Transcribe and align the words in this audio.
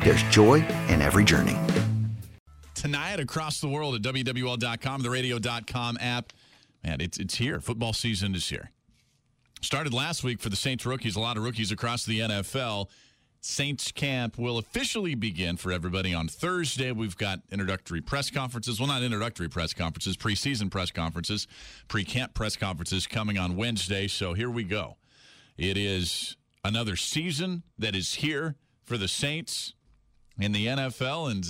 there's 0.00 0.22
joy 0.24 0.64
in 0.88 1.02
every 1.02 1.24
journey. 1.24 1.56
Tonight 2.74 3.18
across 3.18 3.60
the 3.60 3.68
world 3.68 3.94
at 3.94 4.02
WWL.com, 4.02 5.02
the 5.02 5.10
radio.com 5.10 5.98
app. 6.00 6.32
Man, 6.84 7.00
it's, 7.00 7.18
it's 7.18 7.34
here. 7.34 7.60
Football 7.60 7.92
season 7.92 8.34
is 8.34 8.48
here. 8.48 8.70
Started 9.60 9.92
last 9.92 10.22
week 10.22 10.40
for 10.40 10.48
the 10.48 10.56
Saints 10.56 10.86
rookies, 10.86 11.16
a 11.16 11.20
lot 11.20 11.36
of 11.36 11.42
rookies 11.42 11.72
across 11.72 12.04
the 12.04 12.20
NFL. 12.20 12.88
Saints 13.40 13.92
camp 13.92 14.38
will 14.38 14.58
officially 14.58 15.14
begin 15.14 15.56
for 15.56 15.72
everybody 15.72 16.14
on 16.14 16.28
Thursday. 16.28 16.92
We've 16.92 17.16
got 17.16 17.40
introductory 17.50 18.00
press 18.00 18.30
conferences. 18.30 18.78
Well, 18.78 18.88
not 18.88 19.02
introductory 19.02 19.48
press 19.48 19.72
conferences, 19.72 20.16
preseason 20.16 20.70
press 20.70 20.90
conferences, 20.90 21.46
pre 21.88 22.04
camp 22.04 22.34
press 22.34 22.56
conferences 22.56 23.06
coming 23.06 23.38
on 23.38 23.56
Wednesday. 23.56 24.06
So 24.08 24.34
here 24.34 24.50
we 24.50 24.64
go. 24.64 24.96
It 25.56 25.76
is 25.76 26.36
another 26.64 26.96
season 26.96 27.62
that 27.78 27.94
is 27.94 28.14
here 28.14 28.56
for 28.84 28.96
the 28.96 29.08
Saints 29.08 29.74
in 30.38 30.52
the 30.52 30.66
NFL. 30.66 31.30
And 31.30 31.44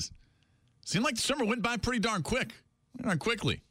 seemed 0.84 1.05
like 1.05 1.17
the 1.17 1.22
summer 1.22 1.44
went 1.44 1.62
by 1.62 1.77
pretty 1.77 2.00
darn 2.00 2.22
quick, 2.22 2.53
darn 3.00 3.19
quickly. 3.19 3.62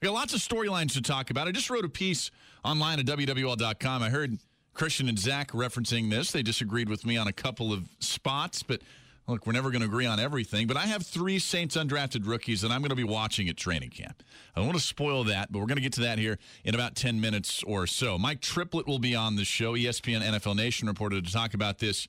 We 0.00 0.06
got 0.06 0.14
lots 0.14 0.34
of 0.34 0.40
storylines 0.40 0.92
to 0.94 1.02
talk 1.02 1.30
about. 1.30 1.48
I 1.48 1.52
just 1.52 1.70
wrote 1.70 1.84
a 1.84 1.88
piece 1.88 2.30
online 2.64 2.98
at 2.98 3.06
WWL.com. 3.06 4.02
I 4.02 4.10
heard 4.10 4.38
Christian 4.74 5.08
and 5.08 5.18
Zach 5.18 5.52
referencing 5.52 6.10
this. 6.10 6.30
They 6.32 6.42
disagreed 6.42 6.88
with 6.88 7.06
me 7.06 7.16
on 7.16 7.28
a 7.28 7.32
couple 7.32 7.72
of 7.72 7.88
spots, 7.98 8.62
but 8.62 8.82
look, 9.26 9.46
we're 9.46 9.52
never 9.52 9.70
going 9.70 9.80
to 9.80 9.86
agree 9.86 10.06
on 10.06 10.20
everything. 10.20 10.66
But 10.66 10.76
I 10.76 10.86
have 10.86 11.04
three 11.04 11.38
Saints 11.38 11.76
undrafted 11.76 12.26
rookies 12.26 12.60
that 12.60 12.70
I'm 12.70 12.80
going 12.80 12.90
to 12.90 12.96
be 12.96 13.04
watching 13.04 13.48
at 13.48 13.56
training 13.56 13.90
camp. 13.90 14.22
I 14.54 14.60
don't 14.60 14.66
want 14.66 14.78
to 14.78 14.84
spoil 14.84 15.24
that, 15.24 15.50
but 15.50 15.58
we're 15.60 15.66
going 15.66 15.76
to 15.76 15.82
get 15.82 15.94
to 15.94 16.02
that 16.02 16.18
here 16.18 16.38
in 16.64 16.74
about 16.74 16.94
10 16.94 17.20
minutes 17.20 17.62
or 17.64 17.86
so. 17.86 18.18
Mike 18.18 18.40
Triplett 18.40 18.86
will 18.86 18.98
be 18.98 19.14
on 19.14 19.36
the 19.36 19.44
show. 19.44 19.72
ESPN 19.72 20.22
NFL 20.22 20.56
Nation 20.56 20.88
reported 20.88 21.24
to 21.24 21.32
talk 21.32 21.54
about 21.54 21.78
this 21.78 22.06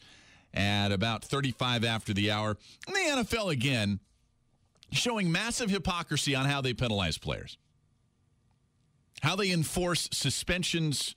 at 0.57 0.91
about 0.91 1.23
35 1.23 1.85
after 1.85 2.13
the 2.13 2.31
hour. 2.31 2.57
And 2.87 2.95
the 2.95 3.23
NFL 3.23 3.51
again 3.51 3.99
showing 4.91 5.31
massive 5.31 5.69
hypocrisy 5.69 6.35
on 6.35 6.45
how 6.45 6.61
they 6.61 6.73
penalize 6.73 7.17
players, 7.17 7.57
how 9.21 9.35
they 9.35 9.51
enforce 9.51 10.09
suspensions 10.11 11.15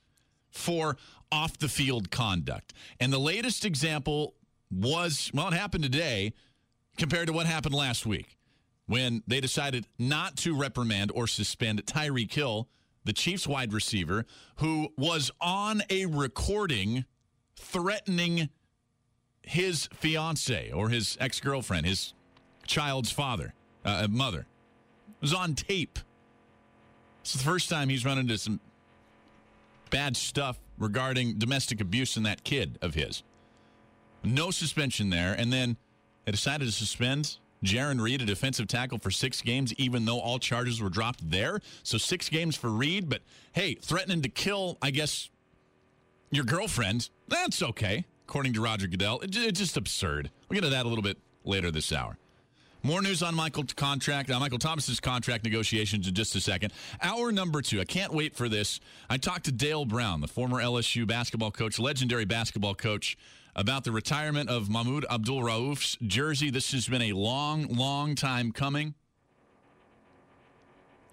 for 0.49 0.97
off 1.31 1.57
the 1.57 1.69
field 1.69 2.11
conduct. 2.11 2.73
And 2.99 3.11
the 3.11 3.19
latest 3.19 3.65
example 3.65 4.35
was, 4.69 5.31
well, 5.33 5.47
it 5.47 5.53
happened 5.53 5.83
today 5.83 6.33
compared 6.97 7.27
to 7.27 7.33
what 7.33 7.45
happened 7.45 7.73
last 7.73 8.05
week 8.05 8.37
when 8.85 9.23
they 9.25 9.39
decided 9.39 9.87
not 9.97 10.35
to 10.35 10.55
reprimand 10.55 11.11
or 11.15 11.25
suspend 11.25 11.85
Tyreek 11.85 12.33
Hill, 12.33 12.67
the 13.05 13.13
Chiefs 13.13 13.47
wide 13.47 13.71
receiver, 13.71 14.25
who 14.57 14.89
was 14.97 15.31
on 15.39 15.81
a 15.89 16.05
recording 16.07 17.05
threatening 17.55 18.49
his 19.43 19.87
fiance 19.93 20.71
or 20.71 20.89
his 20.89 21.17
ex 21.19 21.39
girlfriend, 21.39 21.85
his 21.85 22.13
child's 22.65 23.11
father, 23.11 23.53
uh, 23.85 24.07
mother. 24.09 24.45
Was 25.19 25.33
on 25.33 25.53
tape. 25.53 25.99
It's 27.21 27.33
the 27.33 27.43
first 27.43 27.69
time 27.69 27.89
he's 27.89 28.03
run 28.03 28.17
into 28.17 28.37
some 28.39 28.59
bad 29.91 30.17
stuff 30.17 30.59
regarding 30.79 31.37
domestic 31.37 31.79
abuse 31.79 32.17
in 32.17 32.23
that 32.23 32.43
kid 32.43 32.79
of 32.81 32.95
his. 32.95 33.21
No 34.23 34.49
suspension 34.49 35.11
there. 35.11 35.33
And 35.33 35.53
then 35.53 35.77
they 36.25 36.31
decided 36.31 36.65
to 36.65 36.71
suspend 36.71 37.37
Jarran 37.63 38.01
Reed, 38.01 38.21
a 38.21 38.25
defensive 38.25 38.67
tackle, 38.67 38.97
for 38.97 39.11
six 39.11 39.41
games, 39.41 39.73
even 39.75 40.05
though 40.05 40.19
all 40.19 40.39
charges 40.39 40.81
were 40.81 40.89
dropped 40.89 41.29
there. 41.29 41.59
So 41.83 41.97
six 41.97 42.29
games 42.29 42.55
for 42.55 42.69
Reed. 42.69 43.09
But 43.09 43.21
hey, 43.53 43.75
threatening 43.75 44.23
to 44.23 44.29
kill, 44.29 44.77
I 44.81 44.89
guess, 44.89 45.29
your 46.31 46.45
girlfriend, 46.45 47.09
that's 47.27 47.61
okay, 47.61 48.05
according 48.31 48.53
to 48.53 48.61
Roger 48.61 48.87
Goodell. 48.87 49.19
It's 49.23 49.59
just 49.59 49.75
absurd. 49.75 50.31
We'll 50.47 50.55
get 50.55 50.63
to 50.63 50.69
that 50.69 50.85
a 50.85 50.87
little 50.87 51.03
bit 51.03 51.17
later 51.43 51.69
this 51.69 51.91
hour. 51.91 52.17
More 52.81 53.01
news 53.01 53.21
on 53.21 53.35
Michael 53.35 53.65
contract, 53.75 54.31
uh, 54.31 54.39
Michael 54.39 54.57
Thomas's 54.57 55.01
contract 55.01 55.43
negotiations 55.43 56.07
in 56.07 56.13
just 56.13 56.33
a 56.35 56.39
second. 56.39 56.71
Hour 57.01 57.33
number 57.33 57.61
two. 57.61 57.81
I 57.81 57.83
can't 57.83 58.13
wait 58.13 58.33
for 58.33 58.47
this. 58.47 58.79
I 59.09 59.17
talked 59.17 59.43
to 59.45 59.51
Dale 59.51 59.83
Brown, 59.83 60.21
the 60.21 60.29
former 60.29 60.63
LSU 60.63 61.05
basketball 61.05 61.51
coach, 61.51 61.77
legendary 61.77 62.23
basketball 62.23 62.73
coach, 62.73 63.17
about 63.53 63.83
the 63.83 63.91
retirement 63.91 64.49
of 64.49 64.69
Mahmoud 64.69 65.05
Abdul 65.11 65.43
Rauf's 65.43 65.97
jersey. 66.01 66.49
This 66.49 66.71
has 66.71 66.87
been 66.87 67.01
a 67.01 67.11
long, 67.11 67.67
long 67.67 68.15
time 68.15 68.53
coming. 68.53 68.93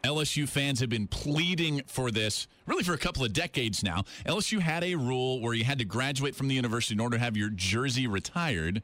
LSU 0.08 0.48
fans 0.48 0.80
have 0.80 0.88
been 0.88 1.06
pleading 1.06 1.82
for 1.86 2.10
this 2.10 2.48
really 2.66 2.82
for 2.82 2.94
a 2.94 2.98
couple 2.98 3.24
of 3.24 3.32
decades 3.34 3.84
now. 3.84 4.04
LSU 4.24 4.58
had 4.58 4.82
a 4.82 4.94
rule 4.94 5.40
where 5.40 5.52
you 5.52 5.64
had 5.64 5.78
to 5.80 5.84
graduate 5.84 6.34
from 6.34 6.48
the 6.48 6.54
university 6.54 6.94
in 6.94 7.00
order 7.00 7.18
to 7.18 7.22
have 7.22 7.36
your 7.36 7.50
jersey 7.50 8.06
retired. 8.06 8.82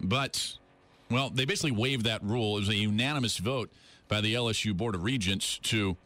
But 0.00 0.56
well, 1.10 1.28
they 1.28 1.44
basically 1.44 1.72
waived 1.72 2.06
that 2.06 2.22
rule. 2.22 2.56
It 2.56 2.60
was 2.60 2.68
a 2.70 2.76
unanimous 2.76 3.36
vote 3.36 3.70
by 4.08 4.22
the 4.22 4.34
LSU 4.34 4.74
Board 4.74 4.94
of 4.94 5.04
Regents 5.04 5.58
to 5.64 5.98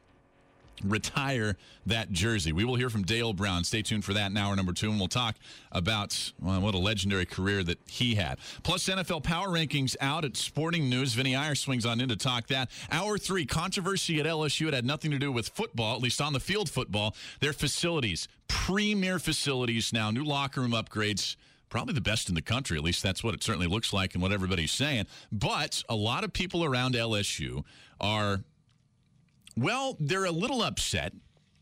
retire 0.84 1.56
that 1.87 2.12
jersey. 2.12 2.53
We 2.53 2.65
will 2.65 2.77
hear 2.77 2.91
from 2.91 3.03
Dale 3.03 3.33
Brown. 3.33 3.65
Stay 3.65 3.83
tuned 3.83 4.05
for 4.05 4.12
that 4.15 4.31
in 4.31 4.37
hour 4.37 4.55
number 4.56 4.72
two, 4.72 4.91
and 4.91 4.99
we'll 4.99 5.09
talk 5.09 5.37
about 5.72 6.33
well, 6.41 6.61
what 6.61 6.75
a 6.75 6.78
legendary 6.78 7.27
career 7.27 7.62
that 7.65 7.78
he 7.87 8.15
had. 8.15 8.39
Plus, 8.62 8.88
NFL 8.88 9.22
power 9.22 9.49
rankings 9.49 9.97
out 10.00 10.25
at 10.25 10.37
Sporting 10.37 10.88
News. 10.88 11.15
Vinny 11.15 11.34
Iyer 11.34 11.55
swings 11.55 11.87
on 11.87 12.00
in 12.00 12.09
to 12.09 12.17
talk 12.17 12.47
that. 12.49 12.71
Hour 12.91 13.19
three, 13.19 13.47
controversy 13.47 14.21
at 14.21 14.27
LSU. 14.27 14.69
It 14.69 14.75
had 14.75 14.84
nothing 14.84 15.11
to 15.11 15.19
do 15.19 15.33
with 15.33 15.49
football, 15.49 15.97
at 15.97 16.03
least 16.03 16.21
on 16.21 16.33
the 16.33 16.41
field 16.41 16.69
football. 16.69 17.15
Their 17.41 17.53
facilities, 17.53 18.28
premier 18.49 19.19
facilities 19.19 19.93
now, 19.93 20.11
new 20.11 20.25
locker 20.25 20.61
room 20.61 20.72
upgrades 20.72 21.37
probably 21.69 21.94
the 21.94 22.00
best 22.00 22.28
in 22.28 22.34
the 22.34 22.43
country. 22.43 22.77
At 22.77 22.84
least 22.84 23.03
that's 23.03 23.22
what 23.22 23.34
it 23.34 23.43
certainly 23.43 23.67
looks 23.67 23.93
like 23.93 24.15
and 24.15 24.22
what 24.22 24.33
everybody's 24.33 24.72
saying. 24.72 25.06
But 25.31 25.83
a 25.88 25.94
lot 25.94 26.25
of 26.25 26.33
people 26.33 26.65
around 26.65 26.94
LSU 26.94 27.65
are, 28.00 28.41
well, 29.62 29.96
they're 29.98 30.24
a 30.24 30.30
little 30.30 30.62
upset 30.62 31.12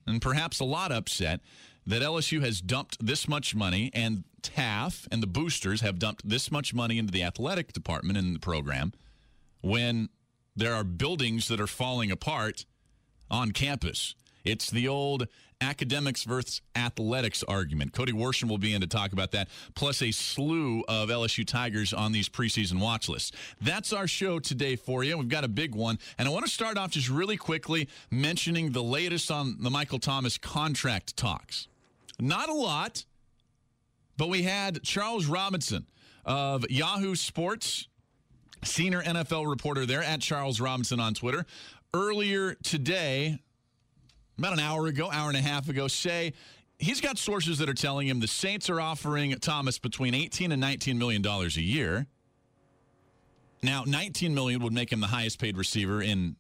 and 0.06 0.22
perhaps 0.22 0.60
a 0.60 0.64
lot 0.64 0.92
upset 0.92 1.40
that 1.86 2.02
LSU 2.02 2.42
has 2.42 2.60
dumped 2.60 3.04
this 3.04 3.28
much 3.28 3.54
money 3.54 3.90
and 3.94 4.24
TAF 4.42 5.06
and 5.10 5.22
the 5.22 5.26
boosters 5.26 5.80
have 5.80 5.98
dumped 5.98 6.28
this 6.28 6.50
much 6.50 6.74
money 6.74 6.98
into 6.98 7.12
the 7.12 7.22
athletic 7.22 7.72
department 7.72 8.18
in 8.18 8.32
the 8.32 8.38
program 8.38 8.92
when 9.60 10.08
there 10.54 10.74
are 10.74 10.84
buildings 10.84 11.48
that 11.48 11.60
are 11.60 11.66
falling 11.66 12.10
apart 12.10 12.64
on 13.30 13.52
campus. 13.52 14.14
It's 14.46 14.70
the 14.70 14.88
old 14.88 15.26
academics 15.60 16.22
versus 16.24 16.60
athletics 16.76 17.42
argument. 17.42 17.92
Cody 17.92 18.12
Worsham 18.12 18.48
will 18.48 18.58
be 18.58 18.74
in 18.74 18.80
to 18.82 18.86
talk 18.86 19.12
about 19.12 19.32
that, 19.32 19.48
plus 19.74 20.02
a 20.02 20.10
slew 20.10 20.84
of 20.86 21.08
LSU 21.08 21.46
Tigers 21.46 21.92
on 21.92 22.12
these 22.12 22.28
preseason 22.28 22.78
watch 22.78 23.08
lists. 23.08 23.32
That's 23.60 23.92
our 23.92 24.06
show 24.06 24.38
today 24.38 24.76
for 24.76 25.02
you. 25.02 25.18
We've 25.18 25.28
got 25.28 25.44
a 25.44 25.48
big 25.48 25.74
one. 25.74 25.98
And 26.18 26.28
I 26.28 26.30
want 26.30 26.44
to 26.46 26.52
start 26.52 26.78
off 26.78 26.90
just 26.90 27.08
really 27.08 27.36
quickly 27.36 27.88
mentioning 28.10 28.72
the 28.72 28.82
latest 28.82 29.30
on 29.30 29.56
the 29.60 29.70
Michael 29.70 29.98
Thomas 29.98 30.38
contract 30.38 31.16
talks. 31.16 31.68
Not 32.20 32.48
a 32.48 32.54
lot, 32.54 33.04
but 34.16 34.28
we 34.28 34.42
had 34.42 34.82
Charles 34.82 35.26
Robinson 35.26 35.86
of 36.24 36.70
Yahoo 36.70 37.14
Sports, 37.14 37.88
senior 38.62 39.02
NFL 39.02 39.48
reporter 39.48 39.86
there 39.86 40.02
at 40.02 40.20
Charles 40.20 40.60
Robinson 40.60 41.00
on 41.00 41.14
Twitter. 41.14 41.46
Earlier 41.94 42.54
today, 42.54 43.38
about 44.38 44.52
an 44.52 44.60
hour 44.60 44.86
ago, 44.86 45.10
hour 45.10 45.28
and 45.28 45.36
a 45.36 45.42
half 45.42 45.68
ago, 45.68 45.88
say 45.88 46.32
he's 46.78 47.00
got 47.00 47.18
sources 47.18 47.58
that 47.58 47.68
are 47.68 47.74
telling 47.74 48.06
him 48.06 48.20
the 48.20 48.28
Saints 48.28 48.68
are 48.68 48.80
offering 48.80 49.32
Thomas 49.38 49.78
between 49.78 50.14
18 50.14 50.52
and 50.52 50.60
19 50.60 50.98
million 50.98 51.22
dollars 51.22 51.56
a 51.56 51.62
year. 51.62 52.06
Now, 53.62 53.84
19 53.86 54.34
million 54.34 54.62
would 54.62 54.72
make 54.72 54.92
him 54.92 55.00
the 55.00 55.06
highest 55.06 55.40
paid 55.40 55.56
receiver 55.56 56.02
in 56.02 56.36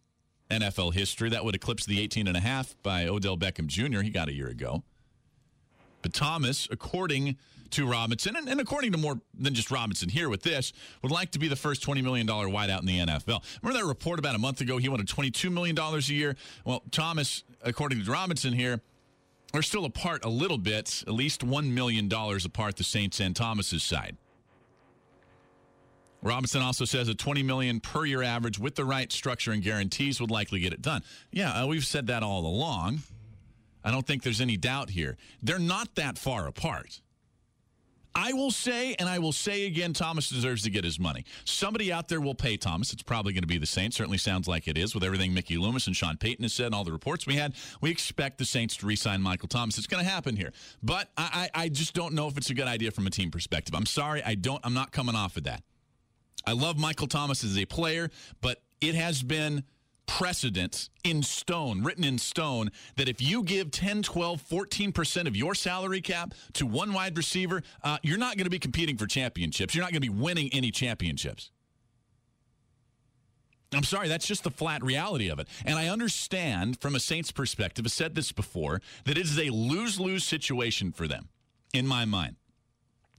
NFL 0.50 0.94
history. 0.94 1.30
That 1.30 1.44
would 1.44 1.54
eclipse 1.54 1.86
the 1.86 2.00
18 2.00 2.28
and 2.28 2.36
a 2.36 2.40
half 2.40 2.76
by 2.82 3.06
Odell 3.06 3.36
Beckham 3.36 3.66
Jr. 3.66 4.00
He 4.00 4.10
got 4.10 4.28
a 4.28 4.32
year 4.32 4.48
ago. 4.48 4.84
But 6.02 6.12
Thomas, 6.12 6.68
according 6.70 7.36
to 7.72 7.86
Robinson, 7.86 8.36
and, 8.36 8.48
and, 8.48 8.60
according 8.60 8.92
to 8.92 8.98
more 8.98 9.20
than 9.38 9.54
just 9.54 9.70
Robinson 9.70 10.08
here 10.08 10.28
with 10.28 10.42
this, 10.42 10.72
would 11.02 11.12
like 11.12 11.30
to 11.32 11.38
be 11.38 11.48
the 11.48 11.56
first 11.56 11.84
$20 11.86 12.02
million 12.02 12.26
wideout 12.26 12.80
in 12.80 12.86
the 12.86 12.98
NFL. 12.98 13.42
Remember 13.62 13.80
that 13.80 13.86
report 13.86 14.18
about 14.18 14.34
a 14.34 14.38
month 14.38 14.60
ago? 14.60 14.78
He 14.78 14.88
wanted 14.88 15.06
$22 15.06 15.50
million 15.52 15.78
a 15.78 15.98
year. 16.12 16.36
Well, 16.64 16.82
Thomas, 16.90 17.44
according 17.62 18.04
to 18.04 18.10
Robinson 18.10 18.52
here, 18.52 18.80
are 19.54 19.62
still 19.62 19.84
apart 19.84 20.24
a 20.24 20.28
little 20.28 20.58
bit, 20.58 21.04
at 21.06 21.12
least 21.12 21.46
$1 21.46 21.70
million 21.70 22.10
apart, 22.12 22.76
the 22.76 22.84
Saints 22.84 23.20
and 23.20 23.34
Thomas's 23.34 23.82
side. 23.82 24.16
Robinson 26.22 26.60
also 26.60 26.84
says 26.84 27.08
a 27.08 27.14
20 27.14 27.42
million 27.42 27.80
per 27.80 28.04
year 28.04 28.22
average 28.22 28.58
with 28.58 28.74
the 28.74 28.84
right 28.84 29.12
structure 29.12 29.52
and 29.52 29.62
guarantees 29.62 30.20
would 30.20 30.30
likely 30.30 30.60
get 30.60 30.72
it 30.72 30.82
done. 30.82 31.02
Yeah, 31.30 31.62
uh, 31.62 31.66
we've 31.66 31.84
said 31.86 32.08
that 32.08 32.22
all 32.22 32.46
along. 32.46 33.02
I 33.84 33.92
don't 33.92 34.04
think 34.04 34.24
there's 34.24 34.40
any 34.40 34.56
doubt 34.56 34.90
here. 34.90 35.16
They're 35.42 35.60
not 35.60 35.94
that 35.94 36.18
far 36.18 36.48
apart. 36.48 37.00
I 38.16 38.32
will 38.32 38.50
say, 38.50 38.94
and 38.98 39.10
I 39.10 39.18
will 39.18 39.32
say 39.32 39.66
again, 39.66 39.92
Thomas 39.92 40.30
deserves 40.30 40.62
to 40.62 40.70
get 40.70 40.84
his 40.84 40.98
money. 40.98 41.26
Somebody 41.44 41.92
out 41.92 42.08
there 42.08 42.18
will 42.18 42.34
pay 42.34 42.56
Thomas. 42.56 42.94
It's 42.94 43.02
probably 43.02 43.34
going 43.34 43.42
to 43.42 43.46
be 43.46 43.58
the 43.58 43.66
Saints. 43.66 43.94
Certainly 43.94 44.16
sounds 44.18 44.48
like 44.48 44.66
it 44.66 44.78
is 44.78 44.94
with 44.94 45.04
everything 45.04 45.34
Mickey 45.34 45.58
Loomis 45.58 45.86
and 45.86 45.94
Sean 45.94 46.16
Payton 46.16 46.42
has 46.42 46.54
said 46.54 46.66
and 46.66 46.74
all 46.74 46.82
the 46.82 46.92
reports 46.92 47.26
we 47.26 47.34
had. 47.34 47.54
We 47.82 47.90
expect 47.90 48.38
the 48.38 48.46
Saints 48.46 48.74
to 48.78 48.86
re-sign 48.86 49.20
Michael 49.20 49.48
Thomas. 49.48 49.76
It's 49.76 49.86
going 49.86 50.02
to 50.02 50.10
happen 50.10 50.34
here, 50.34 50.52
but 50.82 51.10
I, 51.18 51.50
I, 51.54 51.64
I 51.64 51.68
just 51.68 51.92
don't 51.92 52.14
know 52.14 52.26
if 52.26 52.38
it's 52.38 52.48
a 52.48 52.54
good 52.54 52.66
idea 52.66 52.90
from 52.90 53.06
a 53.06 53.10
team 53.10 53.30
perspective. 53.30 53.74
I'm 53.74 53.84
sorry, 53.84 54.22
I 54.24 54.34
don't. 54.34 54.64
I'm 54.64 54.74
not 54.74 54.92
coming 54.92 55.14
off 55.14 55.36
of 55.36 55.44
that. 55.44 55.62
I 56.46 56.52
love 56.52 56.78
Michael 56.78 57.08
Thomas 57.08 57.44
as 57.44 57.58
a 57.58 57.66
player, 57.66 58.10
but 58.40 58.62
it 58.80 58.94
has 58.94 59.22
been 59.22 59.62
precedent 60.06 60.88
in 61.04 61.22
stone, 61.22 61.82
written 61.82 62.04
in 62.04 62.18
stone, 62.18 62.70
that 62.96 63.08
if 63.08 63.20
you 63.20 63.42
give 63.42 63.70
10, 63.70 64.02
12, 64.02 64.42
14% 64.42 65.26
of 65.26 65.36
your 65.36 65.54
salary 65.54 66.00
cap 66.00 66.34
to 66.54 66.66
one 66.66 66.92
wide 66.92 67.16
receiver, 67.16 67.62
uh, 67.82 67.98
you're 68.02 68.18
not 68.18 68.36
going 68.36 68.44
to 68.44 68.50
be 68.50 68.58
competing 68.58 68.96
for 68.96 69.06
championships. 69.06 69.74
You're 69.74 69.84
not 69.84 69.92
going 69.92 70.02
to 70.02 70.08
be 70.08 70.20
winning 70.20 70.48
any 70.52 70.70
championships. 70.70 71.50
I'm 73.72 73.84
sorry, 73.84 74.08
that's 74.08 74.26
just 74.26 74.44
the 74.44 74.50
flat 74.50 74.82
reality 74.82 75.28
of 75.28 75.38
it. 75.38 75.48
And 75.64 75.78
I 75.78 75.88
understand 75.88 76.80
from 76.80 76.94
a 76.94 77.00
Saints 77.00 77.32
perspective, 77.32 77.84
I've 77.84 77.92
said 77.92 78.14
this 78.14 78.32
before, 78.32 78.80
that 79.04 79.18
it 79.18 79.24
is 79.24 79.38
a 79.38 79.50
lose 79.50 79.98
lose 79.98 80.24
situation 80.24 80.92
for 80.92 81.08
them, 81.08 81.28
in 81.74 81.86
my 81.86 82.04
mind. 82.04 82.36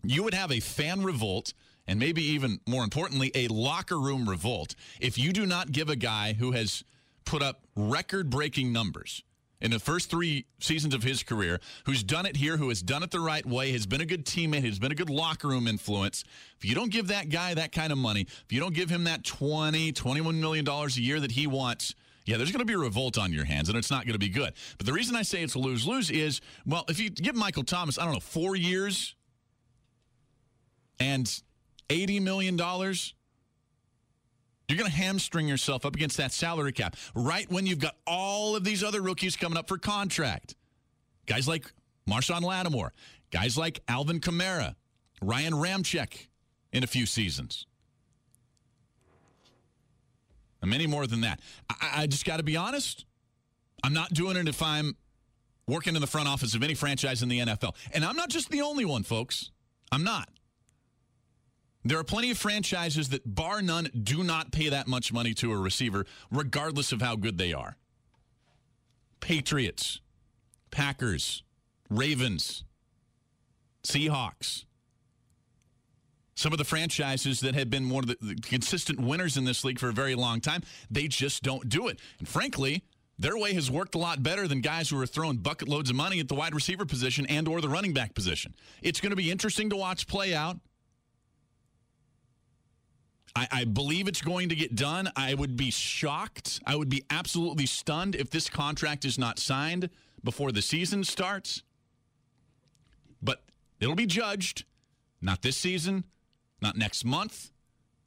You 0.03 0.23
would 0.23 0.33
have 0.33 0.51
a 0.51 0.61
fan 0.61 1.03
revolt 1.03 1.53
and 1.87 1.99
maybe 1.99 2.21
even 2.21 2.59
more 2.67 2.83
importantly, 2.83 3.31
a 3.33 3.47
locker 3.47 3.99
room 3.99 4.29
revolt 4.29 4.75
if 4.99 5.17
you 5.17 5.31
do 5.31 5.45
not 5.45 5.71
give 5.71 5.89
a 5.89 5.95
guy 5.95 6.33
who 6.33 6.51
has 6.51 6.83
put 7.25 7.41
up 7.41 7.61
record 7.75 8.29
breaking 8.29 8.71
numbers 8.71 9.23
in 9.59 9.71
the 9.71 9.79
first 9.79 10.09
three 10.09 10.45
seasons 10.59 10.93
of 10.93 11.03
his 11.03 11.23
career, 11.23 11.59
who's 11.85 12.03
done 12.03 12.25
it 12.25 12.35
here, 12.35 12.57
who 12.57 12.69
has 12.69 12.81
done 12.81 13.01
it 13.03 13.11
the 13.11 13.19
right 13.19 13.45
way, 13.45 13.71
has 13.71 13.85
been 13.85 14.01
a 14.01 14.05
good 14.05 14.25
teammate, 14.25 14.63
has 14.63 14.79
been 14.79 14.91
a 14.91 14.95
good 14.95 15.09
locker 15.09 15.47
room 15.47 15.67
influence. 15.67 16.23
If 16.57 16.65
you 16.65 16.75
don't 16.75 16.91
give 16.91 17.07
that 17.07 17.29
guy 17.29 17.53
that 17.55 17.71
kind 17.71 17.91
of 17.91 17.97
money, 17.97 18.21
if 18.21 18.51
you 18.51 18.59
don't 18.59 18.73
give 18.73 18.89
him 18.89 19.05
that 19.05 19.23
20, 19.23 19.91
21 19.91 20.39
million 20.39 20.63
dollars 20.63 20.97
a 20.97 21.01
year 21.01 21.19
that 21.19 21.31
he 21.31 21.47
wants, 21.47 21.95
yeah, 22.25 22.37
there's 22.37 22.51
going 22.51 22.59
to 22.59 22.65
be 22.65 22.73
a 22.73 22.77
revolt 22.77 23.17
on 23.17 23.31
your 23.31 23.45
hands, 23.45 23.69
and 23.69 23.77
it's 23.77 23.89
not 23.89 24.05
going 24.05 24.13
to 24.13 24.19
be 24.19 24.29
good. 24.29 24.53
But 24.77 24.85
the 24.85 24.93
reason 24.93 25.15
I 25.15 25.21
say 25.21 25.41
it's 25.43 25.55
a 25.55 25.59
lose 25.59 25.87
lose 25.87 26.11
is, 26.11 26.41
well, 26.65 26.83
if 26.89 26.99
you 26.99 27.09
give 27.09 27.35
Michael 27.35 27.63
Thomas, 27.63 27.97
I 27.97 28.03
don't 28.03 28.13
know, 28.13 28.19
four 28.19 28.55
years, 28.55 29.15
and 30.99 31.41
$80 31.89 32.21
million, 32.21 32.57
you're 32.57 32.77
going 34.77 34.89
to 34.89 34.97
hamstring 34.97 35.47
yourself 35.47 35.85
up 35.85 35.95
against 35.95 36.17
that 36.17 36.31
salary 36.31 36.73
cap 36.73 36.95
right 37.15 37.49
when 37.49 37.65
you've 37.65 37.79
got 37.79 37.95
all 38.05 38.55
of 38.55 38.63
these 38.63 38.83
other 38.83 39.01
rookies 39.01 39.35
coming 39.35 39.57
up 39.57 39.67
for 39.67 39.77
contract. 39.77 40.55
Guys 41.25 41.47
like 41.47 41.71
Marshon 42.09 42.41
Lattimore, 42.41 42.93
guys 43.31 43.57
like 43.57 43.81
Alvin 43.87 44.19
Kamara, 44.19 44.75
Ryan 45.21 45.53
Ramczyk 45.53 46.27
in 46.71 46.83
a 46.83 46.87
few 46.87 47.05
seasons. 47.05 47.65
And 50.61 50.69
many 50.69 50.87
more 50.87 51.07
than 51.07 51.21
that. 51.21 51.39
I, 51.69 52.03
I 52.03 52.07
just 52.07 52.25
got 52.25 52.37
to 52.37 52.43
be 52.43 52.57
honest. 52.57 53.05
I'm 53.83 53.93
not 53.93 54.13
doing 54.13 54.37
it 54.37 54.47
if 54.47 54.61
I'm 54.61 54.95
working 55.67 55.95
in 55.95 56.01
the 56.01 56.07
front 56.07 56.27
office 56.27 56.55
of 56.55 56.63
any 56.63 56.73
franchise 56.73 57.21
in 57.21 57.29
the 57.29 57.39
NFL. 57.39 57.75
And 57.93 58.03
I'm 58.03 58.15
not 58.15 58.29
just 58.29 58.49
the 58.49 58.61
only 58.61 58.85
one, 58.85 59.03
folks. 59.03 59.51
I'm 59.91 60.03
not. 60.03 60.29
There 61.87 61.97
are 61.97 62.03
plenty 62.03 62.31
of 62.31 62.37
franchises 62.37 63.07
that, 63.09 63.33
bar 63.33 63.61
none, 63.61 63.89
do 64.03 64.21
not 64.21 64.51
pay 64.51 64.67
that 64.67 64.89
much 64.89 65.13
money 65.13 65.33
to 65.35 65.53
a 65.53 65.57
receiver, 65.57 66.05
regardless 66.29 66.91
of 66.91 67.01
how 67.01 67.15
good 67.15 67.37
they 67.37 67.53
are. 67.53 67.77
Patriots, 69.21 70.01
Packers, 70.69 71.43
Ravens, 71.89 72.65
Seahawks. 73.83 74.65
Some 76.35 76.51
of 76.51 76.57
the 76.57 76.65
franchises 76.65 77.39
that 77.39 77.55
have 77.55 77.69
been 77.69 77.89
one 77.89 78.03
of 78.03 78.09
the 78.19 78.35
consistent 78.35 78.99
winners 78.99 79.37
in 79.37 79.45
this 79.45 79.63
league 79.63 79.79
for 79.79 79.87
a 79.87 79.93
very 79.93 80.13
long 80.13 80.41
time, 80.41 80.63
they 80.91 81.07
just 81.07 81.41
don't 81.41 81.69
do 81.69 81.87
it. 81.87 82.01
And 82.19 82.27
frankly, 82.27 82.83
their 83.17 83.37
way 83.37 83.53
has 83.53 83.71
worked 83.71 83.95
a 83.95 83.97
lot 83.97 84.21
better 84.21 84.45
than 84.45 84.59
guys 84.59 84.89
who 84.89 84.99
are 84.99 85.07
throwing 85.07 85.37
bucket 85.37 85.69
loads 85.69 85.89
of 85.89 85.95
money 85.95 86.19
at 86.19 86.27
the 86.27 86.35
wide 86.35 86.53
receiver 86.53 86.85
position 86.85 87.25
and 87.27 87.47
or 87.47 87.61
the 87.61 87.69
running 87.69 87.93
back 87.93 88.13
position. 88.13 88.53
It's 88.81 88.99
going 88.99 89.11
to 89.11 89.15
be 89.15 89.31
interesting 89.31 89.69
to 89.69 89.77
watch 89.77 90.05
play 90.05 90.35
out. 90.35 90.59
I, 93.37 93.47
I, 93.51 93.65
believe 93.65 94.07
it's 94.07 94.21
going 94.21 94.49
to 94.49 94.55
get 94.55 94.75
done. 94.75 95.11
I 95.15 95.35
would 95.35 95.55
be 95.55 95.69
shocked. 95.69 96.59
I 96.65 96.75
would 96.75 96.89
be 96.89 97.03
absolutely 97.11 97.67
stunned 97.67 98.15
if 98.15 98.31
this 98.31 98.49
contract 98.49 99.05
is 99.05 99.19
not 99.19 99.37
signed 99.37 99.91
before 100.23 100.51
the 100.51 100.63
season 100.63 101.03
starts. 101.03 101.61
But 103.21 103.43
it'll 103.79 103.93
be 103.93 104.07
judged. 104.07 104.65
Not 105.21 105.43
this 105.43 105.55
season, 105.55 106.03
not 106.61 106.77
next 106.77 107.05
month, 107.05 107.51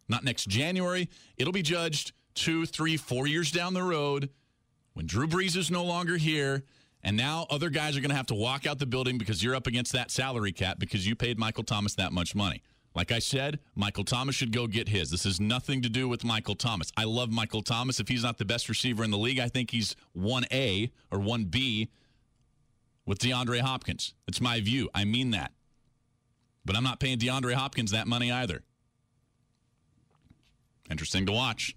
not 0.09 0.25
next 0.25 0.49
January. 0.49 1.09
It'll 1.37 1.53
be 1.53 1.62
judged 1.62 2.12
two, 2.35 2.67
three, 2.67 2.97
four 2.97 3.29
years 3.29 3.53
down 3.53 3.73
the 3.73 3.85
road 3.85 4.31
when 4.94 5.06
Drew 5.06 5.29
Brees 5.29 5.56
is 5.56 5.71
no 5.71 5.85
longer 5.85 6.17
here. 6.17 6.65
And 7.05 7.17
now 7.17 7.47
other 7.50 7.71
guys 7.71 7.97
are 7.97 8.00
going 8.00 8.11
to 8.11 8.17
have 8.17 8.26
to 8.26 8.35
walk 8.35 8.67
out 8.67 8.81
the 8.81 8.87
building 8.87 9.17
because 9.17 9.44
you're 9.44 9.55
up 9.55 9.69
against 9.69 9.93
that 9.93 10.11
salary 10.11 10.53
cap 10.53 10.81
because 10.81 11.06
you 11.06 11.15
paid 11.15 11.38
Michael 11.38 11.65
Thomas 11.65 11.94
that 11.94 12.12
much 12.12 12.35
money. 12.35 12.62
Like 12.95 13.13
I 13.13 13.21
said, 13.21 13.61
Michael 13.77 14.05
Thomas 14.05 14.35
should 14.35 14.53
go 14.53 14.67
get 14.67 14.89
his. 14.89 15.11
This 15.11 15.25
has 15.25 15.41
nothing 15.41 15.81
to 15.83 15.89
do 15.89 16.09
with 16.09 16.25
Michael 16.25 16.57
Thomas. 16.57 16.91
I 16.97 17.05
love 17.05 17.31
Michael 17.31 17.63
Thomas. 17.63 18.01
If 18.01 18.09
he's 18.09 18.25
not 18.25 18.39
the 18.39 18.45
best 18.45 18.69
receiver 18.69 19.05
in 19.05 19.11
the 19.11 19.19
league, 19.19 19.38
I 19.38 19.49
think 19.49 19.71
he's 19.71 19.95
1A 20.17 20.91
or 21.11 21.19
1B 21.19 21.88
with 23.07 23.19
DeAndre 23.21 23.61
Hopkins. 23.61 24.14
It's 24.26 24.41
my 24.41 24.61
view. 24.61 24.91
I 24.93 25.05
mean 25.05 25.31
that. 25.31 25.53
But 26.64 26.76
I'm 26.76 26.85
not 26.85 27.00
paying 27.00 27.19
DeAndre 27.19 27.55
Hopkins 27.55 27.93
that 27.93 28.09
money 28.09 28.33
either. 28.33 28.62
Interesting 30.91 31.26
to 31.26 31.33
watch. 31.33 31.76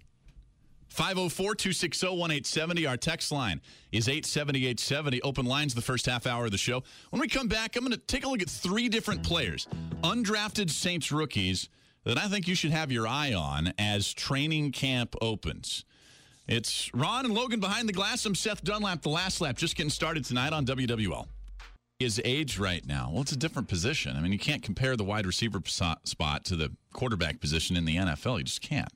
504 0.94 1.56
260 1.56 2.06
1870. 2.06 2.86
Our 2.86 2.98
text 2.98 3.32
line 3.32 3.62
is 3.92 4.08
870 4.08 4.60
870. 4.60 5.22
Open 5.24 5.46
lines 5.48 5.74
the 5.74 5.82
first 5.82 6.06
half 6.06 6.28
hour 6.28 6.46
of 6.46 6.52
the 6.52 6.58
show. 6.60 6.84
When 7.10 7.20
we 7.20 7.28
come 7.28 7.48
back, 7.48 7.76
I'm 7.76 7.84
going 7.84 7.94
to 7.94 7.98
take 7.98 8.24
a 8.26 8.30
look 8.30 8.44
at 8.44 8.50
three 8.50 8.90
different 8.90 9.24
players, 9.24 9.68
undrafted 10.04 10.70
Saints 10.70 11.12
rookies, 11.12 11.68
that 12.04 12.20
I 12.20 12.28
think 12.28 12.48
you 12.48 12.54
should 12.54 12.70
have 12.70 12.92
your 12.92 13.08
eye 13.08 13.34
on 13.34 13.74
as 13.80 14.14
training 14.14 14.72
camp 14.72 15.16
opens. 15.20 15.84
It's 16.48 16.94
Ron 16.94 17.26
and 17.26 17.34
Logan 17.34 17.60
behind 17.60 17.90
the 17.90 17.94
glass. 17.94 18.24
I'm 18.28 18.36
Seth 18.36 18.64
Dunlap, 18.64 19.02
the 19.02 19.10
last 19.10 19.42
lap, 19.42 19.58
just 19.58 19.76
getting 19.76 19.90
started 19.90 20.26
tonight 20.26 20.54
on 20.54 20.64
WWL. 20.64 21.26
His 21.98 22.22
age 22.24 22.60
right 22.60 22.86
now, 22.86 23.10
well, 23.12 23.24
it's 23.24 23.32
a 23.32 23.38
different 23.38 23.68
position. 23.68 24.16
I 24.16 24.20
mean, 24.20 24.32
you 24.32 24.40
can't 24.40 24.62
compare 24.62 24.96
the 24.96 25.06
wide 25.06 25.26
receiver 25.26 25.60
spot 25.66 26.46
to 26.46 26.56
the 26.56 26.72
quarterback 26.92 27.40
position 27.40 27.78
in 27.78 27.86
the 27.86 27.96
NFL. 27.96 28.38
You 28.38 28.44
just 28.44 28.62
can't. 28.62 28.92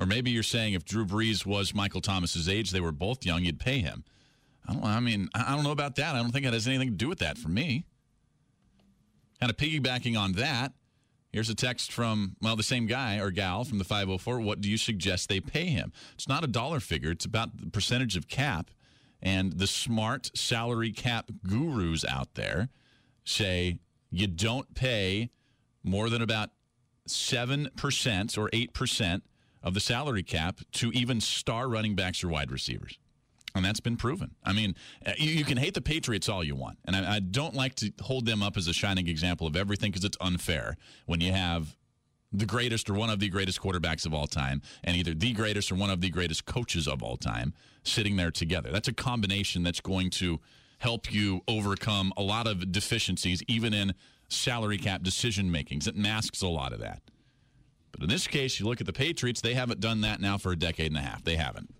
Or 0.00 0.06
maybe 0.06 0.30
you're 0.30 0.42
saying 0.42 0.74
if 0.74 0.84
Drew 0.84 1.04
Brees 1.04 1.44
was 1.44 1.74
Michael 1.74 2.00
Thomas's 2.00 2.48
age, 2.48 2.70
they 2.70 2.80
were 2.80 2.92
both 2.92 3.26
young, 3.26 3.44
you'd 3.44 3.58
pay 3.58 3.80
him. 3.80 4.04
I 4.66 4.72
don't. 4.72 4.84
I 4.84 5.00
mean, 5.00 5.28
I 5.34 5.54
don't 5.54 5.64
know 5.64 5.72
about 5.72 5.96
that. 5.96 6.14
I 6.14 6.18
don't 6.18 6.30
think 6.30 6.46
it 6.46 6.52
has 6.52 6.68
anything 6.68 6.88
to 6.88 6.94
do 6.94 7.08
with 7.08 7.18
that 7.18 7.38
for 7.38 7.48
me. 7.48 7.84
Kind 9.40 9.50
of 9.50 9.56
piggybacking 9.56 10.18
on 10.18 10.32
that, 10.32 10.72
here's 11.32 11.48
a 11.48 11.54
text 11.54 11.92
from 11.92 12.36
well, 12.40 12.56
the 12.56 12.62
same 12.62 12.86
guy 12.86 13.18
or 13.18 13.30
gal 13.30 13.64
from 13.64 13.78
the 13.78 13.84
504. 13.84 14.40
What 14.40 14.60
do 14.60 14.70
you 14.70 14.76
suggest 14.76 15.28
they 15.28 15.40
pay 15.40 15.66
him? 15.66 15.92
It's 16.14 16.28
not 16.28 16.44
a 16.44 16.48
dollar 16.48 16.80
figure. 16.80 17.10
It's 17.10 17.24
about 17.24 17.56
the 17.56 17.70
percentage 17.70 18.16
of 18.16 18.28
cap. 18.28 18.70
And 19.20 19.54
the 19.54 19.66
smart 19.66 20.30
salary 20.36 20.92
cap 20.92 21.30
gurus 21.46 22.04
out 22.04 22.34
there 22.34 22.68
say 23.24 23.78
you 24.10 24.28
don't 24.28 24.74
pay 24.74 25.30
more 25.82 26.08
than 26.08 26.22
about 26.22 26.50
seven 27.06 27.70
percent 27.76 28.36
or 28.38 28.48
eight 28.52 28.72
percent 28.72 29.24
of 29.62 29.74
the 29.74 29.80
salary 29.80 30.22
cap 30.22 30.60
to 30.72 30.90
even 30.92 31.20
star 31.20 31.68
running 31.68 31.94
backs 31.94 32.22
or 32.22 32.28
wide 32.28 32.50
receivers. 32.50 32.98
And 33.54 33.64
that's 33.64 33.80
been 33.80 33.96
proven. 33.96 34.34
I 34.44 34.52
mean, 34.52 34.74
uh, 35.04 35.12
you, 35.16 35.32
you 35.32 35.44
can 35.44 35.56
hate 35.56 35.74
the 35.74 35.80
Patriots 35.80 36.28
all 36.28 36.44
you 36.44 36.54
want. 36.54 36.78
And 36.84 36.94
I, 36.94 37.16
I 37.16 37.20
don't 37.20 37.54
like 37.54 37.74
to 37.76 37.90
hold 38.02 38.26
them 38.26 38.42
up 38.42 38.56
as 38.56 38.68
a 38.68 38.72
shining 38.72 39.08
example 39.08 39.46
of 39.46 39.56
everything 39.56 39.90
because 39.90 40.04
it's 40.04 40.18
unfair 40.20 40.76
when 41.06 41.20
you 41.20 41.32
have 41.32 41.76
the 42.30 42.46
greatest 42.46 42.90
or 42.90 42.94
one 42.94 43.10
of 43.10 43.20
the 43.20 43.28
greatest 43.28 43.60
quarterbacks 43.60 44.04
of 44.04 44.12
all 44.12 44.26
time, 44.26 44.60
and 44.84 44.96
either 44.96 45.14
the 45.14 45.32
greatest 45.32 45.72
or 45.72 45.76
one 45.76 45.90
of 45.90 46.00
the 46.02 46.10
greatest 46.10 46.44
coaches 46.44 46.86
of 46.86 47.02
all 47.02 47.16
time 47.16 47.54
sitting 47.84 48.16
there 48.16 48.30
together. 48.30 48.70
That's 48.70 48.88
a 48.88 48.92
combination 48.92 49.62
that's 49.62 49.80
going 49.80 50.10
to 50.10 50.38
help 50.78 51.12
you 51.12 51.42
overcome 51.48 52.12
a 52.16 52.22
lot 52.22 52.46
of 52.46 52.70
deficiencies, 52.70 53.42
even 53.48 53.72
in 53.72 53.94
salary 54.28 54.78
cap 54.78 55.02
decision 55.02 55.50
makings. 55.50 55.86
It 55.86 55.96
masks 55.96 56.42
a 56.42 56.48
lot 56.48 56.72
of 56.72 56.80
that. 56.80 57.00
But 57.98 58.04
in 58.04 58.10
this 58.10 58.26
case, 58.26 58.60
you 58.60 58.66
look 58.66 58.80
at 58.80 58.86
the 58.86 58.92
Patriots, 58.92 59.40
they 59.40 59.54
haven't 59.54 59.80
done 59.80 60.02
that 60.02 60.20
now 60.20 60.38
for 60.38 60.52
a 60.52 60.56
decade 60.56 60.86
and 60.86 60.96
a 60.96 61.00
half. 61.00 61.24
They 61.24 61.36
haven't. 61.36 61.74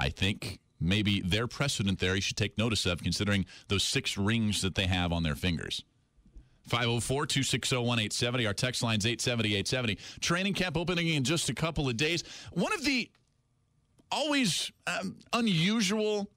I 0.00 0.08
think 0.08 0.58
maybe 0.80 1.20
their 1.20 1.46
precedent 1.46 1.98
there 1.98 2.14
you 2.14 2.20
should 2.20 2.36
take 2.36 2.56
notice 2.56 2.86
of, 2.86 3.02
considering 3.02 3.44
those 3.68 3.82
six 3.82 4.16
rings 4.16 4.62
that 4.62 4.74
they 4.74 4.86
have 4.86 5.12
on 5.12 5.22
their 5.22 5.34
fingers. 5.34 5.84
504 6.68 7.26
260 7.26 7.76
1870. 7.76 8.46
Our 8.46 8.54
text 8.54 8.82
line's 8.82 9.04
870 9.04 9.48
870. 9.50 9.98
Training 10.20 10.54
camp 10.54 10.76
opening 10.76 11.08
in 11.08 11.24
just 11.24 11.48
a 11.48 11.54
couple 11.54 11.88
of 11.88 11.96
days. 11.96 12.24
One 12.52 12.72
of 12.72 12.84
the 12.84 13.10
always 14.10 14.70
um, 14.86 15.16
unusual 15.32 16.30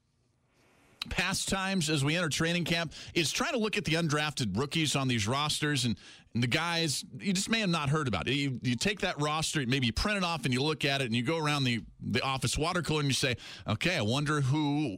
pastimes 1.09 1.89
as 1.89 2.03
we 2.03 2.15
enter 2.15 2.29
training 2.29 2.63
camp 2.63 2.93
is 3.13 3.31
trying 3.31 3.53
to 3.53 3.59
look 3.59 3.77
at 3.77 3.85
the 3.85 3.93
undrafted 3.93 4.57
rookies 4.57 4.95
on 4.95 5.07
these 5.07 5.27
rosters 5.27 5.85
and, 5.85 5.95
and 6.33 6.41
the 6.41 6.47
guys 6.47 7.03
you 7.19 7.33
just 7.33 7.49
may 7.49 7.59
have 7.59 7.69
not 7.69 7.89
heard 7.89 8.07
about. 8.07 8.27
You, 8.27 8.59
you 8.63 8.75
take 8.75 9.01
that 9.01 9.19
roster, 9.21 9.63
maybe 9.67 9.87
you 9.87 9.93
print 9.93 10.17
it 10.17 10.23
off 10.23 10.45
and 10.45 10.53
you 10.53 10.61
look 10.61 10.85
at 10.85 11.01
it 11.01 11.05
and 11.05 11.15
you 11.15 11.23
go 11.23 11.37
around 11.37 11.63
the, 11.65 11.81
the 12.01 12.21
office 12.21 12.57
water 12.57 12.81
cooler 12.81 13.01
and 13.01 13.09
you 13.09 13.13
say, 13.13 13.35
okay, 13.67 13.97
I 13.97 14.01
wonder 14.01 14.41
who 14.41 14.97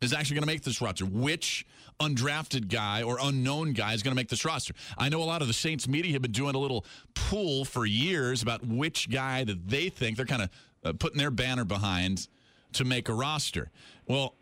is 0.00 0.12
actually 0.12 0.34
going 0.34 0.42
to 0.42 0.52
make 0.52 0.62
this 0.62 0.80
roster. 0.80 1.04
Which 1.04 1.66
undrafted 2.00 2.68
guy 2.68 3.02
or 3.02 3.18
unknown 3.20 3.72
guy 3.72 3.94
is 3.94 4.04
going 4.04 4.12
to 4.12 4.16
make 4.16 4.28
this 4.28 4.44
roster? 4.44 4.74
I 4.96 5.08
know 5.08 5.20
a 5.20 5.24
lot 5.24 5.42
of 5.42 5.48
the 5.48 5.54
Saints 5.54 5.88
media 5.88 6.12
have 6.12 6.22
been 6.22 6.32
doing 6.32 6.54
a 6.54 6.58
little 6.58 6.84
pool 7.14 7.64
for 7.64 7.84
years 7.84 8.42
about 8.42 8.64
which 8.64 9.10
guy 9.10 9.42
that 9.44 9.68
they 9.68 9.88
think 9.88 10.16
they're 10.16 10.26
kind 10.26 10.42
of 10.42 10.50
uh, 10.84 10.92
putting 10.92 11.18
their 11.18 11.32
banner 11.32 11.64
behind 11.64 12.28
to 12.74 12.84
make 12.84 13.08
a 13.08 13.14
roster. 13.14 13.70
Well, 14.06 14.34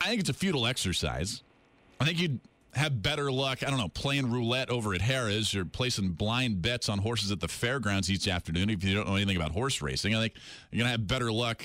I 0.00 0.08
think 0.08 0.20
it's 0.20 0.30
a 0.30 0.34
futile 0.34 0.66
exercise. 0.66 1.44
I 2.00 2.04
think 2.04 2.18
you'd 2.18 2.40
have 2.74 3.02
better 3.02 3.30
luck, 3.30 3.62
I 3.62 3.70
don't 3.70 3.78
know, 3.78 3.88
playing 3.88 4.30
roulette 4.30 4.70
over 4.70 4.94
at 4.94 5.02
Harrah's 5.02 5.54
or 5.54 5.64
placing 5.64 6.10
blind 6.12 6.62
bets 6.62 6.88
on 6.88 6.98
horses 6.98 7.30
at 7.30 7.40
the 7.40 7.48
fairgrounds 7.48 8.10
each 8.10 8.28
afternoon 8.28 8.70
if 8.70 8.82
you 8.82 8.94
don't 8.94 9.06
know 9.06 9.16
anything 9.16 9.36
about 9.36 9.52
horse 9.52 9.82
racing. 9.82 10.14
I 10.14 10.20
think 10.20 10.34
you're 10.70 10.78
going 10.78 10.86
to 10.86 10.92
have 10.92 11.06
better 11.06 11.30
luck 11.30 11.62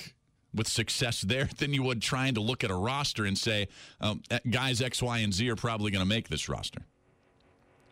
with 0.53 0.67
success 0.67 1.21
there 1.21 1.49
than 1.57 1.73
you 1.73 1.83
would 1.83 2.01
trying 2.01 2.33
to 2.35 2.41
look 2.41 2.63
at 2.63 2.71
a 2.71 2.75
roster 2.75 3.25
and 3.25 3.37
say, 3.37 3.67
um, 4.01 4.21
guys 4.49 4.81
X, 4.81 5.01
Y, 5.01 5.19
and 5.19 5.33
Z 5.33 5.49
are 5.49 5.55
probably 5.55 5.91
going 5.91 6.03
to 6.03 6.09
make 6.09 6.27
this 6.27 6.49
roster. 6.49 6.81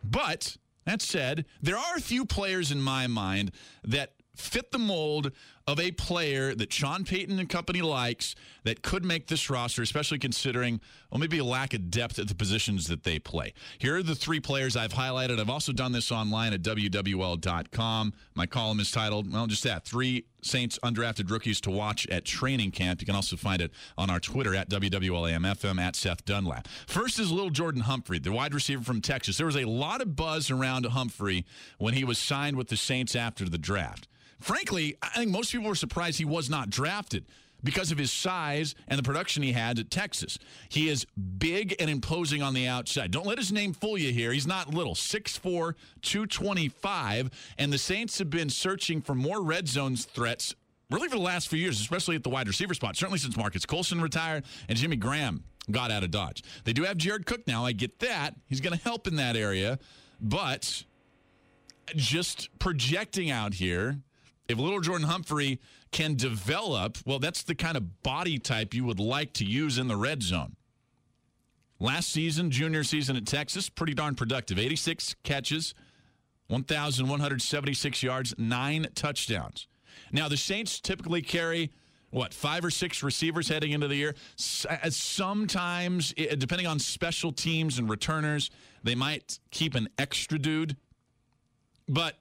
But 0.04 0.56
that 0.84 1.00
said, 1.00 1.46
there 1.62 1.76
are 1.76 1.96
a 1.96 2.00
few 2.00 2.26
players 2.26 2.70
in 2.70 2.80
my 2.80 3.06
mind 3.06 3.50
that 3.82 4.12
fit 4.34 4.70
the 4.70 4.78
mold 4.78 5.32
of 5.68 5.80
a 5.80 5.90
player 5.90 6.54
that 6.54 6.72
Sean 6.72 7.04
Payton 7.04 7.40
and 7.40 7.48
company 7.48 7.82
likes 7.82 8.36
that 8.62 8.82
could 8.82 9.04
make 9.04 9.26
this 9.26 9.50
roster, 9.50 9.82
especially 9.82 10.18
considering, 10.18 10.80
well, 11.10 11.18
maybe 11.18 11.38
a 11.38 11.44
lack 11.44 11.74
of 11.74 11.90
depth 11.90 12.20
at 12.20 12.28
the 12.28 12.36
positions 12.36 12.86
that 12.86 13.02
they 13.02 13.18
play. 13.18 13.52
Here 13.78 13.96
are 13.96 14.02
the 14.02 14.14
three 14.14 14.38
players 14.38 14.76
I've 14.76 14.92
highlighted. 14.92 15.40
I've 15.40 15.50
also 15.50 15.72
done 15.72 15.90
this 15.90 16.12
online 16.12 16.52
at 16.52 16.62
WWL.com. 16.62 18.12
My 18.36 18.46
column 18.46 18.78
is 18.78 18.92
titled, 18.92 19.32
well, 19.32 19.48
just 19.48 19.64
that 19.64 19.84
three 19.84 20.26
Saints 20.40 20.78
undrafted 20.84 21.28
rookies 21.32 21.60
to 21.62 21.70
watch 21.70 22.06
at 22.08 22.24
training 22.24 22.70
camp. 22.70 23.00
You 23.00 23.06
can 23.06 23.16
also 23.16 23.34
find 23.34 23.60
it 23.60 23.72
on 23.98 24.08
our 24.08 24.20
Twitter 24.20 24.54
at 24.54 24.70
WWLAMFM 24.70 25.80
at 25.80 25.96
Seth 25.96 26.24
Dunlap. 26.24 26.68
First 26.86 27.18
is 27.18 27.32
little 27.32 27.50
Jordan 27.50 27.80
Humphrey, 27.80 28.20
the 28.20 28.30
wide 28.30 28.54
receiver 28.54 28.84
from 28.84 29.00
Texas. 29.00 29.36
There 29.36 29.46
was 29.46 29.56
a 29.56 29.64
lot 29.64 30.00
of 30.00 30.14
buzz 30.14 30.48
around 30.48 30.86
Humphrey 30.86 31.44
when 31.78 31.94
he 31.94 32.04
was 32.04 32.18
signed 32.18 32.56
with 32.56 32.68
the 32.68 32.76
Saints 32.76 33.16
after 33.16 33.48
the 33.48 33.58
draft. 33.58 34.06
Frankly, 34.38 34.96
I 35.02 35.08
think 35.08 35.30
most 35.30 35.52
people 35.52 35.68
were 35.68 35.74
surprised 35.74 36.18
he 36.18 36.24
was 36.24 36.50
not 36.50 36.70
drafted 36.70 37.24
because 37.64 37.90
of 37.90 37.98
his 37.98 38.12
size 38.12 38.74
and 38.86 38.98
the 38.98 39.02
production 39.02 39.42
he 39.42 39.52
had 39.52 39.78
at 39.78 39.90
Texas. 39.90 40.38
He 40.68 40.88
is 40.88 41.06
big 41.38 41.74
and 41.80 41.90
imposing 41.90 42.42
on 42.42 42.54
the 42.54 42.66
outside. 42.66 43.10
Don't 43.10 43.26
let 43.26 43.38
his 43.38 43.50
name 43.50 43.72
fool 43.72 43.98
you 43.98 44.12
here. 44.12 44.32
He's 44.32 44.46
not 44.46 44.72
little. 44.72 44.94
6'4, 44.94 45.74
225. 46.02 47.30
And 47.58 47.72
the 47.72 47.78
Saints 47.78 48.18
have 48.18 48.30
been 48.30 48.50
searching 48.50 49.00
for 49.00 49.14
more 49.14 49.42
red 49.42 49.68
zone 49.68 49.96
threats 49.96 50.54
really 50.90 51.08
for 51.08 51.16
the 51.16 51.22
last 51.22 51.48
few 51.48 51.58
years, 51.58 51.80
especially 51.80 52.16
at 52.16 52.22
the 52.22 52.28
wide 52.28 52.46
receiver 52.46 52.74
spot, 52.74 52.96
certainly 52.96 53.18
since 53.18 53.36
Marques 53.36 53.66
Colston 53.66 54.00
retired 54.00 54.44
and 54.68 54.78
Jimmy 54.78 54.96
Graham 54.96 55.42
got 55.70 55.90
out 55.90 56.04
of 56.04 56.10
Dodge. 56.10 56.44
They 56.64 56.72
do 56.72 56.84
have 56.84 56.96
Jared 56.96 57.26
Cook 57.26 57.46
now. 57.46 57.64
I 57.64 57.72
get 57.72 57.98
that. 58.00 58.34
He's 58.46 58.60
going 58.60 58.76
to 58.76 58.84
help 58.84 59.06
in 59.06 59.16
that 59.16 59.36
area. 59.36 59.78
But 60.20 60.84
just 61.94 62.56
projecting 62.58 63.30
out 63.30 63.54
here, 63.54 63.98
if 64.48 64.58
little 64.58 64.80
Jordan 64.80 65.06
Humphrey 65.06 65.60
can 65.92 66.14
develop, 66.14 66.98
well, 67.04 67.18
that's 67.18 67.42
the 67.42 67.54
kind 67.54 67.76
of 67.76 68.02
body 68.02 68.38
type 68.38 68.74
you 68.74 68.84
would 68.84 69.00
like 69.00 69.32
to 69.34 69.44
use 69.44 69.78
in 69.78 69.88
the 69.88 69.96
red 69.96 70.22
zone. 70.22 70.56
Last 71.78 72.10
season, 72.10 72.50
junior 72.50 72.84
season 72.84 73.16
at 73.16 73.26
Texas, 73.26 73.68
pretty 73.68 73.92
darn 73.92 74.14
productive. 74.14 74.58
86 74.58 75.14
catches, 75.24 75.74
1,176 76.46 78.02
yards, 78.02 78.34
nine 78.38 78.86
touchdowns. 78.94 79.66
Now, 80.10 80.28
the 80.28 80.36
Saints 80.36 80.80
typically 80.80 81.20
carry, 81.20 81.72
what, 82.10 82.32
five 82.32 82.64
or 82.64 82.70
six 82.70 83.02
receivers 83.02 83.48
heading 83.48 83.72
into 83.72 83.88
the 83.88 83.96
year? 83.96 84.14
Uh, 84.68 84.88
sometimes, 84.88 86.14
depending 86.14 86.66
on 86.66 86.78
special 86.78 87.32
teams 87.32 87.78
and 87.78 87.90
returners, 87.90 88.50
they 88.82 88.94
might 88.94 89.38
keep 89.50 89.74
an 89.74 89.88
extra 89.98 90.38
dude. 90.38 90.76
But 91.88 92.18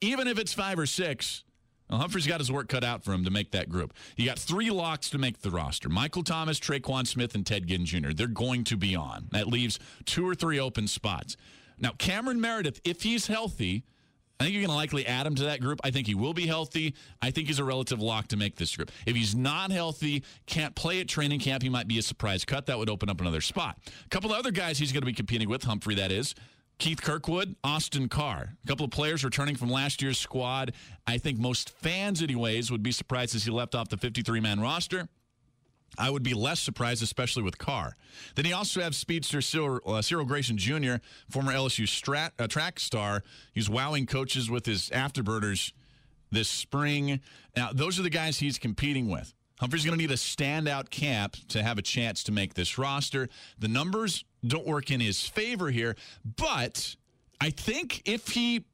even 0.00 0.26
if 0.26 0.38
it's 0.38 0.52
five 0.52 0.78
or 0.78 0.86
six, 0.86 1.44
well, 1.88 1.98
Humphrey's 1.98 2.26
got 2.26 2.40
his 2.40 2.50
work 2.50 2.68
cut 2.68 2.84
out 2.84 3.04
for 3.04 3.12
him 3.12 3.24
to 3.24 3.30
make 3.30 3.52
that 3.52 3.68
group. 3.68 3.94
You 4.16 4.26
got 4.26 4.38
three 4.38 4.70
locks 4.70 5.10
to 5.10 5.18
make 5.18 5.40
the 5.40 5.50
roster 5.50 5.88
Michael 5.88 6.24
Thomas, 6.24 6.58
Tre'Quan 6.58 7.06
Smith, 7.06 7.34
and 7.34 7.46
Ted 7.46 7.66
Ginn 7.66 7.84
Jr. 7.84 8.10
They're 8.10 8.26
going 8.26 8.64
to 8.64 8.76
be 8.76 8.96
on. 8.96 9.28
That 9.32 9.46
leaves 9.46 9.78
two 10.04 10.28
or 10.28 10.34
three 10.34 10.58
open 10.58 10.88
spots. 10.88 11.36
Now, 11.78 11.92
Cameron 11.98 12.40
Meredith, 12.40 12.80
if 12.84 13.02
he's 13.02 13.26
healthy, 13.26 13.84
I 14.38 14.44
think 14.44 14.54
you're 14.54 14.62
going 14.62 14.70
to 14.70 14.76
likely 14.76 15.06
add 15.06 15.26
him 15.26 15.34
to 15.36 15.44
that 15.44 15.60
group. 15.60 15.80
I 15.82 15.90
think 15.90 16.06
he 16.06 16.14
will 16.14 16.34
be 16.34 16.46
healthy. 16.46 16.94
I 17.22 17.30
think 17.30 17.46
he's 17.46 17.58
a 17.58 17.64
relative 17.64 18.00
lock 18.00 18.28
to 18.28 18.36
make 18.36 18.56
this 18.56 18.76
group. 18.76 18.90
If 19.06 19.16
he's 19.16 19.34
not 19.34 19.70
healthy, 19.70 20.24
can't 20.46 20.74
play 20.74 21.00
at 21.00 21.08
training 21.08 21.40
camp, 21.40 21.62
he 21.62 21.68
might 21.68 21.88
be 21.88 21.98
a 21.98 22.02
surprise 22.02 22.44
cut. 22.44 22.66
That 22.66 22.78
would 22.78 22.90
open 22.90 23.08
up 23.08 23.20
another 23.20 23.40
spot. 23.40 23.78
A 24.04 24.08
couple 24.10 24.32
of 24.32 24.38
other 24.38 24.50
guys 24.50 24.78
he's 24.78 24.92
going 24.92 25.02
to 25.02 25.06
be 25.06 25.14
competing 25.14 25.48
with, 25.48 25.64
Humphrey, 25.64 25.94
that 25.94 26.12
is. 26.12 26.34
Keith 26.78 27.00
Kirkwood, 27.00 27.56
Austin 27.64 28.08
Carr, 28.08 28.56
a 28.62 28.66
couple 28.66 28.84
of 28.84 28.90
players 28.90 29.24
returning 29.24 29.56
from 29.56 29.70
last 29.70 30.02
year's 30.02 30.18
squad. 30.18 30.72
I 31.06 31.16
think 31.16 31.38
most 31.38 31.70
fans, 31.70 32.22
anyways, 32.22 32.70
would 32.70 32.82
be 32.82 32.92
surprised 32.92 33.34
as 33.34 33.44
he 33.44 33.50
left 33.50 33.74
off 33.74 33.88
the 33.88 33.96
53 33.96 34.40
man 34.40 34.60
roster. 34.60 35.08
I 35.98 36.10
would 36.10 36.22
be 36.22 36.34
less 36.34 36.60
surprised, 36.60 37.02
especially 37.02 37.42
with 37.42 37.56
Carr. 37.56 37.96
Then 38.34 38.44
you 38.44 38.54
also 38.54 38.82
have 38.82 38.94
speedster 38.94 39.40
Cyril, 39.40 39.80
uh, 39.86 40.02
Cyril 40.02 40.26
Grayson 40.26 40.58
Jr., 40.58 40.96
former 41.30 41.52
LSU 41.52 41.84
strat, 41.84 42.32
uh, 42.38 42.46
track 42.46 42.78
star. 42.78 43.22
He's 43.54 43.70
wowing 43.70 44.04
coaches 44.04 44.50
with 44.50 44.66
his 44.66 44.90
afterburners 44.90 45.72
this 46.30 46.48
spring. 46.48 47.20
Now, 47.56 47.70
those 47.72 47.98
are 47.98 48.02
the 48.02 48.10
guys 48.10 48.38
he's 48.38 48.58
competing 48.58 49.08
with. 49.08 49.32
Humphrey's 49.58 49.84
going 49.84 49.96
to 49.98 50.02
need 50.02 50.10
a 50.10 50.16
standout 50.16 50.90
camp 50.90 51.36
to 51.48 51.62
have 51.62 51.78
a 51.78 51.82
chance 51.82 52.22
to 52.24 52.32
make 52.32 52.54
this 52.54 52.78
roster. 52.78 53.28
The 53.58 53.68
numbers 53.68 54.24
don't 54.46 54.66
work 54.66 54.90
in 54.90 55.00
his 55.00 55.26
favor 55.26 55.70
here. 55.70 55.96
But 56.24 56.96
I 57.40 57.50
think 57.50 58.02
if 58.04 58.28
he 58.28 58.64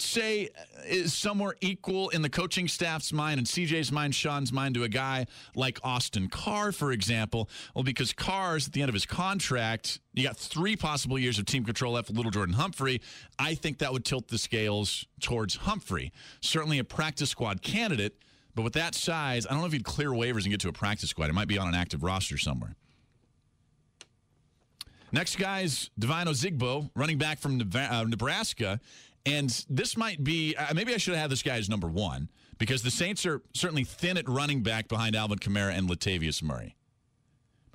say 0.00 0.48
is 0.86 1.14
somewhere 1.14 1.54
equal 1.60 2.08
in 2.10 2.22
the 2.22 2.28
coaching 2.28 2.68
staff's 2.68 3.12
mind 3.12 3.38
and 3.38 3.46
CJ's 3.46 3.92
mind, 3.92 4.14
Sean's 4.14 4.52
mind 4.52 4.74
to 4.74 4.82
a 4.82 4.88
guy 4.88 5.26
like 5.54 5.78
Austin 5.84 6.28
Carr, 6.28 6.72
for 6.72 6.92
example. 6.92 7.48
Well, 7.74 7.84
because 7.84 8.12
Carr's 8.12 8.66
at 8.66 8.72
the 8.72 8.82
end 8.82 8.88
of 8.88 8.94
his 8.94 9.06
contract, 9.06 10.00
you 10.12 10.24
got 10.24 10.36
three 10.36 10.76
possible 10.76 11.18
years 11.18 11.38
of 11.38 11.46
team 11.46 11.64
control 11.64 11.94
left 11.94 12.08
with 12.08 12.16
Little 12.16 12.32
Jordan 12.32 12.54
Humphrey. 12.54 13.00
I 13.38 13.54
think 13.54 13.78
that 13.78 13.92
would 13.92 14.04
tilt 14.04 14.28
the 14.28 14.38
scales 14.38 15.06
towards 15.20 15.56
Humphrey. 15.56 16.12
Certainly 16.40 16.78
a 16.78 16.84
practice 16.84 17.30
squad 17.30 17.62
candidate, 17.62 18.18
but 18.56 18.62
with 18.62 18.72
that 18.72 18.94
size, 18.94 19.46
I 19.46 19.50
don't 19.50 19.60
know 19.60 19.66
if 19.66 19.72
he'd 19.72 19.84
clear 19.84 20.08
waivers 20.10 20.42
and 20.42 20.50
get 20.50 20.60
to 20.60 20.68
a 20.68 20.72
practice 20.72 21.10
squad. 21.10 21.28
It 21.28 21.34
might 21.34 21.46
be 21.46 21.58
on 21.58 21.68
an 21.68 21.74
active 21.74 22.02
roster 22.02 22.38
somewhere. 22.38 22.74
Next 25.12 25.36
guy's 25.36 25.90
Devine 25.98 26.26
Ozigbo, 26.26 26.90
running 26.96 27.18
back 27.18 27.38
from 27.38 27.60
uh, 27.74 28.04
Nebraska. 28.08 28.80
And 29.26 29.50
this 29.68 29.96
might 29.96 30.24
be, 30.24 30.56
uh, 30.56 30.72
maybe 30.74 30.94
I 30.94 30.96
should 30.96 31.16
have 31.16 31.30
this 31.30 31.42
guy 31.42 31.56
as 31.56 31.68
number 31.68 31.86
one 31.86 32.30
because 32.58 32.82
the 32.82 32.90
Saints 32.90 33.26
are 33.26 33.42
certainly 33.52 33.84
thin 33.84 34.16
at 34.16 34.28
running 34.28 34.62
back 34.62 34.88
behind 34.88 35.14
Alvin 35.14 35.38
Kamara 35.38 35.76
and 35.76 35.88
Latavius 35.88 36.42
Murray. 36.42 36.76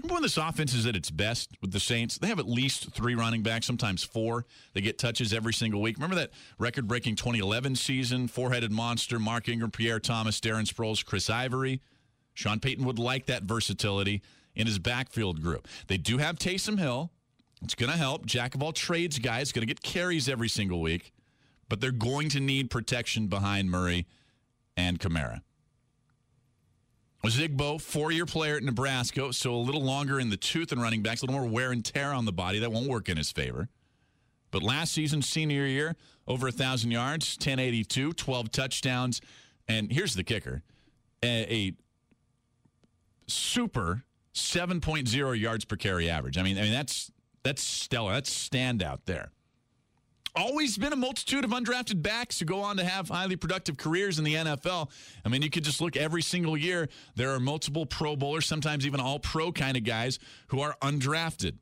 When 0.07 0.21
this 0.21 0.37
offense 0.37 0.73
is 0.73 0.85
at 0.85 0.95
its 0.95 1.09
best 1.11 1.51
with 1.61 1.71
the 1.71 1.79
Saints? 1.79 2.17
They 2.17 2.27
have 2.27 2.39
at 2.39 2.47
least 2.47 2.91
three 2.91 3.15
running 3.15 3.43
backs, 3.43 3.65
sometimes 3.65 4.03
four. 4.03 4.45
They 4.73 4.81
get 4.81 4.97
touches 4.97 5.33
every 5.33 5.53
single 5.53 5.81
week. 5.81 5.97
Remember 5.97 6.15
that 6.15 6.31
record 6.57 6.87
breaking 6.87 7.15
2011 7.15 7.75
season? 7.75 8.27
Four 8.27 8.51
headed 8.51 8.71
monster, 8.71 9.19
Mark 9.19 9.47
Ingram, 9.47 9.71
Pierre 9.71 9.99
Thomas, 9.99 10.39
Darren 10.39 10.65
Sproles, 10.71 11.05
Chris 11.05 11.29
Ivory. 11.29 11.81
Sean 12.33 12.59
Payton 12.59 12.85
would 12.85 12.99
like 12.99 13.25
that 13.27 13.43
versatility 13.43 14.21
in 14.55 14.67
his 14.67 14.79
backfield 14.79 15.41
group. 15.41 15.67
They 15.87 15.97
do 15.97 16.17
have 16.17 16.37
Taysom 16.37 16.79
Hill. 16.79 17.11
It's 17.61 17.75
going 17.75 17.91
to 17.91 17.97
help. 17.97 18.25
Jack 18.25 18.55
of 18.55 18.63
all 18.63 18.71
trades 18.73 19.19
guy 19.19 19.39
is 19.39 19.51
going 19.51 19.61
to 19.61 19.67
get 19.67 19.81
carries 19.83 20.27
every 20.27 20.49
single 20.49 20.81
week. 20.81 21.11
but 21.69 21.79
they're 21.79 21.91
going 21.91 22.27
to 22.27 22.41
need 22.41 22.69
protection 22.69 23.27
behind 23.27 23.71
Murray 23.71 24.05
and 24.75 24.99
Kamara. 24.99 25.41
Ozigbo, 27.23 27.79
four-year 27.79 28.25
player 28.25 28.57
at 28.57 28.63
Nebraska, 28.63 29.31
so 29.31 29.53
a 29.53 29.57
little 29.57 29.83
longer 29.83 30.19
in 30.19 30.29
the 30.29 30.37
tooth 30.37 30.69
than 30.69 30.79
running 30.79 31.03
backs, 31.03 31.21
a 31.21 31.25
little 31.25 31.39
more 31.39 31.49
wear 31.49 31.71
and 31.71 31.85
tear 31.85 32.13
on 32.13 32.25
the 32.25 32.31
body. 32.31 32.59
That 32.59 32.71
won't 32.71 32.89
work 32.89 33.09
in 33.09 33.17
his 33.17 33.31
favor. 33.31 33.69
But 34.49 34.63
last 34.63 34.93
season, 34.93 35.21
senior 35.21 35.65
year, 35.65 35.95
over 36.27 36.47
1,000 36.47 36.91
yards, 36.91 37.35
1082, 37.35 38.13
12 38.13 38.51
touchdowns. 38.51 39.21
And 39.67 39.91
here's 39.91 40.15
the 40.15 40.23
kicker 40.23 40.63
a, 41.23 41.53
a 41.53 41.73
super 43.27 44.03
7.0 44.33 45.39
yards 45.39 45.65
per 45.65 45.75
carry 45.75 46.09
average. 46.09 46.37
I 46.37 46.43
mean, 46.43 46.57
I 46.57 46.61
mean 46.61 46.73
that's 46.73 47.11
that's 47.43 47.63
stellar. 47.63 48.13
That's 48.13 48.49
standout 48.49 48.99
there. 49.05 49.31
Always 50.33 50.77
been 50.77 50.93
a 50.93 50.97
multitude 50.97 51.43
of 51.43 51.51
undrafted 51.51 52.01
backs 52.01 52.39
who 52.39 52.45
go 52.45 52.61
on 52.61 52.77
to 52.77 52.85
have 52.85 53.09
highly 53.09 53.35
productive 53.35 53.75
careers 53.75 54.17
in 54.17 54.23
the 54.23 54.35
NFL. 54.35 54.89
I 55.25 55.29
mean, 55.29 55.41
you 55.41 55.49
could 55.49 55.65
just 55.65 55.81
look 55.81 55.97
every 55.97 56.21
single 56.21 56.55
year. 56.55 56.87
There 57.15 57.31
are 57.31 57.39
multiple 57.39 57.85
Pro 57.85 58.15
Bowlers, 58.15 58.45
sometimes 58.45 58.85
even 58.85 59.01
all 59.01 59.19
pro 59.19 59.51
kind 59.51 59.75
of 59.75 59.83
guys 59.83 60.19
who 60.47 60.61
are 60.61 60.77
undrafted. 60.81 61.57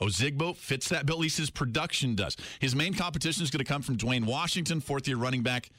Ozigbo 0.00 0.56
fits 0.56 0.88
that 0.90 1.06
bill, 1.06 1.16
at 1.16 1.20
least 1.20 1.38
his 1.38 1.50
production 1.50 2.14
does. 2.14 2.36
His 2.58 2.74
main 2.74 2.94
competition 2.94 3.42
is 3.42 3.50
going 3.50 3.64
to 3.64 3.72
come 3.72 3.80
from 3.80 3.96
Dwayne 3.96 4.26
Washington, 4.26 4.80
fourth 4.80 5.08
year 5.08 5.16
running 5.16 5.42
back 5.42 5.70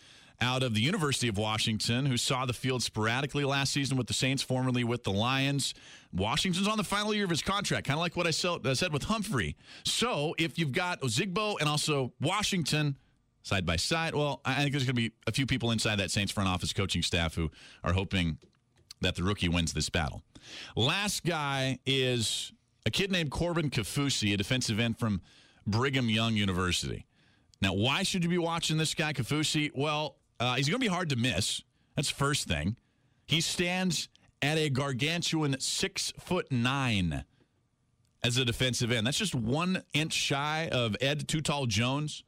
out 0.41 0.63
of 0.63 0.73
the 0.73 0.81
University 0.81 1.27
of 1.27 1.37
Washington, 1.37 2.05
who 2.05 2.17
saw 2.17 2.45
the 2.45 2.53
field 2.53 2.83
sporadically 2.83 3.45
last 3.45 3.71
season 3.71 3.97
with 3.97 4.07
the 4.07 4.13
Saints, 4.13 4.43
formerly 4.43 4.83
with 4.83 5.03
the 5.03 5.11
Lions. 5.11 5.73
Washington's 6.13 6.67
on 6.67 6.77
the 6.77 6.83
final 6.83 7.13
year 7.13 7.23
of 7.23 7.29
his 7.29 7.41
contract, 7.41 7.87
kind 7.87 7.97
of 7.97 8.01
like 8.01 8.15
what 8.15 8.25
I 8.25 8.29
uh, 8.29 8.73
said 8.73 8.93
with 8.93 9.03
Humphrey. 9.03 9.55
So 9.83 10.35
if 10.37 10.57
you've 10.59 10.71
got 10.71 11.01
Ozigbo 11.01 11.59
and 11.59 11.69
also 11.69 12.13
Washington 12.21 12.97
side 13.43 13.65
by 13.65 13.75
side, 13.75 14.15
well, 14.15 14.41
I 14.45 14.55
think 14.55 14.71
there's 14.71 14.85
going 14.85 14.95
to 14.95 15.01
be 15.01 15.11
a 15.27 15.31
few 15.31 15.45
people 15.45 15.71
inside 15.71 15.97
that 15.97 16.11
Saints 16.11 16.31
front 16.31 16.49
office 16.49 16.73
coaching 16.73 17.01
staff 17.01 17.35
who 17.35 17.51
are 17.83 17.93
hoping 17.93 18.37
that 19.01 19.15
the 19.15 19.23
rookie 19.23 19.49
wins 19.49 19.73
this 19.73 19.89
battle. 19.89 20.23
Last 20.75 21.23
guy 21.23 21.79
is 21.85 22.51
a 22.85 22.91
kid 22.91 23.11
named 23.11 23.31
Corbin 23.31 23.69
Kaufusi, 23.69 24.33
a 24.33 24.37
defensive 24.37 24.79
end 24.79 24.97
from 24.97 25.21
Brigham 25.67 26.09
Young 26.09 26.35
University. 26.35 27.05
Now, 27.61 27.73
why 27.73 28.03
should 28.03 28.23
you 28.23 28.29
be 28.29 28.37
watching 28.37 28.77
this 28.77 28.93
guy, 28.93 29.13
Kaufusi? 29.13 29.71
Well, 29.73 30.17
uh, 30.39 30.55
he's 30.55 30.67
going 30.67 30.79
to 30.79 30.85
be 30.85 30.93
hard 30.93 31.09
to 31.09 31.15
miss. 31.15 31.61
That's 31.95 32.09
the 32.09 32.15
first 32.15 32.47
thing. 32.47 32.75
He 33.25 33.41
stands 33.41 34.09
at 34.41 34.57
a 34.57 34.69
gargantuan 34.69 35.59
six 35.59 36.13
foot 36.19 36.51
nine 36.51 37.23
as 38.23 38.37
a 38.37 38.45
defensive 38.45 38.91
end. 38.91 39.07
That's 39.07 39.17
just 39.17 39.35
one 39.35 39.83
inch 39.93 40.13
shy 40.13 40.69
of 40.71 40.95
Ed 40.99 41.27
Too 41.27 41.41
Tall 41.41 41.65
Jones, 41.67 42.23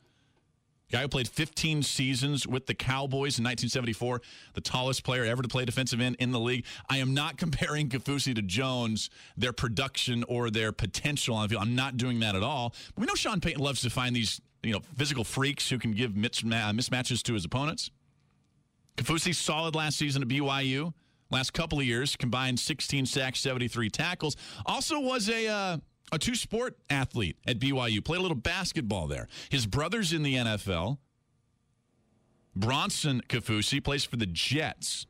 guy 0.92 1.02
who 1.02 1.08
played 1.08 1.28
15 1.28 1.84
seasons 1.84 2.48
with 2.48 2.66
the 2.66 2.74
Cowboys 2.74 3.40
in 3.40 3.44
1974, 3.44 4.22
the 4.54 4.62
tallest 4.62 5.04
player 5.04 5.26
ever 5.26 5.42
to 5.42 5.48
play 5.48 5.66
defensive 5.66 6.00
end 6.00 6.16
in 6.20 6.32
the 6.32 6.40
league. 6.40 6.66
I 6.90 6.98
am 6.98 7.14
not 7.14 7.38
comparing 7.38 7.90
Kaufusi 7.90 8.34
to 8.36 8.42
Jones, 8.42 9.10
their 9.36 9.54
production 9.54 10.24
or 10.28 10.50
their 10.50 10.72
potential 10.72 11.36
on 11.36 11.44
the 11.44 11.50
field. 11.50 11.64
I'm 11.64 11.76
not 11.76 11.98
doing 11.98 12.20
that 12.22 12.36
at 12.36 12.44
all. 12.44 12.74
But 12.96 13.02
we 13.02 13.08
know 13.08 13.16
Sean 13.16 13.42
Payton 13.42 13.62
loves 13.62 13.82
to 13.82 13.90
find 13.90 14.16
these 14.16 14.40
you 14.68 14.74
know 14.74 14.82
physical 14.96 15.24
freaks 15.24 15.70
who 15.70 15.80
can 15.80 15.94
give 15.94 16.12
mismatches 16.12 17.24
to 17.24 17.34
his 17.34 17.46
opponents. 17.46 17.90
Kaufusi 18.98 19.34
solid 19.34 19.76
last 19.76 19.98
season 19.98 20.22
at 20.22 20.28
BYU. 20.28 20.94
Last 21.30 21.54
couple 21.54 21.80
of 21.80 21.86
years, 21.86 22.16
combined 22.16 22.60
16 22.60 23.06
sacks, 23.06 23.40
73 23.42 23.90
tackles. 23.90 24.38
Also 24.66 25.00
was 25.00 25.30
a 25.30 25.48
uh, 25.48 25.78
a 26.12 26.20
two 26.20 26.36
sport 26.36 26.78
athlete 26.90 27.38
at 27.46 27.60
BYU. 27.60 28.04
Played 28.04 28.20
a 28.20 28.22
little 28.22 28.38
basketball 28.38 29.08
there. 29.08 29.28
His 29.50 29.66
brother's 29.66 30.14
in 30.14 30.24
the 30.24 30.36
NFL. 30.36 30.98
Bronson 32.56 33.22
Kaufusi 33.28 33.84
plays 33.84 34.04
for 34.04 34.16
the 34.16 34.26
Jets. 34.26 35.06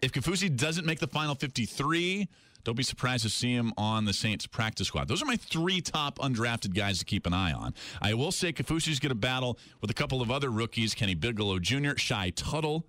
If 0.00 0.12
Kaufusi 0.12 0.54
doesn't 0.54 0.86
make 0.86 1.00
the 1.00 1.08
final 1.08 1.34
53, 1.34 2.28
don't 2.64 2.76
be 2.76 2.82
surprised 2.82 3.22
to 3.22 3.30
see 3.30 3.54
him 3.54 3.72
on 3.76 4.04
the 4.04 4.12
Saints 4.12 4.46
practice 4.46 4.88
squad. 4.88 5.08
Those 5.08 5.22
are 5.22 5.26
my 5.26 5.36
three 5.36 5.80
top 5.80 6.18
undrafted 6.18 6.74
guys 6.74 6.98
to 6.98 7.04
keep 7.04 7.26
an 7.26 7.32
eye 7.32 7.52
on. 7.52 7.74
I 8.02 8.14
will 8.14 8.32
say 8.32 8.52
Kaufusi's 8.52 9.00
going 9.00 9.10
to 9.10 9.14
battle 9.14 9.58
with 9.80 9.90
a 9.90 9.94
couple 9.94 10.20
of 10.20 10.30
other 10.30 10.50
rookies 10.50 10.94
Kenny 10.94 11.14
Bigelow 11.14 11.58
Jr., 11.58 11.96
Shy 11.96 12.30
Tuttle 12.30 12.86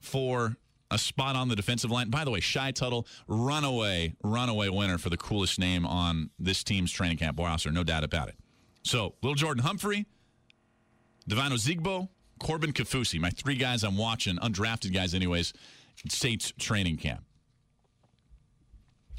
for 0.00 0.56
a 0.90 0.98
spot 0.98 1.36
on 1.36 1.48
the 1.48 1.56
defensive 1.56 1.90
line. 1.90 2.10
By 2.10 2.24
the 2.24 2.30
way, 2.30 2.40
Shy 2.40 2.70
Tuttle, 2.70 3.06
runaway, 3.26 4.14
runaway 4.22 4.68
winner 4.68 4.98
for 4.98 5.10
the 5.10 5.16
coolest 5.16 5.58
name 5.58 5.84
on 5.84 6.30
this 6.38 6.62
team's 6.62 6.92
training 6.92 7.18
camp 7.18 7.38
roster, 7.38 7.70
no 7.70 7.84
doubt 7.84 8.04
about 8.04 8.28
it. 8.28 8.36
So, 8.84 9.14
Little 9.20 9.34
Jordan 9.34 9.64
Humphrey, 9.64 10.06
Devine 11.26 11.50
Ozigbo, 11.50 12.08
Corbin 12.38 12.72
Kaufusi, 12.72 13.18
my 13.18 13.30
three 13.30 13.56
guys 13.56 13.82
I'm 13.82 13.96
watching, 13.96 14.36
undrafted 14.36 14.94
guys, 14.94 15.12
anyways, 15.12 15.52
Saints 16.08 16.52
training 16.58 16.98
camp. 16.98 17.25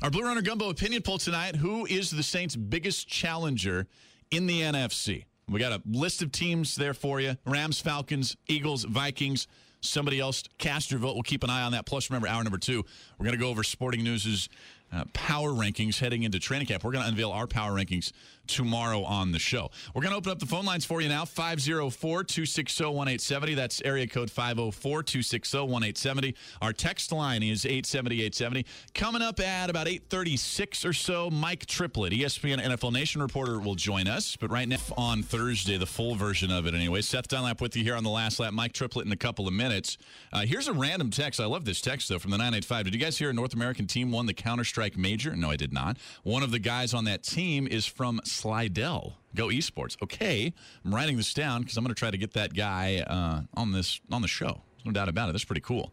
Our 0.03 0.11
Blue 0.11 0.21
Runner 0.21 0.43
Gumbo 0.43 0.69
opinion 0.69 1.01
poll 1.01 1.17
tonight 1.17 1.55
Who 1.55 1.87
is 1.87 2.11
the 2.11 2.21
Saints' 2.21 2.55
biggest 2.55 3.07
challenger 3.07 3.87
in 4.29 4.45
the 4.45 4.61
NFC? 4.61 5.25
We 5.49 5.59
got 5.59 5.71
a 5.71 5.81
list 5.89 6.21
of 6.21 6.31
teams 6.31 6.75
there 6.75 6.93
for 6.93 7.19
you 7.19 7.35
Rams, 7.47 7.81
Falcons, 7.81 8.37
Eagles, 8.47 8.83
Vikings 8.83 9.47
somebody 9.81 10.19
else 10.19 10.43
cast 10.57 10.91
your 10.91 10.99
vote. 10.99 11.13
We'll 11.13 11.23
keep 11.23 11.43
an 11.43 11.49
eye 11.49 11.63
on 11.63 11.71
that. 11.73 11.85
Plus, 11.85 12.09
remember, 12.09 12.27
hour 12.27 12.43
number 12.43 12.57
two, 12.57 12.83
we're 13.17 13.25
going 13.25 13.37
to 13.37 13.43
go 13.43 13.49
over 13.49 13.63
Sporting 13.63 14.03
News' 14.03 14.49
uh, 14.91 15.05
power 15.13 15.49
rankings 15.49 15.99
heading 15.99 16.23
into 16.23 16.39
training 16.39 16.67
camp. 16.67 16.83
We're 16.83 16.91
going 16.91 17.03
to 17.03 17.09
unveil 17.09 17.31
our 17.31 17.47
power 17.47 17.71
rankings 17.71 18.11
tomorrow 18.47 19.03
on 19.03 19.31
the 19.31 19.39
show. 19.39 19.69
We're 19.93 20.01
going 20.01 20.11
to 20.11 20.17
open 20.17 20.31
up 20.31 20.39
the 20.39 20.45
phone 20.45 20.65
lines 20.65 20.85
for 20.85 21.01
you 21.01 21.09
now 21.09 21.25
504 21.25 22.23
260 22.23 22.83
1870. 22.83 23.53
That's 23.53 23.81
area 23.81 24.07
code 24.07 24.31
504 24.31 25.03
260 25.03 25.57
1870. 25.57 26.35
Our 26.61 26.73
text 26.73 27.11
line 27.11 27.43
is 27.43 27.65
870 27.65 28.15
870. 28.15 28.65
Coming 28.93 29.21
up 29.21 29.39
at 29.39 29.69
about 29.69 29.87
836 29.87 30.85
or 30.85 30.93
so, 30.93 31.29
Mike 31.29 31.65
Triplett, 31.65 32.13
ESPN 32.13 32.59
NFL 32.59 32.93
Nation 32.93 33.21
reporter, 33.21 33.59
will 33.59 33.75
join 33.75 34.07
us. 34.07 34.35
But 34.35 34.51
right 34.51 34.67
now, 34.67 34.77
on 34.97 35.23
Thursday, 35.23 35.77
the 35.77 35.85
full 35.85 36.15
version 36.15 36.51
of 36.51 36.65
it 36.65 36.73
anyway. 36.73 37.01
Seth 37.01 37.27
Dunlap 37.27 37.61
with 37.61 37.75
you 37.75 37.83
here 37.83 37.95
on 37.95 38.03
the 38.03 38.09
last 38.09 38.39
lap. 38.39 38.53
Mike 38.53 38.73
Triplett 38.73 39.05
in 39.05 39.11
a 39.11 39.17
couple 39.17 39.47
of 39.47 39.53
minutes. 39.53 39.97
Uh, 40.31 40.41
here's 40.41 40.67
a 40.67 40.73
random 40.73 41.09
text. 41.09 41.39
I 41.39 41.45
love 41.45 41.65
this 41.65 41.81
text, 41.81 42.09
though, 42.09 42.19
from 42.19 42.31
the 42.31 42.37
985. 42.37 42.85
Did 42.85 42.93
you 42.93 42.99
guys 42.99 43.17
hear 43.17 43.29
a 43.29 43.33
North 43.33 43.53
American 43.53 43.87
team 43.87 44.11
won 44.11 44.25
the 44.25 44.33
Counter 44.33 44.63
Strike 44.63 44.97
Major? 44.97 45.35
No, 45.35 45.49
I 45.49 45.55
did 45.55 45.73
not. 45.73 45.97
One 46.23 46.43
of 46.43 46.51
the 46.51 46.59
guys 46.59 46.93
on 46.93 47.05
that 47.05 47.23
team 47.23 47.67
is 47.67 47.85
from 47.85 48.21
Slidell. 48.37 49.17
Go 49.35 49.47
Esports. 49.47 49.97
Okay, 50.01 50.53
I'm 50.85 50.93
writing 50.93 51.17
this 51.17 51.33
down 51.33 51.61
because 51.61 51.77
I'm 51.77 51.83
going 51.83 51.93
to 51.93 51.99
try 51.99 52.11
to 52.11 52.17
get 52.17 52.33
that 52.33 52.53
guy 52.53 53.03
uh, 53.07 53.41
on 53.59 53.71
this 53.71 53.99
on 54.11 54.21
the 54.21 54.27
show. 54.27 54.61
There's 54.77 54.85
no 54.85 54.91
doubt 54.91 55.09
about 55.09 55.29
it. 55.29 55.31
That's 55.33 55.43
pretty 55.43 55.61
cool. 55.61 55.91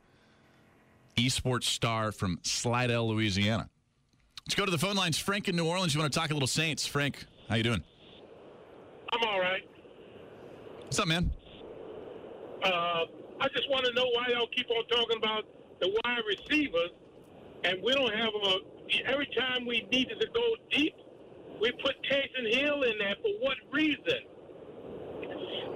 Esports 1.16 1.64
star 1.64 2.12
from 2.12 2.38
Slidell, 2.42 3.08
Louisiana. 3.08 3.68
Let's 4.46 4.54
go 4.54 4.64
to 4.64 4.70
the 4.70 4.78
phone 4.78 4.96
lines. 4.96 5.18
Frank 5.18 5.48
in 5.48 5.56
New 5.56 5.66
Orleans. 5.66 5.94
You 5.94 6.00
want 6.00 6.12
to 6.12 6.18
talk 6.18 6.30
a 6.30 6.34
little 6.34 6.46
Saints? 6.46 6.86
Frank, 6.86 7.24
how 7.48 7.56
you 7.56 7.62
doing? 7.62 7.82
I'm 9.12 9.26
all 9.26 9.40
right. 9.40 9.62
What's 10.82 10.98
up, 10.98 11.08
man? 11.08 11.30
Uh, 12.62 13.04
I 13.40 13.48
just 13.54 13.70
want 13.70 13.84
to 13.86 13.92
know 13.94 14.06
why 14.12 14.28
y'all 14.28 14.48
keep 14.54 14.68
on 14.70 14.86
talking 14.88 15.16
about 15.16 15.44
the 15.80 15.88
wide 16.04 16.22
receivers, 16.26 16.90
and 17.64 17.82
we 17.82 17.94
don't 17.94 18.14
have 18.14 18.32
a. 18.34 18.58
Every 19.06 19.26
time 19.26 19.66
we 19.66 19.86
needed 19.90 20.20
to 20.20 20.26
go 20.34 20.42
deep, 20.70 20.94
we 21.60 21.72
put 21.82 21.94
Taysom 22.10 22.52
Hill 22.52 22.82
in 22.82 22.98
there 22.98 23.16
for 23.22 23.30
what 23.40 23.56
reason? 23.72 24.20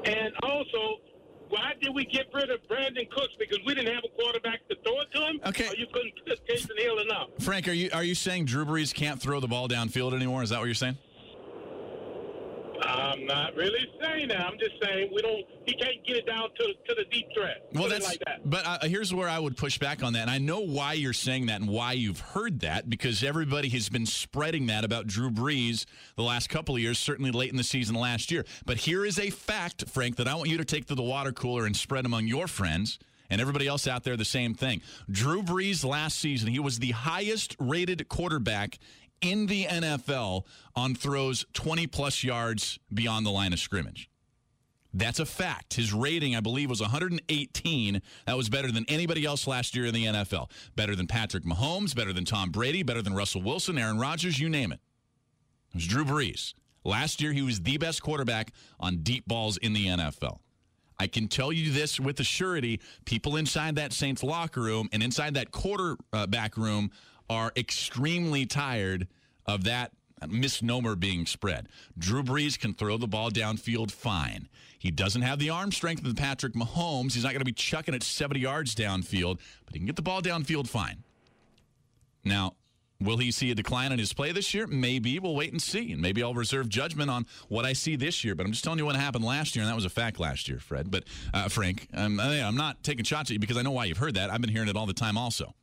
And 0.05 0.33
also, 0.43 0.99
why 1.49 1.73
did 1.81 1.95
we 1.95 2.05
get 2.05 2.27
rid 2.33 2.51
of 2.51 2.61
Brandin 2.69 3.11
Cooks? 3.11 3.35
Because 3.39 3.59
we 3.67 3.75
didn't 3.75 3.95
have 3.95 4.05
a 4.05 4.21
quarterback 4.21 4.67
to 4.69 4.77
throw 4.85 5.01
it 5.01 5.09
to 5.15 5.27
him. 5.27 5.41
Okay. 5.47 5.69
You 5.77 5.87
couldn't 5.93 6.13
put 6.27 6.47
Taysom 6.47 6.79
Hill 6.79 6.99
enough. 6.99 7.29
Frank, 7.41 7.69
are 7.69 7.73
you 7.73 7.91
are 7.93 8.05
you 8.05 8.15
saying 8.15 8.47
Drew 8.47 8.65
Brees 8.65 8.95
can't 8.95 9.21
throw 9.21 9.41
the 9.41 9.49
ball 9.49 9.69
downfield 9.69 10.15
anymore? 10.15 10.43
Is 10.43 10.51
that 10.51 10.59
what 10.59 10.67
you're 10.67 10.75
saying? 10.75 10.99
I'm 12.83 13.27
not 13.27 13.55
really 13.55 13.87
saying 14.03 14.29
that. 14.29 14.41
I'm 14.41 14.59
just 14.59 14.73
saying 14.83 15.11
we 15.15 15.23
don't. 15.23 15.45
He 15.67 15.75
can't 15.75 16.05
get 16.07 16.17
it 16.17 16.27
down 16.27 16.49
to 16.59 16.65
to 16.87 16.95
the 16.95 17.05
deep 17.11 17.27
threat. 17.35 17.69
Well, 17.73 17.89
that's 17.89 18.07
like 18.07 18.21
that. 18.27 18.49
But 18.49 18.67
uh, 18.67 18.79
here's 18.83 19.13
where 19.13 19.29
I 19.29 19.39
would 19.39 19.57
push 19.57 19.79
back 19.79 20.03
on 20.03 20.13
that, 20.15 20.23
and 20.23 20.31
I 20.31 20.39
know 20.39 20.61
why 20.61 20.95
you're 20.95 21.13
saying 21.13 21.47
that 21.47 21.61
and 21.61 21.69
why 21.69 21.93
you've 21.93 22.21
heard 22.21 22.61
that 22.61 22.89
because 22.89 23.23
everybody 23.23 23.69
has 23.71 23.89
been 23.89 24.07
spreading 24.07 24.67
that 24.67 24.85
about 24.85 25.07
Drew 25.07 25.31
Brees 25.31 25.85
the 26.17 26.23
last 26.23 26.49
couple 26.49 26.75
of 26.75 26.81
years, 26.81 26.99
certainly 26.99 27.31
late 27.31 27.51
in 27.51 27.57
the 27.57 27.65
season 27.65 27.95
last 27.95 28.31
year. 28.31 28.45
But 28.65 28.79
here 28.79 29.05
is 29.05 29.19
a 29.19 29.31
fact, 29.31 29.89
Frank, 29.89 30.17
that 30.17 30.29
I 30.29 30.35
want 30.35 30.49
you 30.49 30.59
to 30.59 30.65
take 30.65 30.87
to 30.87 30.95
the 30.95 31.03
water 31.03 31.33
cooler 31.33 31.67
and 31.67 31.77
spread 31.77 32.07
among 32.07 32.27
your 32.27 32.47
friends 32.47 32.99
and 33.31 33.41
everybody 33.41 33.67
else 33.67 33.87
out 33.87 34.05
there 34.05 34.17
the 34.17 34.25
same 34.25 34.55
thing. 34.55 34.81
Drew 35.11 35.43
Brees 35.43 35.85
last 35.85 36.19
season, 36.19 36.49
he 36.49 36.59
was 36.59 36.79
the 36.79 36.93
highest 36.93 37.57
rated 37.59 38.09
quarterback 38.09 38.79
in 39.21 39.47
the 39.47 39.65
NFL 39.65 40.45
on 40.75 40.95
throws 40.95 41.45
20 41.55 41.87
plus 41.87 42.23
yards 42.25 42.79
beyond 42.93 43.27
the 43.27 43.31
line 43.31 43.53
of 43.53 43.59
scrimmage. 43.59 44.11
That's 44.95 45.21
a 45.21 45.27
fact. 45.27 45.75
His 45.75 45.93
rating, 45.93 46.35
I 46.35 46.41
believe, 46.41 46.71
was 46.71 46.81
118. 46.81 48.03
That 48.27 48.37
was 48.37 48.49
better 48.49 48.73
than 48.73 48.87
anybody 48.89 49.25
else 49.25 49.47
last 49.47 49.77
year 49.77 49.87
in 49.87 49.95
the 49.95 50.07
NFL. 50.07 50.51
Better 50.77 50.97
than 50.97 51.07
Patrick 51.07 51.45
Mahomes, 51.45 51.95
better 51.95 52.13
than 52.13 52.25
Tom 52.25 52.51
Brady, 52.51 52.83
better 52.83 53.03
than 53.03 53.15
Russell 53.15 53.43
Wilson, 53.43 53.79
Aaron 53.79 53.99
Rodgers, 53.99 54.41
you 54.41 54.49
name 54.49 54.73
it. 54.73 54.81
It 55.71 55.75
was 55.75 55.87
Drew 55.87 56.05
Brees. 56.05 56.55
Last 56.85 57.21
year, 57.21 57.33
he 57.33 57.43
was 57.43 57.61
the 57.61 57.77
best 57.77 58.03
quarterback 58.03 58.53
on 58.81 58.99
deep 58.99 59.27
balls 59.27 59.59
in 59.59 59.75
the 59.75 59.87
NFL. 59.87 60.39
I 60.99 61.07
can 61.07 61.29
tell 61.29 61.53
you 61.53 61.71
this 61.71 62.01
with 62.01 62.19
a 62.19 62.25
surety 62.25 62.81
people 63.05 63.37
inside 63.37 63.77
that 63.77 63.93
Saints 63.93 64.23
locker 64.25 64.63
room 64.63 64.89
and 64.93 65.03
inside 65.03 65.35
that 65.35 65.53
quarterback 65.53 66.57
room 66.57 66.91
are 67.29 67.53
extremely 67.57 68.47
tired 68.47 69.09
of 69.47 69.65
that 69.65 69.93
misnomer 70.29 70.97
being 70.97 71.27
spread. 71.27 71.69
Drew 71.97 72.23
Brees 72.23 72.59
can 72.59 72.75
throw 72.75 72.97
the 72.97 73.07
ball 73.07 73.31
downfield 73.31 73.91
fine. 73.91 74.49
He 74.79 74.91
doesn't 74.91 75.23
have 75.23 75.39
the 75.39 75.51
arm 75.51 75.73
strength 75.73 76.07
of 76.07 76.17
Patrick 76.17 76.55
Mahomes. 76.55 77.15
He's 77.15 77.25
not 77.25 77.31
going 77.31 77.41
to 77.41 77.45
be 77.45 77.53
chucking 77.53 77.95
it 77.95 78.03
70 78.03 78.41
yards 78.41 78.75
downfield, 78.75 79.39
but 79.65 79.75
he 79.75 79.81
can 79.81 79.87
get 79.87 79.97
the 79.97 80.03
ball 80.03 80.23
downfield 80.23 80.69
fine. 80.69 81.03
Now, 82.25 82.55
Will 83.01 83.19
he 83.19 83.31
see 83.31 83.51
a 83.53 83.55
decline 83.55 83.93
in 83.93 83.99
his 84.01 84.13
play 84.13 84.33
this 84.33 84.53
year? 84.53 84.67
Maybe. 84.67 85.21
We'll 85.21 85.37
wait 85.37 85.53
and 85.53 85.63
see. 85.63 85.93
And 85.93 86.03
maybe 86.03 86.21
I'll 86.23 86.35
reserve 86.35 86.69
judgment 86.69 87.11
on 87.11 87.27
what 87.49 87.65
I 87.65 87.73
see 87.73 87.95
this 87.95 88.25
year. 88.25 88.35
But 88.35 88.45
I'm 88.45 88.51
just 88.51 88.65
telling 88.65 88.81
you 88.81 88.87
what 88.87 88.97
happened 88.97 89.25
last 89.25 89.55
year, 89.55 89.63
and 89.63 89.71
that 89.71 89.77
was 89.77 89.85
a 89.85 89.91
fact 89.91 90.19
last 90.19 90.49
year, 90.49 90.59
Fred. 90.59 90.91
But, 90.91 91.05
uh, 91.33 91.49
Frank, 91.49 91.87
I'm, 91.95 92.19
I'm 92.19 92.57
not 92.57 92.83
taking 92.83 93.05
shots 93.05 93.31
at 93.31 93.35
you 93.35 93.39
because 93.39 93.57
I 93.57 93.63
know 93.63 93.71
why 93.71 93.85
you've 93.85 93.99
heard 93.99 94.15
that. 94.15 94.31
I've 94.31 94.41
been 94.41 94.51
hearing 94.51 94.69
it 94.69 94.77
all 94.77 94.87
the 94.87 94.93
time 94.93 95.17
also. 95.17 95.55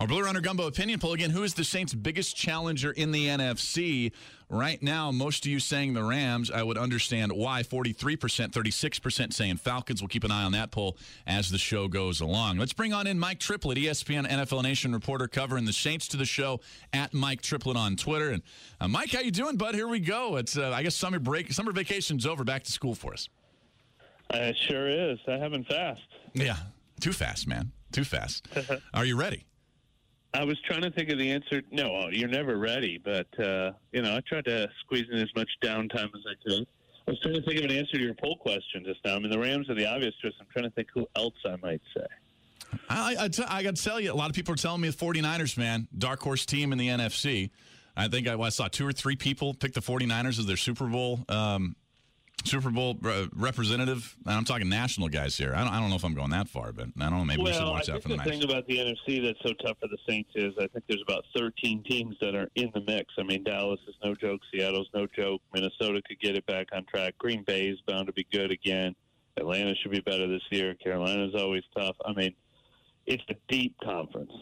Our 0.00 0.08
Blue 0.08 0.22
Runner 0.22 0.40
Gumbo 0.40 0.66
opinion 0.66 0.98
poll 0.98 1.12
again. 1.12 1.30
Who 1.30 1.44
is 1.44 1.54
the 1.54 1.62
Saints' 1.62 1.94
biggest 1.94 2.36
challenger 2.36 2.90
in 2.90 3.12
the 3.12 3.28
NFC? 3.28 4.10
Right 4.50 4.82
now, 4.82 5.12
most 5.12 5.46
of 5.46 5.50
you 5.50 5.60
saying 5.60 5.94
the 5.94 6.02
Rams. 6.02 6.50
I 6.50 6.64
would 6.64 6.76
understand 6.76 7.32
why. 7.32 7.62
43%, 7.62 8.16
36% 8.50 9.32
saying 9.32 9.56
Falcons. 9.58 10.02
We'll 10.02 10.08
keep 10.08 10.24
an 10.24 10.32
eye 10.32 10.42
on 10.42 10.52
that 10.52 10.72
poll 10.72 10.98
as 11.28 11.48
the 11.48 11.58
show 11.58 11.86
goes 11.86 12.20
along. 12.20 12.58
Let's 12.58 12.72
bring 12.72 12.92
on 12.92 13.06
in 13.06 13.20
Mike 13.20 13.38
Triplett, 13.38 13.78
ESPN 13.78 14.28
NFL 14.28 14.64
Nation 14.64 14.92
reporter 14.92 15.28
covering 15.28 15.64
the 15.64 15.72
Saints 15.72 16.08
to 16.08 16.16
the 16.16 16.24
show 16.24 16.60
at 16.92 17.14
Mike 17.14 17.40
Triplett 17.40 17.76
on 17.76 17.94
Twitter. 17.94 18.30
And 18.30 18.42
uh, 18.80 18.88
Mike, 18.88 19.12
how 19.12 19.20
you 19.20 19.30
doing, 19.30 19.56
bud? 19.56 19.76
Here 19.76 19.88
we 19.88 20.00
go. 20.00 20.36
It's 20.36 20.58
uh, 20.58 20.72
I 20.74 20.82
guess 20.82 20.96
summer 20.96 21.20
break, 21.20 21.52
summer 21.52 21.72
vacation's 21.72 22.26
over. 22.26 22.42
Back 22.42 22.64
to 22.64 22.72
school 22.72 22.96
for 22.96 23.12
us. 23.12 23.28
Uh, 24.32 24.38
it 24.38 24.56
sure 24.56 24.88
is. 24.88 25.20
That 25.26 25.40
happened 25.40 25.66
fast. 25.68 26.02
Yeah, 26.32 26.56
too 27.00 27.12
fast, 27.12 27.46
man. 27.46 27.70
Too 27.92 28.04
fast. 28.04 28.48
Are 28.94 29.04
you 29.04 29.16
ready? 29.16 29.44
I 30.34 30.42
was 30.44 30.60
trying 30.62 30.82
to 30.82 30.90
think 30.90 31.10
of 31.10 31.18
the 31.18 31.30
answer. 31.30 31.62
No, 31.70 32.08
you're 32.10 32.28
never 32.28 32.58
ready, 32.58 33.00
but 33.02 33.28
uh, 33.38 33.72
you 33.92 34.02
know, 34.02 34.16
I 34.16 34.20
tried 34.28 34.44
to 34.46 34.68
squeeze 34.80 35.06
in 35.10 35.18
as 35.18 35.30
much 35.36 35.48
downtime 35.62 36.10
as 36.14 36.22
I 36.28 36.34
could. 36.44 36.66
I 37.06 37.10
was 37.12 37.20
trying 37.20 37.34
to 37.34 37.42
think 37.42 37.58
of 37.58 37.64
an 37.66 37.70
answer 37.70 37.98
to 37.98 38.02
your 38.02 38.14
poll 38.14 38.36
question 38.36 38.82
just 38.84 38.98
now. 39.04 39.14
I 39.14 39.18
mean, 39.20 39.30
the 39.30 39.38
Rams 39.38 39.70
are 39.70 39.74
the 39.74 39.86
obvious 39.86 40.14
choice. 40.20 40.32
I'm 40.40 40.46
trying 40.52 40.64
to 40.64 40.70
think 40.70 40.88
who 40.92 41.06
else 41.16 41.34
I 41.46 41.56
might 41.62 41.82
say. 41.96 42.06
I, 42.88 43.16
I, 43.20 43.28
t- 43.28 43.44
I 43.46 43.62
got 43.62 43.76
to 43.76 43.82
tell 43.82 44.00
you, 44.00 44.12
a 44.12 44.14
lot 44.14 44.30
of 44.30 44.34
people 44.34 44.54
are 44.54 44.56
telling 44.56 44.80
me 44.80 44.88
the 44.88 44.96
49ers, 44.96 45.56
man, 45.56 45.86
dark 45.96 46.20
horse 46.20 46.44
team 46.44 46.72
in 46.72 46.78
the 46.78 46.88
NFC. 46.88 47.50
I 47.96 48.08
think 48.08 48.26
I, 48.26 48.38
I 48.40 48.48
saw 48.48 48.66
two 48.66 48.86
or 48.86 48.92
three 48.92 49.16
people 49.16 49.54
pick 49.54 49.74
the 49.74 49.80
49ers 49.80 50.40
as 50.40 50.46
their 50.46 50.56
Super 50.56 50.86
Bowl 50.86 51.24
um, 51.28 51.76
Super 52.44 52.70
Bowl 52.70 52.96
representative, 53.34 54.16
and 54.26 54.34
I'm 54.34 54.44
talking 54.44 54.68
national 54.68 55.08
guys 55.08 55.36
here. 55.36 55.54
I 55.54 55.64
don't, 55.64 55.72
I 55.72 55.80
don't 55.80 55.88
know 55.88 55.96
if 55.96 56.04
I'm 56.04 56.14
going 56.14 56.30
that 56.30 56.48
far, 56.48 56.72
but 56.72 56.88
I 57.00 57.08
don't 57.08 57.18
know. 57.18 57.24
Maybe 57.24 57.42
well, 57.42 57.52
we 57.52 57.58
should 57.58 57.68
watch 57.68 57.88
I 57.88 57.94
out 57.94 58.02
for 58.02 58.10
the, 58.10 58.16
the 58.16 58.22
thing 58.22 58.44
about 58.44 58.66
the 58.66 58.76
NFC 58.76 59.24
that's 59.24 59.38
so 59.42 59.54
tough 59.64 59.78
for 59.80 59.88
the 59.88 59.98
Saints 60.06 60.30
is 60.34 60.52
I 60.58 60.66
think 60.68 60.84
there's 60.88 61.02
about 61.06 61.24
13 61.36 61.82
teams 61.84 62.16
that 62.20 62.34
are 62.34 62.48
in 62.54 62.70
the 62.74 62.82
mix. 62.82 63.14
I 63.18 63.22
mean, 63.22 63.44
Dallas 63.44 63.80
is 63.88 63.94
no 64.04 64.14
joke. 64.14 64.40
Seattle's 64.52 64.88
no 64.94 65.06
joke. 65.06 65.40
Minnesota 65.54 66.02
could 66.06 66.20
get 66.20 66.36
it 66.36 66.44
back 66.46 66.68
on 66.72 66.84
track. 66.84 67.14
Green 67.18 67.44
Bay 67.44 67.68
is 67.68 67.78
bound 67.86 68.06
to 68.08 68.12
be 68.12 68.26
good 68.30 68.50
again. 68.50 68.94
Atlanta 69.36 69.74
should 69.76 69.90
be 69.90 70.00
better 70.00 70.28
this 70.28 70.42
year. 70.50 70.74
Carolina's 70.74 71.34
always 71.34 71.64
tough. 71.76 71.96
I 72.04 72.12
mean, 72.12 72.34
it's 73.06 73.24
a 73.30 73.34
deep 73.48 73.74
conference. 73.82 74.32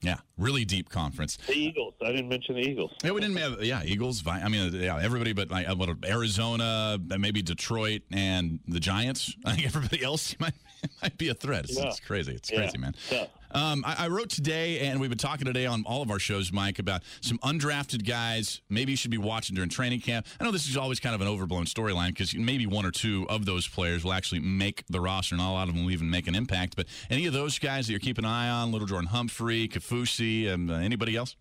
Yeah, 0.00 0.16
really 0.36 0.64
deep 0.64 0.90
conference. 0.90 1.38
The 1.46 1.54
Eagles. 1.54 1.94
I 2.02 2.10
didn't 2.10 2.28
mention 2.28 2.56
the 2.56 2.60
Eagles. 2.60 2.92
Yeah, 3.02 3.12
we 3.12 3.20
didn't 3.20 3.36
have. 3.36 3.62
Yeah, 3.62 3.82
Eagles. 3.84 4.22
I 4.26 4.48
mean, 4.48 4.72
yeah, 4.74 4.98
everybody 5.00 5.32
but 5.32 5.50
like 5.50 5.68
uh, 5.68 5.74
what, 5.74 5.88
Arizona, 6.04 6.98
maybe 7.18 7.40
Detroit, 7.40 8.02
and 8.12 8.60
the 8.68 8.80
Giants. 8.80 9.34
I 9.44 9.54
think 9.54 9.66
everybody 9.66 10.04
else 10.04 10.34
might 10.40 10.54
might 11.02 11.16
be 11.16 11.28
a 11.28 11.34
threat. 11.34 11.64
It's, 11.64 11.78
yeah. 11.78 11.86
it's 11.86 12.00
crazy. 12.00 12.32
It's 12.32 12.50
yeah. 12.50 12.58
crazy, 12.58 12.78
man. 12.78 12.94
Yeah. 13.10 13.26
Um, 13.54 13.84
I, 13.86 14.06
I, 14.06 14.08
wrote 14.08 14.30
today, 14.30 14.80
and 14.80 15.00
we've 15.00 15.10
been 15.10 15.16
talking 15.16 15.46
today 15.46 15.64
on 15.64 15.84
all 15.86 16.02
of 16.02 16.10
our 16.10 16.18
shows, 16.18 16.52
Mike, 16.52 16.80
about 16.80 17.02
some 17.20 17.38
undrafted 17.38 18.04
guys. 18.04 18.60
Maybe 18.68 18.90
you 18.90 18.96
should 18.96 19.12
be 19.12 19.18
watching 19.18 19.54
during 19.54 19.70
training 19.70 20.00
camp. 20.00 20.26
I 20.40 20.44
know 20.44 20.50
this 20.50 20.68
is 20.68 20.76
always 20.76 20.98
kind 20.98 21.14
of 21.14 21.20
an 21.20 21.28
overblown 21.28 21.66
storyline 21.66 22.08
because 22.08 22.34
maybe 22.34 22.66
one 22.66 22.84
or 22.84 22.90
two 22.90 23.26
of 23.28 23.46
those 23.46 23.68
players 23.68 24.02
will 24.02 24.12
actually 24.12 24.40
make 24.40 24.82
the 24.88 25.00
roster. 25.00 25.36
Not 25.36 25.50
a 25.50 25.52
lot 25.52 25.68
of 25.68 25.74
them 25.74 25.84
will 25.84 25.92
even 25.92 26.10
make 26.10 26.26
an 26.26 26.34
impact. 26.34 26.74
But 26.74 26.86
any 27.10 27.26
of 27.26 27.32
those 27.32 27.60
guys 27.60 27.86
that 27.86 27.92
you're 27.92 28.00
keeping 28.00 28.24
an 28.24 28.30
eye 28.30 28.50
on, 28.50 28.72
Little 28.72 28.88
Jordan 28.88 29.08
Humphrey, 29.10 29.68
Kaufusi, 29.68 30.48
and 30.48 30.68
uh, 30.68 30.74
anybody 30.74 31.14
else? 31.14 31.36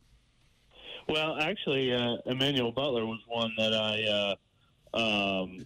Well, 1.09 1.37
actually, 1.41 1.93
uh, 1.93 2.17
Emmanuel 2.27 2.71
Butler 2.71 3.07
was 3.07 3.21
one 3.27 3.51
that 3.57 3.73
I. 3.73 4.03
Uh, 4.03 4.35
um, 4.95 5.65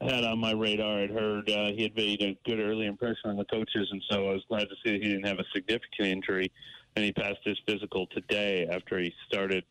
had 0.00 0.24
on 0.24 0.38
my 0.38 0.52
radar. 0.52 1.00
I'd 1.00 1.10
heard 1.10 1.48
uh, 1.50 1.72
he 1.74 1.82
had 1.82 1.96
made 1.96 2.22
a 2.22 2.38
good 2.44 2.60
early 2.60 2.86
impression 2.86 3.30
on 3.30 3.36
the 3.36 3.44
coaches, 3.44 3.88
and 3.90 4.02
so 4.10 4.28
I 4.28 4.34
was 4.34 4.44
glad 4.48 4.68
to 4.68 4.74
see 4.84 4.92
that 4.92 5.02
he 5.02 5.08
didn't 5.08 5.26
have 5.26 5.38
a 5.38 5.44
significant 5.54 6.08
injury, 6.08 6.52
and 6.94 7.04
he 7.04 7.12
passed 7.12 7.40
his 7.44 7.58
physical 7.66 8.06
today 8.08 8.66
after 8.70 8.98
he 8.98 9.12
started 9.26 9.64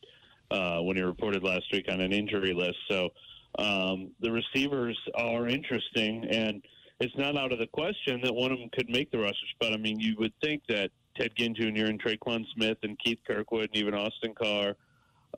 uh, 0.50 0.80
when 0.80 0.96
he 0.96 1.02
reported 1.02 1.42
last 1.42 1.64
week 1.72 1.86
on 1.88 2.00
an 2.00 2.12
injury 2.12 2.54
list. 2.54 2.76
So 2.88 3.10
um, 3.58 4.10
the 4.20 4.30
receivers 4.30 4.98
are 5.14 5.48
interesting, 5.48 6.26
and 6.30 6.62
it's 7.00 7.16
not 7.16 7.36
out 7.36 7.52
of 7.52 7.58
the 7.58 7.66
question 7.66 8.20
that 8.22 8.34
one 8.34 8.52
of 8.52 8.58
them 8.58 8.70
could 8.72 8.88
make 8.88 9.10
the 9.10 9.18
roster 9.18 9.46
spot. 9.54 9.72
I 9.72 9.76
mean, 9.76 10.00
you 10.00 10.16
would 10.18 10.32
think 10.42 10.62
that 10.68 10.90
Ted 11.16 11.32
Ginn 11.36 11.54
Jr. 11.54 11.86
and 11.86 12.02
Tre'Quan 12.02 12.44
Smith 12.54 12.78
and 12.82 12.98
Keith 12.98 13.18
Kirkwood 13.26 13.70
and 13.72 13.76
even 13.76 13.94
Austin 13.94 14.34
Carr 14.34 14.76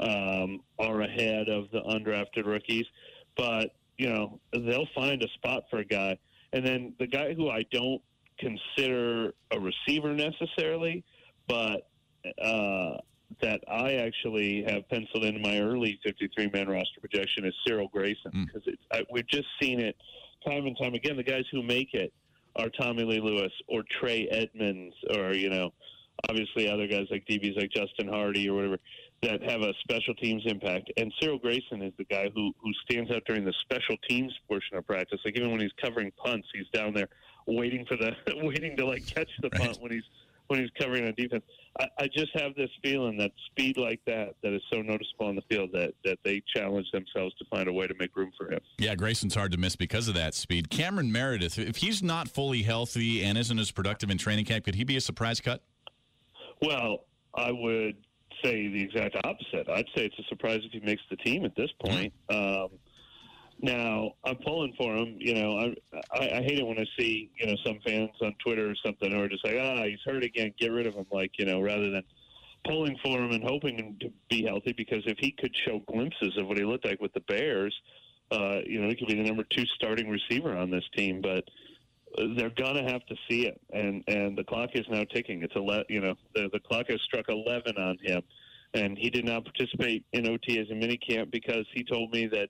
um, 0.01 0.61
are 0.79 1.01
ahead 1.03 1.49
of 1.49 1.71
the 1.73 1.81
undrafted 1.81 2.47
rookies, 2.47 2.87
but 3.37 3.75
you 3.99 4.09
know, 4.09 4.41
they'll 4.53 4.89
find 4.95 5.23
a 5.23 5.29
spot 5.35 5.65
for 5.71 5.81
a 5.81 5.85
guy. 5.85 6.17
And 6.53 6.65
then 6.65 6.95
the 6.99 7.07
guy 7.07 7.35
who 7.35 7.51
I 7.51 7.65
don't 7.71 8.01
consider 8.39 9.35
a 9.51 9.59
receiver 9.59 10.15
necessarily, 10.15 11.05
but 11.49 11.89
uh, 12.43 12.97
that 13.43 13.61
I 13.71 13.95
actually 13.95 14.65
have 14.67 14.89
penciled 14.89 15.25
into 15.25 15.41
my 15.41 15.61
early 15.61 15.99
53 16.05 16.51
man 16.53 16.69
roster 16.69 17.01
projection 17.01 17.45
is 17.45 17.55
Cyril 17.67 17.89
Grayson 17.89 18.47
because 18.47 18.63
mm. 18.63 19.05
we've 19.11 19.29
just 19.29 19.49
seen 19.61 19.81
it 19.81 19.97
time 20.47 20.67
and 20.67 20.77
time 20.79 20.95
again. 20.95 21.17
The 21.17 21.23
guys 21.23 21.45
who 21.53 21.63
make 21.63 21.93
it 21.93 22.13
are 22.57 22.69
Tommylee 22.81 23.23
Lewis 23.23 23.53
or 23.67 23.83
Trey 24.01 24.29
Edmunds 24.31 24.95
or, 25.11 25.35
you 25.35 25.51
know, 25.51 25.73
obviously 26.29 26.71
other 26.71 26.87
guys 26.87 27.07
like 27.11 27.27
DBs 27.27 27.57
like 27.57 27.71
Justin 27.71 28.09
Hardee 28.09 28.49
or 28.49 28.55
whatever 28.55 28.79
that 29.23 29.43
have 29.43 29.63
a 29.63 29.73
special 29.81 30.15
teams 30.15 30.43
impact. 30.47 30.93
And 30.97 31.13
Cyril 31.21 31.39
Grayson 31.39 31.83
is 31.83 31.93
the 31.99 32.05
guy 32.05 32.31
who 32.35 32.53
who 32.63 32.73
stands 32.89 33.11
out 33.11 33.23
during 33.27 33.45
the 33.45 33.55
special 33.63 33.97
teams 34.09 34.33
portion 34.47 34.77
of 34.77 34.87
practice. 34.87 35.21
Like 35.25 35.37
even 35.37 35.51
when 35.51 35.61
he's 35.61 35.73
covering 35.83 36.13
punts, 36.17 36.49
he's 36.55 36.69
down 36.73 36.95
there 36.95 37.09
waiting 37.47 37.85
for 37.87 37.97
the 37.97 38.13
waiting 38.43 38.77
to 38.77 38.87
like 38.87 39.07
catch 39.07 39.31
the 39.43 39.51
punt 39.51 39.79
when 39.81 39.93
he's 39.93 40.05
when 40.47 40.61
he's 40.61 40.71
covering 40.79 41.07
on 41.07 41.15
defense. 41.17 41.45
I, 41.79 41.87
I 41.99 42.07
just 42.07 42.31
have 42.35 42.55
this 42.55 42.71
feeling 42.83 43.19
that 43.19 43.33
speed 43.47 43.77
like 43.77 44.01
that 44.07 44.35
that 44.43 44.53
is 44.53 44.63
so 44.73 44.81
noticeable 44.83 45.27
on 45.27 45.35
the 45.37 45.43
field 45.43 45.71
that 45.73 45.95
that 46.05 46.19
they 46.25 46.43
challenge 46.55 46.87
themselves 46.93 47.35
to 47.37 47.45
find 47.51 47.69
a 47.69 47.73
way 47.73 47.87
to 47.87 47.95
make 47.99 48.17
room 48.17 48.31
for 48.39 48.51
him. 48.51 48.61
Yeah, 48.79 48.95
Grayson's 48.95 49.35
hard 49.35 49.51
to 49.53 49.59
miss 49.59 49.75
because 49.75 50.07
of 50.07 50.15
that 50.15 50.35
speed. 50.35 50.71
Cameron 50.71 51.11
Meredith, 51.11 51.59
if 51.59 51.77
he's 51.77 52.03
not 52.03 52.29
fully 52.29 52.63
healthy 52.63 53.25
and 53.25 53.37
isn't 53.37 53.59
as 53.59 53.73
productive 53.73 54.11
in 54.11 54.19
training 54.19 54.45
camp, 54.45 54.65
could 54.65 54.77
he 54.77 54.85
be 54.85 54.97
a 54.97 55.01
surprise 55.01 55.41
cut? 55.41 55.63
Well, 56.63 57.05
I 57.35 57.53
would 57.53 57.97
say 58.45 58.69
the 58.69 58.83
exact 58.83 59.17
opposite. 59.25 59.69
I'd 59.69 59.87
say 59.97 60.07
it's 60.07 60.19
a 60.19 60.25
surprise 60.29 60.61
if 60.65 60.73
he 60.73 60.81
makes 60.81 61.03
the 61.11 61.17
team 61.17 61.45
at 61.45 61.55
this 61.57 61.71
point. 61.85 62.13
Um, 62.31 62.69
now 63.61 64.13
I'm 64.25 64.37
pulling 64.37 64.73
for 64.79 64.95
him. 64.95 65.17
You 65.19 65.35
know, 65.35 65.59
I, 65.59 65.75
I 66.13 66.39
I 66.39 66.43
hate 66.43 66.59
it 66.59 66.67
when 66.67 66.79
I 66.79 66.87
see 66.99 67.31
you 67.39 67.47
know 67.47 67.57
some 67.65 67.79
fans 67.85 68.11
on 68.23 68.35
Twitter 68.45 68.71
or 68.71 68.75
something 68.85 69.11
who 69.11 69.21
are 69.21 69.29
just 69.29 69.45
like, 69.45 69.57
ah, 69.61 69.83
he's 69.85 69.99
hurt 70.05 70.25
again, 70.25 70.55
get 70.59 70.73
rid 70.73 70.87
of 70.87 70.95
him. 70.95 71.07
Like 71.11 71.33
you 71.39 71.47
know, 71.47 71.61
rather 71.61 71.91
than 71.91 72.03
pulling 72.65 72.97
for 73.05 73.19
him 73.19 73.31
and 73.33 73.43
hoping 73.43 73.79
him 73.79 73.97
to 74.01 74.13
be 74.29 74.45
healthy, 74.45 74.73
because 74.73 75.03
if 75.07 75.19
he 75.19 75.33
could 75.33 75.55
show 75.67 75.81
glimpses 75.91 76.37
of 76.37 76.47
what 76.47 76.59
he 76.59 76.65
looked 76.65 76.85
like 76.85 77.01
with 77.01 77.13
the 77.15 77.21
Bears, 77.21 77.75
uh, 78.31 78.59
you 78.65 78.81
know, 78.81 78.89
he 78.89 78.95
could 78.95 79.09
be 79.09 79.15
the 79.15 79.23
number 79.23 79.45
two 79.45 79.65
starting 79.75 80.09
receiver 80.09 80.57
on 80.57 80.71
this 80.71 80.85
team. 80.97 81.21
But 81.21 81.45
they're 82.37 82.51
gonna 82.51 82.91
have 82.91 83.05
to 83.07 83.15
see 83.29 83.47
it, 83.47 83.61
and 83.73 84.03
and 84.09 84.37
the 84.37 84.45
clock 84.45 84.71
is 84.75 84.87
now 84.91 85.05
ticking. 85.05 85.43
It's 85.43 85.55
ele- 85.57 85.85
you 85.89 86.01
know 86.01 86.15
the 86.35 86.49
the 86.53 86.61
clock 86.61 86.87
has 86.89 87.01
struck 87.03 87.27
eleven 87.29 87.77
on 87.77 87.99
him, 88.03 88.23
and 88.75 88.97
he 88.99 89.11
did 89.11 89.25
not 89.25 89.45
participate 89.45 90.05
in 90.13 90.29
OT 90.29 90.59
as 90.59 90.71
a 90.71 90.75
mini 90.75 90.97
camp 90.97 91.31
because 91.31 91.67
he 91.75 91.85
told 91.85 92.13
me 92.13 92.27
that 92.27 92.49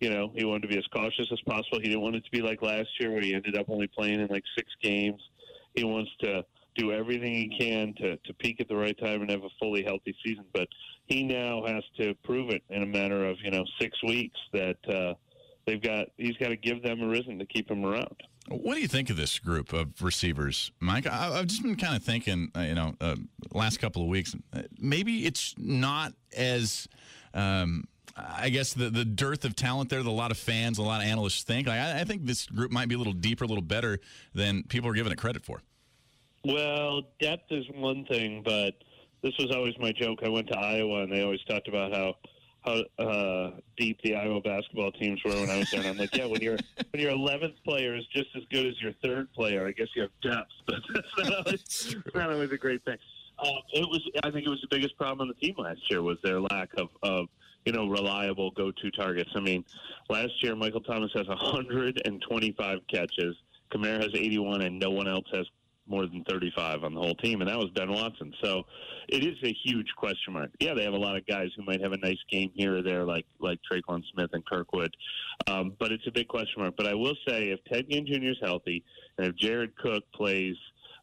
you 0.00 0.10
know 0.10 0.32
he 0.34 0.44
wanted 0.44 0.62
to 0.62 0.68
be 0.68 0.78
as 0.78 0.86
cautious 0.92 1.26
as 1.32 1.40
possible. 1.46 1.78
He 1.80 1.88
didn't 1.88 2.02
want 2.02 2.16
it 2.16 2.24
to 2.24 2.30
be 2.30 2.42
like 2.42 2.62
last 2.62 2.88
year 3.00 3.12
where 3.12 3.22
he 3.22 3.34
ended 3.34 3.56
up 3.56 3.66
only 3.68 3.86
playing 3.86 4.20
in 4.20 4.28
like 4.28 4.44
six 4.56 4.70
games. 4.82 5.22
He 5.74 5.84
wants 5.84 6.10
to 6.20 6.44
do 6.76 6.92
everything 6.92 7.32
he 7.32 7.58
can 7.58 7.94
to 7.98 8.16
to 8.16 8.34
peak 8.34 8.60
at 8.60 8.68
the 8.68 8.76
right 8.76 8.98
time 8.98 9.22
and 9.22 9.30
have 9.30 9.44
a 9.44 9.50
fully 9.60 9.82
healthy 9.84 10.14
season. 10.24 10.44
But 10.52 10.68
he 11.06 11.22
now 11.22 11.64
has 11.66 11.84
to 12.00 12.14
prove 12.24 12.50
it 12.50 12.62
in 12.70 12.82
a 12.82 12.86
matter 12.86 13.24
of 13.26 13.36
you 13.42 13.50
know 13.50 13.64
six 13.80 14.02
weeks 14.02 14.38
that. 14.52 14.76
uh 14.88 15.14
they've 15.66 15.82
got 15.82 16.06
he's 16.16 16.36
got 16.36 16.50
to 16.50 16.56
give 16.56 16.80
them 16.82 17.02
a 17.02 17.08
reason 17.08 17.40
to 17.40 17.44
keep 17.46 17.68
him 17.68 17.84
around. 17.84 18.22
What 18.48 18.74
do 18.74 18.80
you 18.80 18.88
think 18.88 19.10
of 19.10 19.16
this 19.16 19.38
group 19.38 19.72
of 19.72 20.00
receivers, 20.00 20.70
Mike? 20.78 21.06
I, 21.06 21.36
have 21.36 21.46
just 21.46 21.62
been 21.62 21.76
kind 21.76 21.96
of 21.96 22.02
thinking, 22.04 22.50
uh, 22.56 22.60
you 22.60 22.74
know, 22.74 22.94
uh, 23.00 23.16
last 23.52 23.78
couple 23.78 24.02
of 24.02 24.08
weeks, 24.08 24.36
uh, 24.52 24.62
maybe 24.78 25.26
it's 25.26 25.54
not 25.58 26.12
as 26.36 26.86
um, 27.34 27.88
I 28.16 28.48
guess 28.48 28.72
the 28.72 28.88
the 28.88 29.04
dearth 29.04 29.44
of 29.44 29.56
talent 29.56 29.90
there 29.90 30.02
that 30.02 30.08
a 30.08 30.12
lot 30.12 30.30
of 30.30 30.38
fans, 30.38 30.78
a 30.78 30.82
lot 30.82 31.02
of 31.02 31.08
analysts 31.08 31.42
think. 31.42 31.66
Like, 31.66 31.80
I, 31.80 32.00
I 32.00 32.04
think 32.04 32.24
this 32.24 32.46
group 32.46 32.70
might 32.70 32.88
be 32.88 32.94
a 32.94 32.98
little 32.98 33.12
deeper, 33.12 33.44
a 33.44 33.48
little 33.48 33.62
better 33.62 33.98
than 34.34 34.62
people 34.64 34.88
are 34.88 34.94
giving 34.94 35.12
it 35.12 35.18
credit 35.18 35.44
for. 35.44 35.60
Well, 36.44 37.02
depth 37.20 37.50
is 37.50 37.66
one 37.74 38.04
thing, 38.06 38.42
but 38.44 38.74
this 39.22 39.34
was 39.38 39.50
always 39.54 39.74
my 39.78 39.92
joke. 39.92 40.20
I 40.24 40.28
went 40.28 40.46
to 40.48 40.58
Iowa, 40.58 41.02
and 41.02 41.12
they 41.12 41.22
always 41.22 41.42
talked 41.44 41.68
about 41.68 41.92
how 41.92 42.14
how 42.66 43.04
uh, 43.04 43.50
deep 43.76 43.98
the 44.02 44.14
Iowa 44.14 44.40
basketball 44.40 44.92
teams 44.92 45.22
were 45.24 45.32
when 45.32 45.50
I 45.50 45.58
was 45.58 45.70
there. 45.70 45.80
And 45.80 45.90
I'm 45.90 45.96
like, 45.96 46.14
yeah, 46.14 46.26
when 46.26 46.40
your 46.40 46.58
when 46.90 47.02
your 47.02 47.12
11th 47.12 47.54
player 47.64 47.94
is 47.94 48.04
just 48.14 48.28
as 48.36 48.42
good 48.50 48.66
as 48.66 48.80
your 48.80 48.92
third 49.02 49.32
player, 49.32 49.66
I 49.66 49.72
guess 49.72 49.88
you 49.94 50.02
have 50.02 50.10
depth, 50.22 50.50
but 50.66 50.76
that's 50.94 51.18
not 51.18 51.46
always, 51.46 51.96
not 52.14 52.32
always 52.32 52.50
a 52.50 52.56
great 52.56 52.84
thing. 52.84 52.98
Um, 53.38 53.58
it 53.74 53.86
was, 53.88 54.00
I 54.22 54.30
think, 54.30 54.46
it 54.46 54.50
was 54.50 54.60
the 54.62 54.74
biggest 54.74 54.96
problem 54.96 55.20
on 55.20 55.28
the 55.28 55.46
team 55.46 55.54
last 55.58 55.80
year 55.90 56.02
was 56.02 56.16
their 56.24 56.40
lack 56.40 56.70
of, 56.78 56.88
of 57.02 57.26
you 57.64 57.72
know 57.72 57.86
reliable 57.86 58.50
go-to 58.52 58.90
targets. 58.90 59.30
I 59.34 59.40
mean, 59.40 59.64
last 60.08 60.42
year 60.42 60.56
Michael 60.56 60.80
Thomas 60.80 61.10
has 61.14 61.28
125 61.28 62.78
catches. 62.90 63.36
Kamara 63.70 64.02
has 64.02 64.14
81, 64.14 64.62
and 64.62 64.78
no 64.78 64.90
one 64.90 65.08
else 65.08 65.26
has 65.32 65.46
more 65.86 66.06
than 66.06 66.24
35 66.28 66.84
on 66.84 66.94
the 66.94 67.00
whole 67.00 67.14
team, 67.14 67.40
and 67.40 67.50
that 67.50 67.58
was 67.58 67.70
Ben 67.74 67.90
Watson. 67.92 68.32
So 68.42 68.64
it 69.08 69.24
is 69.24 69.36
a 69.42 69.54
huge 69.64 69.88
question 69.96 70.32
mark. 70.32 70.50
Yeah, 70.60 70.74
they 70.74 70.84
have 70.84 70.94
a 70.94 70.98
lot 70.98 71.16
of 71.16 71.26
guys 71.26 71.48
who 71.56 71.64
might 71.64 71.80
have 71.80 71.92
a 71.92 71.98
nice 71.98 72.18
game 72.30 72.50
here 72.54 72.78
or 72.78 72.82
there, 72.82 73.04
like 73.04 73.26
like 73.40 73.58
Tre'Quan 73.70 74.02
Smith 74.12 74.30
and 74.32 74.44
Kirkwood, 74.44 74.94
um, 75.46 75.74
but 75.78 75.92
it's 75.92 76.06
a 76.06 76.12
big 76.12 76.28
question 76.28 76.62
mark. 76.62 76.74
But 76.76 76.86
I 76.86 76.94
will 76.94 77.16
say, 77.28 77.50
if 77.50 77.60
Ted 77.64 77.86
Ginn 77.90 78.06
Jr. 78.06 78.30
is 78.30 78.38
healthy, 78.42 78.84
and 79.18 79.26
if 79.26 79.36
Jared 79.36 79.76
Cook 79.76 80.04
plays 80.14 80.56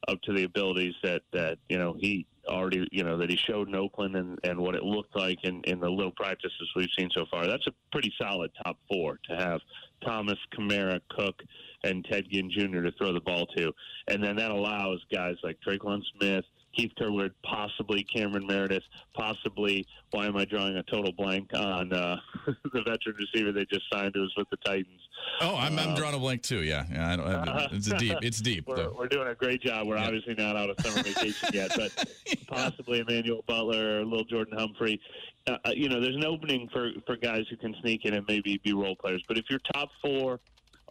up 0.08 0.22
to 0.24 0.34
the 0.34 0.44
abilities 0.44 0.94
that 1.04 1.22
that 1.32 1.58
you 1.70 1.78
know 1.78 1.96
he 2.00 2.26
already 2.48 2.86
you 2.92 3.04
know 3.04 3.18
that 3.18 3.30
he 3.30 3.38
showed 3.38 3.68
in 3.68 3.76
Oakland 3.76 4.16
and, 4.16 4.38
and 4.44 4.60
what 4.60 4.76
it 4.76 4.84
looked 4.84 5.16
like 5.16 5.40
in, 5.44 5.62
in 5.64 5.80
the 5.80 5.90
little 5.90 6.12
practices 6.12 6.70
we've 6.76 6.90
seen 6.98 7.10
so 7.16 7.26
far. 7.32 7.48
That's 7.48 7.68
a 7.68 7.74
pretty 7.92 8.14
solid 8.22 8.52
top 8.64 8.78
four 8.90 9.20
to 9.30 9.36
have 9.36 9.62
Thomas, 10.06 10.38
Kamara, 10.54 11.00
Cook, 11.10 11.42
and 11.84 12.06
Ted 12.06 12.26
Ginn 12.32 12.50
Jr. 12.50 12.82
to 12.82 12.92
throw 12.98 13.14
the 13.14 13.22
ball 13.22 13.46
to. 13.58 13.72
And 14.08 14.24
then 14.24 14.36
that 14.38 14.52
allows 14.52 15.00
guys 15.14 15.36
like 15.44 15.58
Tre'Quan 15.66 16.02
Smith, 16.18 16.46
Keith 16.76 16.92
Kirkwood, 16.98 17.34
possibly 17.44 18.04
Cameron 18.04 18.48
Meredith, 18.48 18.84
possibly, 19.14 19.86
why 20.12 20.26
am 20.26 20.36
I 20.36 20.46
drawing 20.46 20.76
a 20.78 20.84
total 20.84 21.12
blank 21.12 21.50
on 21.54 21.94
uh, 21.94 22.18
the 22.46 22.82
veteran 22.82 23.16
receiver 23.18 23.52
they 23.52 23.66
just 23.66 23.84
signed 23.92 24.14
who 24.16 24.22
was 24.22 24.34
with 24.36 24.50
the 24.50 24.58
Titans? 24.58 25.00
Oh, 25.40 25.56
I'm, 25.56 25.78
I'm 25.78 25.92
uh, 25.92 25.96
drawing 25.96 26.16
a 26.16 26.20
blank 26.20 26.42
too. 26.42 26.64
Yeah, 26.64 26.86
yeah. 26.92 27.14
I 27.14 27.16
don't, 27.16 27.28
uh, 27.28 27.68
it's 27.72 27.94
deep. 27.94 28.18
It's 28.22 28.42
deep. 28.42 28.68
we're, 28.68 28.92
we're, 28.92 29.08
doing 29.08 29.28
a 29.28 29.36
great 29.36 29.62
job. 29.62 29.88
We're 29.88 29.98
yeah. 29.98 30.06
obviously 30.06 30.36
not 30.36 30.56
out 30.56 30.70
of 30.70 30.80
summer 30.82 31.04
vacation 31.04 31.50
yet, 31.54 31.72
but 31.76 32.10
possibly 32.48 33.00
Emmanuel 33.00 33.44
Butler 33.48 34.00
or 34.00 34.06
little 34.06 34.26
Jordan 34.26 34.58
Humphrey. 34.58 35.00
Uh, 35.48 35.58
uh, 35.66 35.72
you 35.76 35.90
know, 35.90 36.00
there's 36.00 36.16
an 36.16 36.26
opening 36.26 36.70
for 36.72 36.92
for 37.06 37.16
guys 37.18 37.44
who 37.50 37.58
can 37.58 37.76
sneak 37.82 38.06
in 38.06 38.14
and 38.14 38.26
maybe 38.28 38.60
be 38.64 38.74
role 38.74 38.96
players. 38.96 39.24
But 39.28 39.38
if 39.38 39.46
you're 39.50 39.60
top 39.74 39.90
four 40.02 40.40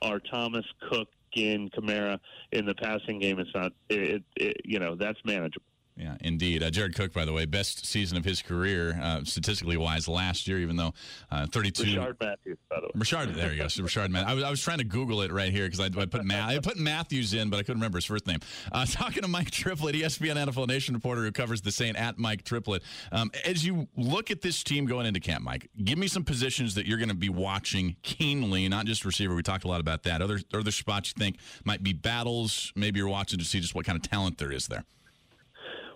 are 0.03 0.21
Thomas, 0.21 0.67
Cook, 0.89 1.09
Ginn, 1.35 1.71
Kamara 1.71 2.19
in 2.53 2.67
the 2.67 2.75
passing 2.75 3.19
game, 3.19 3.39
it's 3.39 3.51
not. 3.55 3.73
It, 3.89 4.23
it, 4.37 4.61
you 4.65 4.79
know, 4.79 4.95
that's 4.95 5.19
manageable. 5.25 5.65
Yeah, 5.97 6.17
indeed. 6.23 6.63
Uh, 6.63 6.71
Jared 6.71 6.95
Cook, 6.95 7.13
by 7.13 7.27
the 7.27 7.33
way, 7.33 7.45
best 7.45 7.85
season 7.85 8.17
of 8.17 8.25
his 8.25 8.41
career, 8.41 8.99
uh, 9.03 9.25
statistically 9.25 9.77
wise, 9.77 10.09
last 10.09 10.49
year, 10.49 10.59
even 10.59 10.77
though 10.77 10.95
uh, 11.31 11.47
32. 11.47 11.83
Rishard 11.83 12.17
Matthews, 12.19 12.59
by 12.71 12.77
the 12.81 12.87
way. 12.87 12.93
Rishard, 12.97 13.35
there 13.35 13.53
you 13.53 13.59
go. 13.59 13.69
So 13.69 13.83
Rishard 13.83 14.09
Matthews. 14.09 14.31
I 14.31 14.35
was, 14.35 14.45
I 14.45 14.51
was 14.51 14.63
trying 14.63 14.79
to 14.79 14.85
Google 14.85 15.21
it 15.21 15.31
right 15.31 15.53
here 15.53 15.67
because 15.67 15.81
I, 15.81 15.87
I, 16.01 16.07
put 16.07 16.25
Ma- 16.25 16.47
I 16.47 16.59
put 16.61 16.79
Matthews 16.79 17.35
in, 17.35 17.51
but 17.51 17.59
I 17.59 17.61
couldn't 17.61 17.77
remember 17.81 17.99
his 17.99 18.07
first 18.07 18.27
name. 18.27 18.39
Uh, 18.73 18.87
talking 18.91 19.23
to 19.23 19.29
Mike 19.29 19.51
Triplett, 19.51 19.95
ESPN 19.95 20.37
NFL 20.37 20.67
Nation 20.67 20.95
reporter 20.95 21.23
who 21.23 21.33
covers 21.33 21.61
the 21.61 21.71
Saint 21.71 21.97
at 21.97 22.19
Mike 22.19 22.43
Triplett. 22.45 22.83
Um, 23.13 23.31
as 23.45 23.67
you 23.67 23.87
look 23.95 24.31
at 24.31 24.41
this 24.41 24.63
team 24.63 24.87
going 24.87 25.05
into 25.05 25.21
camp, 25.21 25.45
Mike, 25.45 25.69
give 25.85 25.99
me 25.99 26.09
some 26.09 26.25
positions 26.25 26.75
that 26.77 26.87
you're 26.87 26.99
going 26.99 27.11
to 27.11 27.15
be 27.15 27.29
watching 27.29 27.97
keenly, 28.03 28.67
not 28.69 28.87
just 28.87 29.05
receiver. 29.05 29.35
We 29.35 29.43
talked 29.43 29.65
a 29.65 29.69
lot 29.69 29.81
about 29.81 30.05
that. 30.05 30.23
Other, 30.23 30.41
other 30.55 30.71
spots 30.71 31.13
you 31.15 31.23
think 31.23 31.37
might 31.65 31.83
be 31.83 31.93
battles. 31.93 32.73
Maybe 32.75 32.99
you're 32.99 33.09
watching 33.09 33.39
to 33.39 33.45
see 33.45 33.61
just 33.61 33.75
what 33.75 33.85
kind 33.85 33.97
of 33.97 34.03
talent 34.03 34.39
there 34.39 34.51
is 34.51 34.69
there. 34.69 34.85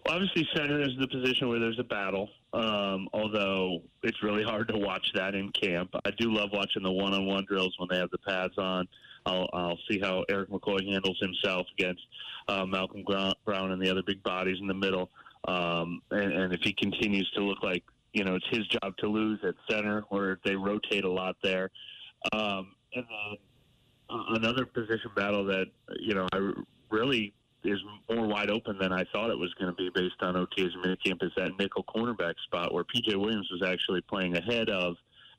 Obviously, 0.08 0.48
center 0.54 0.80
is 0.80 0.90
the 0.98 1.08
position 1.08 1.48
where 1.48 1.58
there's 1.58 1.78
a 1.78 1.84
battle. 1.84 2.28
Um, 2.52 3.08
although 3.12 3.82
it's 4.02 4.22
really 4.22 4.44
hard 4.44 4.68
to 4.68 4.78
watch 4.78 5.06
that 5.14 5.34
in 5.34 5.50
camp. 5.50 5.90
I 6.04 6.10
do 6.12 6.32
love 6.32 6.50
watching 6.52 6.82
the 6.82 6.92
one-on-one 6.92 7.44
drills 7.46 7.74
when 7.78 7.88
they 7.90 7.98
have 7.98 8.10
the 8.10 8.18
pads 8.18 8.56
on. 8.56 8.88
I'll, 9.26 9.48
I'll 9.52 9.78
see 9.90 9.98
how 9.98 10.24
Erik 10.28 10.50
McCoy 10.50 10.86
handles 10.90 11.18
himself 11.20 11.66
against 11.78 12.02
uh, 12.48 12.64
Malcom 12.64 13.04
Brown 13.44 13.72
and 13.72 13.82
the 13.82 13.90
other 13.90 14.02
big 14.02 14.22
bodies 14.22 14.58
in 14.60 14.66
the 14.66 14.74
middle. 14.74 15.10
Um, 15.46 16.00
and, 16.10 16.32
and 16.32 16.52
if 16.52 16.60
he 16.62 16.72
continues 16.72 17.30
to 17.32 17.42
look 17.42 17.62
like 17.62 17.82
you 18.16 18.24
know 18.24 18.36
it's 18.36 18.48
his 18.50 18.66
job 18.68 18.96
to 18.96 19.08
lose 19.08 19.38
at 19.46 19.54
center, 19.68 20.04
where 20.08 20.38
they 20.44 20.56
rotate 20.56 21.04
a 21.04 21.10
lot 21.10 21.36
there. 21.42 21.70
Um, 22.32 22.74
and 22.94 23.04
then 23.04 23.38
uh, 24.08 24.22
another 24.30 24.64
position 24.64 25.10
battle 25.14 25.44
that 25.46 25.66
you 26.00 26.14
know 26.14 26.26
I 26.32 26.52
really 26.90 27.34
is 27.66 27.80
more 28.10 28.26
wide 28.26 28.50
open 28.50 28.78
than 28.78 28.92
I 28.92 29.04
thought 29.12 29.30
it 29.30 29.38
was 29.38 29.52
going 29.54 29.74
to 29.74 29.76
be 29.76 29.90
based 29.94 30.20
on 30.20 30.36
OTA's 30.36 30.74
minicamp 30.84 31.22
is 31.22 31.32
that 31.36 31.52
nickel 31.58 31.84
cornerback 31.84 32.34
spot 32.44 32.72
where 32.72 32.84
PJ 32.84 33.16
Williams 33.16 33.48
was 33.50 33.68
actually 33.68 34.00
playing 34.02 34.36
ahead 34.36 34.68
of 34.68 34.96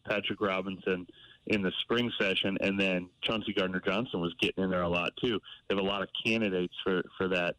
Patrick 0.07 0.41
Robinson 0.41 1.07
in 1.47 1.61
the 1.61 1.71
spring 1.81 2.11
session, 2.19 2.57
and 2.61 2.79
then 2.79 3.09
Chauncey 3.21 3.53
Gardner 3.53 3.81
Johnson 3.85 4.19
was 4.19 4.33
getting 4.39 4.63
in 4.63 4.69
there 4.69 4.83
a 4.83 4.89
lot 4.89 5.11
too. 5.21 5.39
They 5.67 5.75
have 5.75 5.83
a 5.83 5.87
lot 5.87 6.01
of 6.01 6.09
candidates 6.25 6.73
for 6.83 7.03
for 7.17 7.27
that 7.29 7.55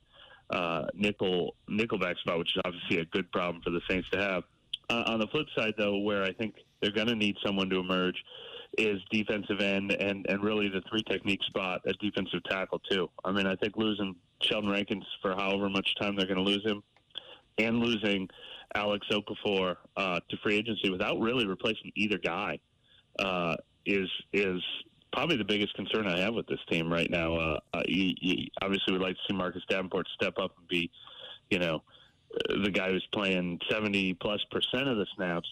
uh, 0.51 0.87
nickel 0.95 1.55
nickelback 1.71 2.19
spot, 2.19 2.39
which 2.39 2.55
is 2.57 2.63
obviously 2.65 2.99
a 2.99 3.05
good 3.07 3.31
problem 3.33 3.63
for 3.63 3.71
the 3.71 3.81
Saints 3.89 4.09
to 4.11 4.19
have. 4.19 4.45
Uh, 4.91 5.05
on 5.07 5.21
the 5.21 5.27
flip 5.27 5.47
side, 5.57 5.75
though, 5.77 5.99
where 5.99 6.23
I 6.23 6.33
think 6.33 6.55
they're 6.81 6.91
going 6.91 7.09
to 7.09 7.15
need 7.15 7.37
someone 7.45 7.69
to 7.71 7.79
emerge 7.79 8.17
is 8.77 9.01
defensive 9.11 9.61
end 9.61 9.93
and, 9.93 10.27
and 10.29 10.43
really 10.43 10.69
the 10.69 10.83
three 10.91 11.03
technique 11.03 11.43
spot 11.45 11.81
at 11.89 11.99
defensive 11.99 12.43
tackle 12.45 12.81
too. 12.91 13.09
I 13.25 13.33
mean, 13.33 13.47
I 13.47 13.57
think 13.57 13.77
losing 13.77 14.15
Sheldon 14.43 14.71
Rankins 14.71 15.05
for 15.21 15.35
however 15.35 15.69
much 15.69 15.95
time 16.01 16.17
they're 16.17 16.27
going 16.27 16.39
to 16.39 16.43
lose 16.43 16.65
him, 16.65 16.83
and 17.59 17.79
losing 17.79 18.29
Alex 18.75 19.07
Okafor 19.11 19.77
uh, 19.97 20.21
to 20.29 20.37
free 20.43 20.57
agency 20.57 20.91
without 20.91 21.19
really 21.19 21.47
replacing 21.47 21.91
either 21.95 22.19
guy 22.19 22.59
uh, 23.19 23.57
is 23.87 24.09
is 24.33 24.63
probably 25.13 25.37
the 25.37 25.45
biggest 25.45 25.75
concern 25.75 26.07
I 26.07 26.19
have 26.19 26.35
with 26.35 26.47
this 26.47 26.61
team 26.71 26.93
right 26.93 27.11
now. 27.11 27.35
Uh, 27.35 27.59
uh, 27.75 27.83
you, 27.87 28.13
you 28.21 28.49
obviously 28.63 28.93
would 28.93 29.03
like 29.03 29.15
to 29.15 29.21
see 29.29 29.37
Marcus 29.37 29.63
Davenport 29.69 30.07
step 30.15 30.35
up 30.39 30.53
and 30.59 30.69
be, 30.69 30.91
you 31.51 31.59
know, 31.59 31.83
the 32.63 32.71
guy 32.71 32.91
who's 32.91 33.07
playing 33.13 33.59
seventy 33.71 34.15
plus 34.15 34.45
percent 34.51 34.89
of 34.89 34.99
the 34.99 35.07
snaps. 35.17 35.49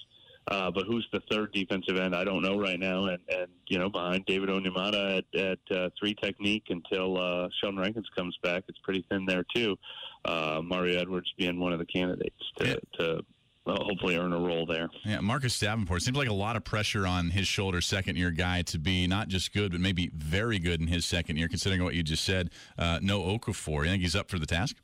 Uh, 0.49 0.71
but 0.71 0.85
who's 0.87 1.07
the 1.13 1.21
third 1.31 1.53
defensive 1.53 1.97
end? 1.97 2.15
I 2.15 2.23
don't 2.23 2.43
know 2.43 2.57
right 2.57 2.79
now. 2.79 3.07
And, 3.07 3.19
and 3.29 3.49
you 3.67 3.79
know, 3.79 3.89
behind 3.89 4.25
David 4.27 4.49
Onyemata 4.49 5.19
at, 5.19 5.41
at 5.41 5.77
uh, 5.77 5.91
three 5.99 6.15
technique 6.15 6.65
until 6.69 7.19
uh, 7.19 7.49
Sheldon 7.61 7.81
Rankins 7.81 8.09
comes 8.17 8.37
back, 8.43 8.65
it's 8.69 8.79
pretty 8.79 9.05
thin 9.11 9.27
there 9.27 9.45
too. 9.55 9.77
Uh, 10.25 10.61
Mario 10.63 11.01
Edwards 11.01 11.33
being 11.37 11.59
one 11.59 11.73
of 11.73 11.79
the 11.79 11.87
candidates 11.87 12.37
to, 12.59 12.69
yeah. 12.69 12.75
to 12.99 13.21
well, 13.67 13.79
hopefully 13.81 14.17
earn 14.17 14.33
a 14.33 14.39
role 14.39 14.65
there. 14.65 14.89
Yeah, 15.05 15.21
Marcus 15.21 15.59
Davenport 15.59 16.03
seems 16.03 16.17
like 16.17 16.29
a 16.29 16.35
lot 16.35 16.55
of 16.55 16.63
pressure 16.63 17.07
on 17.07 17.31
his 17.31 17.49
shoulder, 17.49 17.81
second 17.81 18.17
year 18.17 18.31
guy, 18.31 18.63
to 18.63 18.79
be 18.79 19.09
not 19.09 19.27
just 19.27 19.53
good, 19.53 19.73
but 19.73 19.81
maybe 19.81 20.11
very 20.15 20.61
good 20.61 20.81
in 20.81 20.87
his 20.87 21.05
second 21.05 21.37
year, 21.37 21.49
considering 21.49 21.83
what 21.83 21.95
you 21.95 22.05
just 22.05 22.25
said. 22.25 22.51
Uh, 22.79 23.01
no 23.03 23.23
Okafor. 23.23 23.83
You 23.85 23.91
think 23.91 24.03
he's 24.03 24.15
up 24.15 24.31
for 24.31 24.39
the 24.39 24.47
task? 24.47 24.77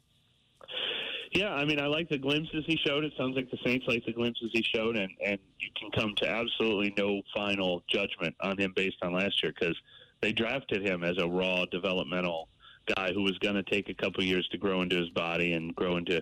Yeah, 1.32 1.54
I 1.54 1.64
mean, 1.64 1.80
I 1.80 1.86
like 1.86 2.10
the 2.10 2.18
glimpses 2.18 2.64
he 2.66 2.78
showed. 2.86 3.04
It 3.04 3.14
sounds 3.16 3.36
like 3.36 3.50
the 3.50 3.58
Saints 3.64 3.86
like 3.88 4.04
the 4.04 4.12
glimpses 4.12 4.50
he 4.52 4.62
showed, 4.62 4.96
and 4.96 5.10
and 5.24 5.38
you 5.58 5.70
can 5.78 5.90
come 5.90 6.14
to 6.18 6.28
absolutely 6.28 6.92
no 6.98 7.22
final 7.34 7.82
judgment 7.88 8.34
on 8.42 8.58
him 8.58 8.72
based 8.76 8.98
on 9.02 9.14
last 9.14 9.42
year 9.42 9.52
because 9.58 9.76
they 10.20 10.32
drafted 10.32 10.86
him 10.86 11.02
as 11.02 11.16
a 11.18 11.26
raw 11.26 11.64
developmental 11.66 12.48
guy 12.96 13.12
who 13.12 13.22
was 13.22 13.38
going 13.38 13.54
to 13.54 13.62
take 13.62 13.88
a 13.88 13.94
couple 13.94 14.22
years 14.22 14.46
to 14.48 14.58
grow 14.58 14.82
into 14.82 14.96
his 14.96 15.08
body 15.10 15.54
and 15.54 15.74
grow 15.74 15.96
into 15.96 16.20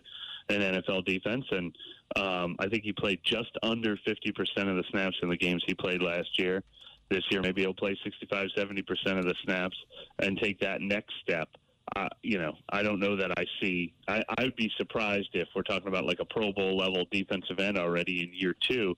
an 0.48 0.60
NFL 0.60 1.04
defense. 1.06 1.44
And 1.50 1.74
um, 2.16 2.56
I 2.60 2.68
think 2.68 2.84
he 2.84 2.92
played 2.92 3.20
just 3.24 3.50
under 3.62 3.96
50% 3.96 4.32
of 4.68 4.76
the 4.76 4.84
snaps 4.90 5.16
in 5.22 5.28
the 5.28 5.36
games 5.36 5.62
he 5.66 5.74
played 5.74 6.02
last 6.02 6.38
year. 6.38 6.62
This 7.08 7.24
year, 7.30 7.40
maybe 7.40 7.62
he'll 7.62 7.74
play 7.74 7.98
65, 8.04 8.48
70% 8.56 9.18
of 9.18 9.24
the 9.24 9.34
snaps 9.44 9.76
and 10.20 10.38
take 10.38 10.60
that 10.60 10.80
next 10.80 11.14
step 11.22 11.48
uh, 11.96 12.08
you 12.22 12.38
know, 12.38 12.52
I 12.68 12.82
don't 12.82 13.00
know 13.00 13.16
that 13.16 13.32
I 13.36 13.44
see. 13.60 13.92
I, 14.08 14.22
I'd 14.38 14.56
be 14.56 14.70
surprised 14.76 15.30
if 15.34 15.48
we're 15.54 15.62
talking 15.62 15.88
about 15.88 16.04
like 16.04 16.20
a 16.20 16.24
Pro 16.24 16.52
Bowl 16.52 16.76
level 16.76 17.04
defensive 17.10 17.58
end 17.58 17.78
already 17.78 18.22
in 18.22 18.30
year 18.32 18.54
two. 18.68 18.96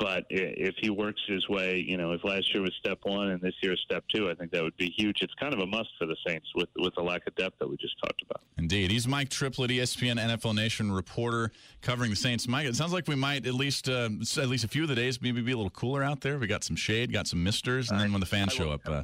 But 0.00 0.24
if 0.30 0.76
he 0.78 0.88
works 0.88 1.20
his 1.28 1.46
way, 1.50 1.84
you 1.86 1.98
know, 1.98 2.12
if 2.12 2.24
last 2.24 2.54
year 2.54 2.62
was 2.62 2.72
step 2.80 3.00
one 3.02 3.28
and 3.28 3.40
this 3.42 3.52
year 3.60 3.74
is 3.74 3.80
step 3.84 4.02
two, 4.08 4.30
I 4.30 4.34
think 4.34 4.50
that 4.52 4.62
would 4.62 4.76
be 4.78 4.90
huge. 4.96 5.20
It's 5.20 5.34
kind 5.34 5.52
of 5.52 5.60
a 5.60 5.66
must 5.66 5.90
for 5.98 6.06
the 6.06 6.16
Saints 6.26 6.48
with 6.54 6.70
with 6.76 6.94
the 6.94 7.02
lack 7.02 7.26
of 7.26 7.34
depth 7.34 7.58
that 7.58 7.68
we 7.68 7.76
just 7.76 7.98
talked 8.02 8.22
about. 8.22 8.40
Indeed, 8.56 8.90
he's 8.90 9.06
Mike 9.06 9.28
Triplett, 9.28 9.70
ESPN 9.70 10.18
NFL 10.18 10.54
Nation 10.54 10.90
reporter 10.90 11.52
covering 11.82 12.08
the 12.08 12.16
Saints. 12.16 12.48
Mike, 12.48 12.66
it 12.66 12.76
sounds 12.76 12.94
like 12.94 13.08
we 13.08 13.14
might 13.14 13.46
at 13.46 13.52
least 13.52 13.90
uh, 13.90 14.08
at 14.38 14.48
least 14.48 14.64
a 14.64 14.68
few 14.68 14.84
of 14.84 14.88
the 14.88 14.94
days 14.94 15.20
maybe 15.20 15.42
be 15.42 15.52
a 15.52 15.56
little 15.56 15.68
cooler 15.68 16.02
out 16.02 16.22
there. 16.22 16.38
We 16.38 16.46
got 16.46 16.64
some 16.64 16.76
shade, 16.76 17.12
got 17.12 17.26
some 17.26 17.44
misters, 17.44 17.90
and 17.90 18.00
then 18.00 18.10
when 18.10 18.20
the 18.20 18.26
fans 18.26 18.54
show 18.54 18.70
up. 18.70 18.80
Uh, 18.88 19.02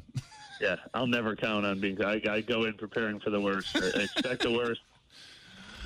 yeah, 0.61 0.77
I'll 0.95 1.07
never 1.07 1.35
count 1.37 1.67
on 1.67 1.81
being. 1.81 2.03
I, 2.05 2.21
I 2.29 2.41
go 2.41 2.65
in 2.65 2.75
preparing 2.75 3.21
for 3.21 3.31
the 3.31 3.41
worst. 3.41 3.75
expect 3.77 4.43
the 4.43 4.53
worst. 4.53 4.81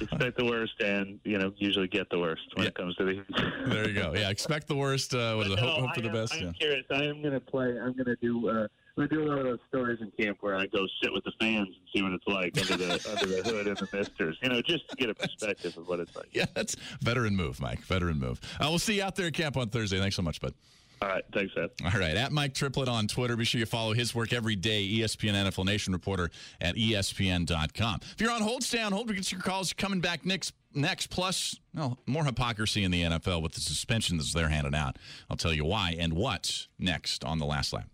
expect 0.01 0.39
the 0.39 0.45
worst, 0.45 0.73
and 0.81 1.21
you 1.25 1.37
know, 1.39 1.53
usually 1.57 1.89
get 1.89 2.09
the 2.11 2.19
worst 2.19 2.43
when 2.55 2.65
Yeah. 2.65 2.69
it 2.69 2.75
comes 2.75 2.95
to 2.97 3.05
these. 3.05 3.21
There 3.67 3.87
you 3.89 3.95
go. 3.95 4.13
Yeah, 4.15 4.31
expect 4.31 4.67
the 4.69 4.77
worst. 4.77 5.15
Uh, 5.15 5.35
what 5.35 5.47
is 5.47 5.53
it? 5.53 5.57
No, 5.57 5.63
Hope, 5.63 5.81
hope 5.81 5.95
for 5.95 6.01
I 6.01 6.03
the 6.03 6.09
best. 6.11 6.35
I'm 6.35 6.47
Yeah. 6.47 6.53
curious. 6.53 6.87
I 6.91 7.05
am 7.05 7.21
going 7.21 7.35
to 7.35 7.41
play. 7.41 7.69
I'm 7.79 7.93
going 7.93 8.05
to 8.07 8.17
do. 8.17 8.49
Uh, 8.49 8.67
I'm 8.97 9.09
to 9.09 9.15
do 9.15 9.25
one 9.29 9.39
of 9.39 9.45
those 9.45 9.59
stories 9.69 9.99
in 10.01 10.11
camp 10.23 10.39
where 10.41 10.57
I 10.57 10.67
go 10.67 10.87
sit 11.03 11.13
with 11.13 11.25
the 11.25 11.33
fans 11.41 11.69
and 11.69 11.77
see 11.95 12.03
what 12.03 12.13
it's 12.13 12.27
like 12.27 12.59
under 12.71 12.77
the 12.77 12.93
under 13.11 13.43
the 13.43 13.49
hood 13.49 13.67
and 13.69 13.77
the 13.77 13.89
misters. 13.97 14.37
You 14.43 14.49
know, 14.51 14.63
just 14.63 14.89
to 14.91 14.97
get 14.97 15.11
a 15.11 15.15
perspective 15.15 15.77
of 15.79 15.87
what 15.89 16.01
it's 16.01 16.15
like. 16.17 16.29
Yeah, 16.33 16.47
that's 16.55 16.77
veteran 17.01 17.37
move, 17.37 17.61
Mike. 17.61 17.81
Veteran 17.81 18.19
move. 18.19 18.41
Uh, 18.61 18.67
we'll 18.69 18.79
see 18.79 18.95
you 18.97 19.03
out 19.03 19.17
there 19.17 19.27
at 19.27 19.35
camp 19.35 19.57
on 19.57 19.69
Thursday. 19.69 19.99
Thanks 20.01 20.17
so 20.17 20.23
much, 20.23 20.41
bud. 20.41 20.55
All 21.03 21.09
right, 21.09 21.25
thanks, 21.33 21.55
Ed. 21.57 21.71
All 21.83 21.99
right, 21.99 22.15
at 22.15 22.31
Mike 22.31 22.53
Triplett 22.53 22.89
on 22.89 23.07
Twitter. 23.07 23.35
Be 23.35 23.45
sure 23.45 23.59
you 23.59 23.65
follow 23.65 23.95
his 23.95 24.15
work 24.15 24.35
every 24.35 24.55
day. 24.55 24.87
ESPN 24.87 25.33
NFL 25.33 25.65
Nation 25.65 25.95
reporter 25.95 26.31
at 26.61 26.75
ESPN.com. 26.75 28.01
If 28.03 28.21
you're 28.21 28.31
on 28.31 28.43
hold, 28.43 28.63
stay 28.63 28.83
on 28.83 28.93
hold. 28.93 29.09
We 29.09 29.15
get 29.15 29.33
your 29.33 29.41
calls 29.41 29.73
coming 29.73 30.01
back 30.01 30.27
next. 30.27 30.53
Next, 30.73 31.09
plus, 31.09 31.59
well, 31.75 31.99
more 32.07 32.25
hypocrisy 32.25 32.85
in 32.85 32.93
the 32.93 33.03
NFL 33.03 33.43
with 33.43 33.55
the 33.55 33.61
suspensions 33.61 34.33
they're 34.33 34.49
handing 34.49 34.75
out. 34.75 34.99
I'll 35.29 35.37
tell 35.37 35.53
you 35.53 35.65
why 35.65 35.97
and 35.99 36.13
what's 36.13 36.69
next 36.79 37.25
on 37.25 37.41
the 37.41 37.47
last 37.47 37.73
lap. 37.73 37.89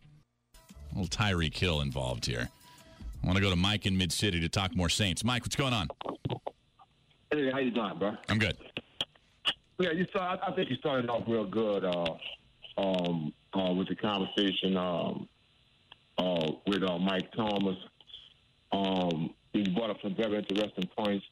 A 0.92 0.98
little 0.98 1.08
Tyreek 1.08 1.56
Hill 1.56 1.80
involved 1.80 2.26
here. 2.26 2.50
I 3.22 3.26
want 3.26 3.36
to 3.36 3.42
go 3.42 3.48
to 3.48 3.56
Mike 3.56 3.86
in 3.86 3.96
Mid 3.96 4.12
City 4.12 4.40
to 4.40 4.48
talk 4.50 4.76
more 4.76 4.90
Saints. 4.90 5.24
Mike, 5.24 5.42
what's 5.42 5.56
going 5.56 5.72
on? 5.72 5.88
Hey, 7.30 7.50
how 7.50 7.58
you 7.60 7.70
doing, 7.70 7.98
bro? 7.98 8.14
I'm 8.28 8.38
good. 8.38 8.58
Yeah, 9.78 9.92
you 9.92 10.06
saw. 10.12 10.34
I, 10.34 10.48
I 10.48 10.52
think 10.54 10.68
you 10.68 10.76
started 10.76 11.08
off 11.08 11.22
real 11.26 11.46
good 11.46 11.84
uh, 11.84 12.14
um, 12.76 13.32
uh, 13.54 13.72
with 13.72 13.88
the 13.88 13.96
conversation 13.96 14.76
um, 14.76 15.28
uh, 16.18 16.50
with 16.66 16.82
uh, 16.82 16.98
Mike 16.98 17.30
Thomas. 17.32 17.76
Um, 18.72 19.34
he 19.52 19.68
brought 19.70 19.90
up 19.90 19.98
some 20.02 20.14
very 20.14 20.36
interesting 20.38 20.88
points. 20.96 21.24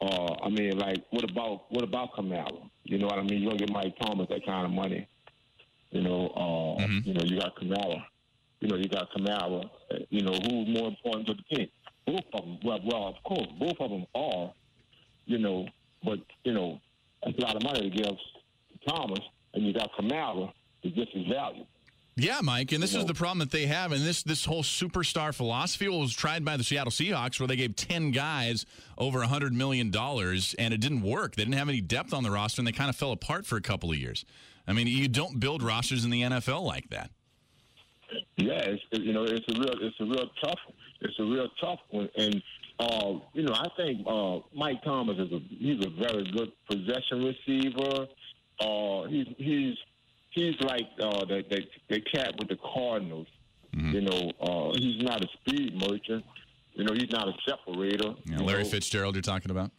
Uh, 0.00 0.34
I 0.42 0.48
mean, 0.50 0.78
like, 0.78 0.98
what 1.10 1.28
about 1.28 1.64
what 1.70 1.82
about 1.82 2.12
Kamara? 2.14 2.68
You 2.84 2.98
know 2.98 3.06
what 3.06 3.18
I 3.18 3.22
mean? 3.22 3.40
You 3.42 3.48
don't 3.48 3.58
get 3.58 3.72
Mike 3.72 3.96
Thomas 4.00 4.28
that 4.28 4.44
kind 4.44 4.66
of 4.66 4.72
money. 4.72 5.06
You 5.90 6.02
know, 6.02 6.28
uh, 6.28 6.82
Mhm. 6.86 7.06
you 7.06 7.14
know, 7.14 7.24
you 7.24 7.38
got 7.38 7.56
Kamara. 7.56 8.04
You 8.60 8.68
know, 8.68 8.76
you 8.76 8.88
got 8.88 9.10
Kamara. 9.12 9.64
uh, 9.90 9.98
You 10.10 10.22
know, 10.22 10.32
who's 10.32 10.68
more 10.68 10.88
important 10.88 11.26
to 11.28 11.34
the 11.34 11.42
team? 11.56 11.68
Both 12.06 12.24
of 12.34 12.44
them. 12.44 12.58
Well, 12.62 12.80
well, 12.84 13.06
of 13.08 13.22
course, 13.24 13.48
both 13.58 13.80
of 13.80 13.90
them 13.90 14.06
are. 14.14 14.52
You 15.26 15.38
know, 15.38 15.66
but 16.04 16.20
you 16.44 16.52
know, 16.52 16.80
that's 17.24 17.36
a 17.38 17.40
lot 17.40 17.56
of 17.56 17.62
money 17.64 17.80
to 17.80 17.90
give 17.90 18.16
Thomas, 18.86 19.18
and 19.54 19.64
you 19.66 19.72
got 19.72 19.90
Kamara 19.94 20.52
his 20.94 21.26
value. 21.26 21.64
Yeah, 22.18 22.40
Mike, 22.42 22.72
and 22.72 22.82
this 22.82 22.94
You 22.94 23.00
is 23.00 23.04
know. 23.04 23.08
the 23.08 23.14
problem 23.14 23.40
that 23.40 23.50
they 23.50 23.66
have, 23.66 23.92
and 23.92 24.02
this 24.02 24.22
this 24.22 24.46
whole 24.46 24.62
superstar 24.62 25.34
philosophy 25.34 25.86
was 25.86 26.14
tried 26.14 26.46
by 26.46 26.56
the 26.56 26.64
Seattle 26.64 26.90
Seahawks, 26.90 27.38
where 27.38 27.46
they 27.46 27.56
gave 27.56 27.76
ten 27.76 28.10
guys 28.10 28.64
over 28.96 29.20
a 29.20 29.26
hundred 29.26 29.52
million 29.52 29.90
dollars, 29.90 30.54
and 30.58 30.72
it 30.72 30.80
didn't 30.80 31.02
work. 31.02 31.36
They 31.36 31.42
didn't 31.44 31.58
have 31.58 31.68
any 31.68 31.82
depth 31.82 32.14
on 32.14 32.22
the 32.22 32.30
roster, 32.30 32.60
and 32.62 32.66
they 32.66 32.72
kind 32.72 32.88
of 32.88 32.96
fell 32.96 33.12
apart 33.12 33.44
for 33.44 33.56
a 33.56 33.60
couple 33.60 33.90
of 33.90 33.98
years. 33.98 34.24
I 34.66 34.72
mean, 34.72 34.86
you 34.86 35.08
don't 35.08 35.38
build 35.38 35.62
rosters 35.62 36.04
in 36.06 36.10
the 36.10 36.22
NFL 36.22 36.62
like 36.62 36.88
that. 36.88 37.10
Yeah, 38.36 38.60
it's, 38.60 38.82
you 38.92 39.12
know, 39.12 39.24
it's 39.24 39.44
a 39.48 39.58
real, 39.60 39.74
it's 39.80 40.00
a 40.00 40.04
real 40.04 40.30
tough, 40.42 40.58
it's 41.02 41.18
a 41.18 41.24
real 41.24 41.48
tough 41.60 41.80
one, 41.90 42.08
and 42.16 42.42
uh, 42.78 43.12
you 43.34 43.42
know, 43.42 43.52
I 43.54 43.66
think 43.76 44.06
uh, 44.06 44.38
Mike 44.54 44.82
Thomas 44.84 45.18
is 45.18 45.32
a 45.32 45.40
he's 45.50 45.84
a 45.84 45.90
very 45.90 46.24
good 46.32 46.52
possession 46.66 47.24
receiver. 47.24 48.06
Uh, 48.60 49.04
he's 49.08 49.26
he's 49.36 49.74
he's 50.36 50.60
like 50.60 50.86
uh, 51.02 51.24
the, 51.24 51.42
the 51.50 51.62
the 51.88 52.00
cat 52.02 52.34
with 52.38 52.48
the 52.48 52.58
Cardinals. 52.74 53.26
You 53.72 54.00
know, 54.00 54.32
uh, 54.40 54.72
he's 54.78 55.02
not 55.02 55.22
a 55.22 55.28
speed 55.34 55.74
merchant. 55.74 56.24
You 56.74 56.84
know, 56.84 56.94
he's 56.94 57.10
not 57.10 57.28
a 57.28 57.32
separator. 57.46 58.14
You 58.24 58.38
Larry 58.38 58.62
know. 58.62 58.68
Fitzgerald, 58.70 59.16
you're 59.16 59.22
talking 59.22 59.50
about. 59.50 59.70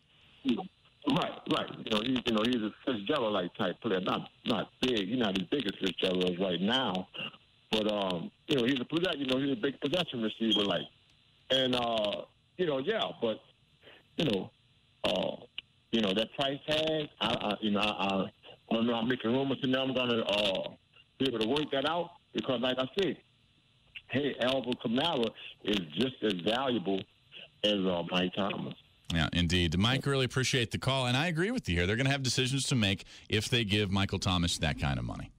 Right, 0.45 1.31
right. 1.51 1.69
You 1.83 1.91
know, 1.91 2.01
he's 2.05 2.19
you 2.25 2.33
know 2.33 2.43
he's 2.45 2.61
a 2.61 2.71
Fitzgerald 2.85 3.33
like 3.33 3.55
type 3.55 3.79
player. 3.81 4.01
Not 4.01 4.29
not 4.45 4.69
big. 4.81 5.07
He's 5.07 5.17
not 5.17 5.39
as 5.39 5.47
big 5.47 5.65
as 5.65 5.71
Fitzgerald 5.81 6.29
is 6.29 6.37
right 6.37 6.61
now, 6.61 7.07
but 7.71 7.91
um, 7.91 8.29
you 8.47 8.57
know 8.57 8.65
he's 8.65 8.79
a. 8.79 9.17
You 9.17 9.25
know 9.25 9.39
he's 9.39 9.53
a 9.53 9.61
big 9.61 9.79
possession 9.79 10.21
receiver 10.21 10.63
like, 10.63 10.85
and 11.49 11.73
uh, 11.73 12.21
you 12.57 12.65
know 12.65 12.79
yeah, 12.79 13.03
but 13.21 13.39
you 14.17 14.25
know, 14.25 14.51
uh, 15.05 15.43
you 15.91 16.01
know 16.01 16.13
that 16.13 16.33
price 16.35 16.59
tag. 16.67 17.07
I, 17.21 17.27
I 17.27 17.53
you 17.61 17.71
know 17.71 17.79
I, 17.79 18.25
I'm 18.71 19.07
making 19.07 19.31
rumors 19.31 19.59
to 19.61 19.67
now 19.67 19.83
I'm 19.83 19.93
gonna 19.93 20.21
uh, 20.21 20.69
be 21.19 21.27
able 21.27 21.39
to 21.39 21.47
work 21.47 21.71
that 21.71 21.89
out 21.89 22.11
because 22.33 22.61
like 22.61 22.77
I 22.77 22.85
said, 22.99 23.17
hey, 24.09 24.35
Alvin 24.41 24.73
Kamara 24.73 25.29
is 25.63 25.79
just 25.97 26.15
as 26.23 26.33
valuable 26.45 27.01
as 27.63 27.73
uh, 27.73 28.03
Mike 28.11 28.33
Thomas. 28.35 28.73
Yeah, 29.13 29.29
indeed. 29.31 29.77
Mike, 29.77 30.05
really 30.05 30.25
appreciate 30.25 30.71
the 30.71 30.77
call, 30.77 31.05
and 31.05 31.15
I 31.15 31.27
agree 31.27 31.51
with 31.51 31.69
you 31.69 31.75
here. 31.75 31.87
They're 31.87 31.95
going 31.95 32.07
to 32.07 32.11
have 32.11 32.23
decisions 32.23 32.65
to 32.67 32.75
make 32.75 33.05
if 33.29 33.47
they 33.47 33.63
give 33.63 33.89
Michael 33.89 34.19
Thomas 34.19 34.57
that 34.57 34.79
kind 34.79 34.99
of 34.99 35.05
money. 35.05 35.31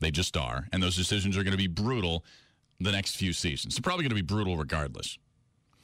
They 0.00 0.10
just 0.10 0.36
are, 0.36 0.68
and 0.70 0.82
those 0.82 0.96
decisions 0.96 1.38
are 1.38 1.42
going 1.42 1.52
to 1.52 1.58
be 1.58 1.68
brutal 1.68 2.24
the 2.80 2.92
next 2.92 3.16
few 3.16 3.32
seasons. 3.32 3.76
They're 3.76 3.82
probably 3.82 4.02
going 4.02 4.10
to 4.10 4.16
be 4.16 4.22
brutal 4.22 4.58
regardless. 4.58 5.18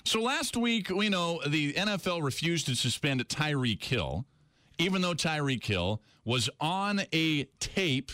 So 0.04 0.20
last 0.20 0.56
week, 0.56 0.90
we 0.90 1.08
know 1.08 1.40
the 1.46 1.72
NFL 1.72 2.22
refused 2.22 2.66
to 2.66 2.74
suspend 2.74 3.26
Tyreek 3.28 3.82
Hill, 3.82 4.26
even 4.80 5.02
though 5.02 5.12
Tyreek 5.12 5.64
Hill 5.64 6.00
was 6.24 6.48
on 6.58 7.02
a 7.12 7.44
tape 7.60 8.10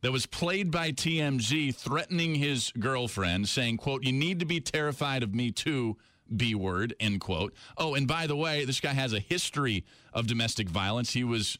that 0.00 0.10
was 0.10 0.24
played 0.24 0.70
by 0.70 0.92
TMZ 0.92 1.74
threatening 1.74 2.34
his 2.36 2.72
girlfriend, 2.78 3.48
saying, 3.48 3.76
quote, 3.76 4.02
you 4.02 4.12
need 4.12 4.40
to 4.40 4.46
be 4.46 4.60
terrified 4.60 5.22
of 5.22 5.34
me 5.34 5.52
too, 5.52 5.98
B 6.34 6.54
word, 6.54 6.94
end 7.00 7.20
quote. 7.20 7.52
Oh, 7.76 7.94
and 7.94 8.08
by 8.08 8.26
the 8.26 8.36
way, 8.36 8.64
this 8.64 8.80
guy 8.80 8.94
has 8.94 9.12
a 9.12 9.20
history 9.20 9.84
of 10.14 10.26
domestic 10.26 10.70
violence. 10.70 11.12
He 11.12 11.22
was 11.22 11.58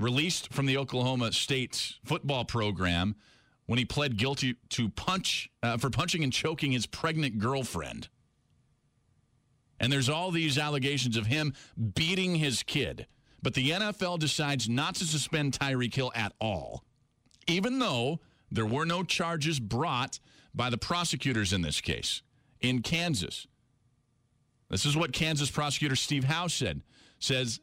released 0.00 0.50
from 0.50 0.64
the 0.64 0.78
Oklahoma 0.78 1.32
State 1.32 1.96
football 2.04 2.46
program 2.46 3.16
when 3.66 3.78
he 3.78 3.84
pled 3.84 4.16
guilty 4.16 4.56
to 4.70 4.88
punch 4.88 5.50
uh, 5.62 5.76
for 5.76 5.90
punching 5.90 6.24
and 6.24 6.32
choking 6.32 6.72
his 6.72 6.86
pregnant 6.86 7.38
girlfriend. 7.38 8.08
And 9.78 9.92
there's 9.92 10.08
all 10.08 10.30
these 10.30 10.56
allegations 10.56 11.18
of 11.18 11.26
him 11.26 11.52
beating 11.94 12.36
his 12.36 12.62
kid. 12.62 13.06
But 13.42 13.54
the 13.54 13.70
NFL 13.70 14.18
decides 14.18 14.68
not 14.68 14.96
to 14.96 15.04
suspend 15.04 15.52
Tyreek 15.52 15.94
Hill 15.94 16.12
at 16.14 16.32
all, 16.40 16.84
even 17.46 17.78
though 17.78 18.20
there 18.50 18.66
were 18.66 18.84
no 18.84 19.02
charges 19.02 19.60
brought 19.60 20.18
by 20.54 20.70
the 20.70 20.78
prosecutors 20.78 21.52
in 21.52 21.62
this 21.62 21.80
case 21.80 22.22
in 22.60 22.82
Kansas. 22.82 23.46
This 24.70 24.84
is 24.84 24.96
what 24.96 25.12
Kansas 25.12 25.50
prosecutor 25.50 25.96
Steve 25.96 26.24
Howe 26.24 26.48
said. 26.48 26.82
Says 27.18 27.60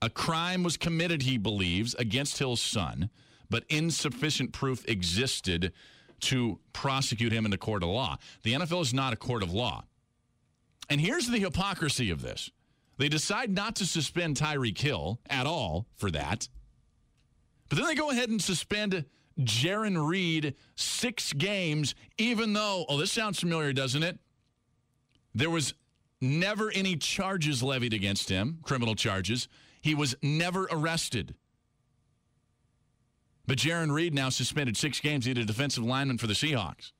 a 0.00 0.08
crime 0.08 0.62
was 0.62 0.76
committed, 0.76 1.22
he 1.22 1.36
believes, 1.36 1.94
against 1.94 2.38
Hill's 2.38 2.60
son, 2.60 3.10
but 3.50 3.64
insufficient 3.68 4.52
proof 4.52 4.86
existed 4.88 5.72
to 6.20 6.58
prosecute 6.72 7.32
him 7.32 7.44
in 7.44 7.50
the 7.50 7.58
court 7.58 7.82
of 7.82 7.88
law. 7.88 8.16
The 8.42 8.54
NFL 8.54 8.82
is 8.82 8.94
not 8.94 9.12
a 9.12 9.16
court 9.16 9.42
of 9.42 9.52
law. 9.52 9.84
And 10.88 11.00
here's 11.00 11.28
the 11.28 11.38
hypocrisy 11.38 12.10
of 12.10 12.22
this. 12.22 12.50
They 12.98 13.08
decide 13.08 13.50
not 13.50 13.76
to 13.76 13.86
suspend 13.86 14.36
Tyreek 14.36 14.78
Hill 14.78 15.20
at 15.30 15.46
all 15.46 15.86
for 15.96 16.10
that. 16.10 16.48
But 17.68 17.78
then 17.78 17.86
they 17.86 17.94
go 17.94 18.10
ahead 18.10 18.28
and 18.28 18.42
suspend 18.42 19.04
Jarran 19.40 20.08
Reed 20.08 20.54
six 20.74 21.32
games, 21.32 21.94
even 22.18 22.52
though, 22.52 22.84
oh, 22.88 22.98
this 22.98 23.12
sounds 23.12 23.38
familiar, 23.38 23.72
doesn't 23.72 24.02
it? 24.02 24.18
There 25.34 25.50
was 25.50 25.74
never 26.20 26.72
any 26.72 26.96
charges 26.96 27.62
levied 27.62 27.94
against 27.94 28.28
him, 28.28 28.58
criminal 28.62 28.96
charges. 28.96 29.48
He 29.80 29.94
was 29.94 30.16
never 30.20 30.68
arrested. 30.72 31.36
But 33.46 33.58
Jarran 33.58 33.92
Reed 33.92 34.12
now 34.12 34.28
suspended 34.28 34.76
six 34.76 34.98
games. 34.98 35.24
He's 35.24 35.38
a 35.38 35.44
defensive 35.44 35.84
lineman 35.84 36.18
for 36.18 36.26
the 36.26 36.34
Seahawks. 36.34 36.92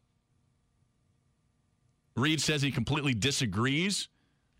Reed 2.15 2.41
says 2.41 2.63
he 2.63 2.71
completely 2.71 3.15
disagrees 3.15 4.09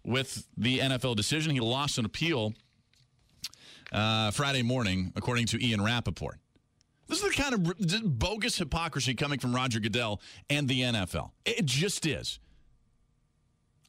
with 0.09 0.47
the 0.57 0.79
NFL 0.79 1.17
decision. 1.17 1.53
He 1.53 1.61
lost 1.61 1.99
an 1.99 2.05
appeal 2.05 2.55
uh, 3.93 4.31
Friday 4.31 4.63
morning, 4.63 5.13
according 5.15 5.47
to 5.47 5.65
Ian 5.65 5.83
Rapoport. 5.83 6.39
This 7.09 7.23
is 7.23 7.35
the 7.35 7.43
kind 7.43 7.55
of 7.55 8.19
bogus 8.19 8.59
hypocrisy 8.59 9.15
coming 9.15 9.39
from 9.39 9.55
Roger 9.55 9.81
Goodell 9.81 10.21
and 10.51 10.69
the 10.69 10.83
NFL. 10.83 11.31
It 11.47 11.65
just 11.65 12.05
is. 12.07 12.39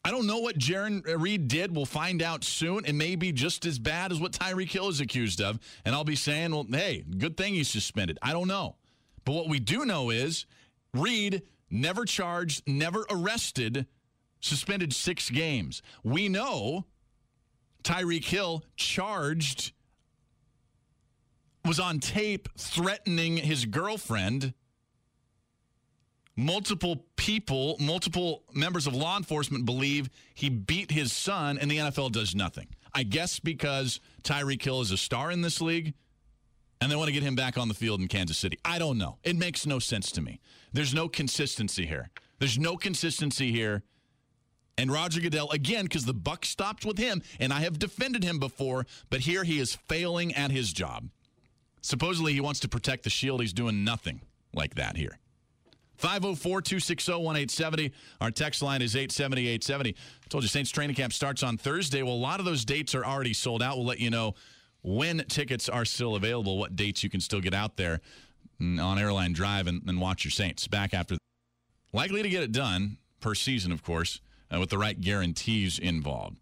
I 0.06 0.12
don't 0.12 0.28
know 0.28 0.39
what 0.39 0.58
Jarran 0.58 1.04
Reed 1.22 1.50
did. 1.50 1.76
We'll 1.76 1.86
find 1.86 2.22
out 2.22 2.46
soon. 2.46 2.86
It 2.86 2.94
may 2.94 3.16
be 3.18 3.34
just 3.34 3.66
as 3.66 3.78
bad 3.78 4.14
as 4.14 4.20
what 4.22 4.32
Tyreek 4.32 4.72
Hill 4.72 4.88
is 4.88 5.02
accused 5.02 5.41
of. 5.41 5.60
And 5.84 5.94
I'll 5.94 6.06
be 6.06 6.16
saying, 6.16 6.52
well, 6.52 6.66
hey, 6.72 7.04
good 7.18 7.36
thing 7.36 7.54
he's 7.56 7.70
suspended. 7.70 8.18
I 8.22 8.32
don't 8.32 8.48
know. 8.48 8.78
But 9.26 9.34
what 9.34 9.50
we 9.50 9.60
do 9.60 9.86
know 9.86 10.10
is 10.10 10.46
Reed 10.94 11.44
never 11.70 12.06
charged, 12.06 12.64
never 12.66 13.06
arrested, 13.10 13.86
suspended 14.40 14.94
six 14.94 15.30
games. 15.30 15.82
We 16.04 16.30
know 16.30 16.86
Tyreek 17.84 18.26
Hill 18.26 18.64
charged, 18.76 19.74
was 21.66 21.80
on 21.80 22.00
tape 22.00 22.50
threatening 22.58 23.38
his 23.38 23.66
girlfriend 23.66 24.54
multiple 26.40 27.06
people, 27.18 27.76
multiple 27.80 28.44
members 28.54 28.88
of 28.88 28.96
law 28.96 29.18
enforcement 29.18 29.66
believe 29.66 30.10
he 30.34 30.50
beat 30.50 30.90
his 30.90 31.12
son, 31.12 31.58
and 31.60 31.70
the 31.70 31.78
NFL 31.78 32.12
does 32.12 32.34
nothing. 32.34 32.68
I 32.94 33.04
guess 33.04 33.40
because 33.40 34.00
Tyreek 34.24 34.64
Hill 34.64 34.82
is 34.82 34.92
a 34.92 34.98
star 34.98 35.32
in 35.32 35.42
this 35.42 35.62
league 35.62 35.94
and 36.82 36.92
they 36.92 36.96
want 36.96 37.08
to 37.08 37.12
get 37.12 37.24
him 37.24 37.36
back 37.36 37.58
on 37.58 37.68
the 37.68 37.74
field 37.74 38.00
in 38.00 38.08
Kansas 38.08 38.38
City. 38.38 38.58
I 38.64 38.80
don't 38.80 38.98
know. 38.98 39.18
It 39.24 39.36
makes 39.36 39.66
no 39.66 39.80
sense 39.80 40.12
to 40.14 40.22
me. 40.22 40.40
There's 40.72 40.94
no 40.94 41.08
consistency 41.08 41.86
here. 41.86 42.10
There's 42.40 42.58
no 42.58 42.78
consistency 42.78 43.52
here. 43.52 43.84
And 44.80 44.90
Roger 44.90 45.20
Goodell, 45.20 45.52
again, 45.52 45.84
because 45.84 46.06
the 46.06 46.14
buck 46.14 46.46
stopped 46.46 46.86
with 46.86 46.98
him, 46.98 47.22
and 47.38 47.52
I 47.52 47.60
have 47.60 47.80
defended 47.80 48.24
him 48.24 48.40
before, 48.40 48.86
but 49.10 49.20
here 49.20 49.44
he 49.44 49.60
is 49.60 49.76
failing 49.90 50.34
at 50.36 50.52
his 50.52 50.72
job. 50.72 51.10
Supposedly 51.82 52.32
he 52.32 52.40
wants 52.40 52.62
to 52.62 52.70
protect 52.70 53.04
the 53.04 53.10
shield. 53.10 53.42
He's 53.42 53.52
doing 53.52 53.84
nothing 53.84 54.22
like 54.54 54.76
that 54.76 54.96
here. 54.96 55.20
504 55.98 56.62
260 56.62 57.12
1870. 57.12 57.92
Our 58.22 58.32
text 58.32 58.62
line 58.62 58.82
is 58.82 58.96
870 58.96 59.42
870. 59.48 59.90
I 59.90 60.28
told 60.30 60.46
you 60.46 60.48
Saints 60.48 60.72
training 60.72 60.96
camp 60.96 61.12
starts 61.12 61.44
on 61.44 61.58
Thursday. 61.58 62.02
Well, 62.02 62.14
a 62.14 62.16
lot 62.16 62.40
of 62.40 62.46
those 62.46 62.64
dates 62.64 62.96
are 62.96 63.04
already 63.04 63.34
sold 63.34 63.62
out. 63.62 63.76
We'll 63.76 63.86
let 63.86 64.00
you 64.00 64.10
know 64.10 64.36
when 64.82 65.18
tickets 65.28 65.68
are 65.68 65.84
still 65.84 66.16
available, 66.16 66.58
what 66.58 66.78
dates 66.78 67.04
you 67.04 67.10
can 67.10 67.20
still 67.20 67.42
get 67.42 67.54
out 67.54 67.76
there 67.76 68.00
mm, 68.62 68.82
on 68.82 68.98
Airline 68.98 69.34
Drive 69.34 69.68
and, 69.68 69.82
and 69.90 70.00
watch 70.00 70.24
your 70.24 70.32
Saints. 70.32 70.70
Back 70.70 70.94
after. 70.94 71.18
Likely 71.92 72.24
to 72.24 72.30
get 72.30 72.44
it 72.44 72.54
done 72.54 72.96
per 73.20 73.36
season, 73.36 73.74
of 73.74 73.84
course, 73.84 74.22
uh, 74.54 74.60
with 74.60 74.70
the 74.70 74.78
right 74.78 75.00
guarantees 75.00 75.80
involved. 75.80 76.38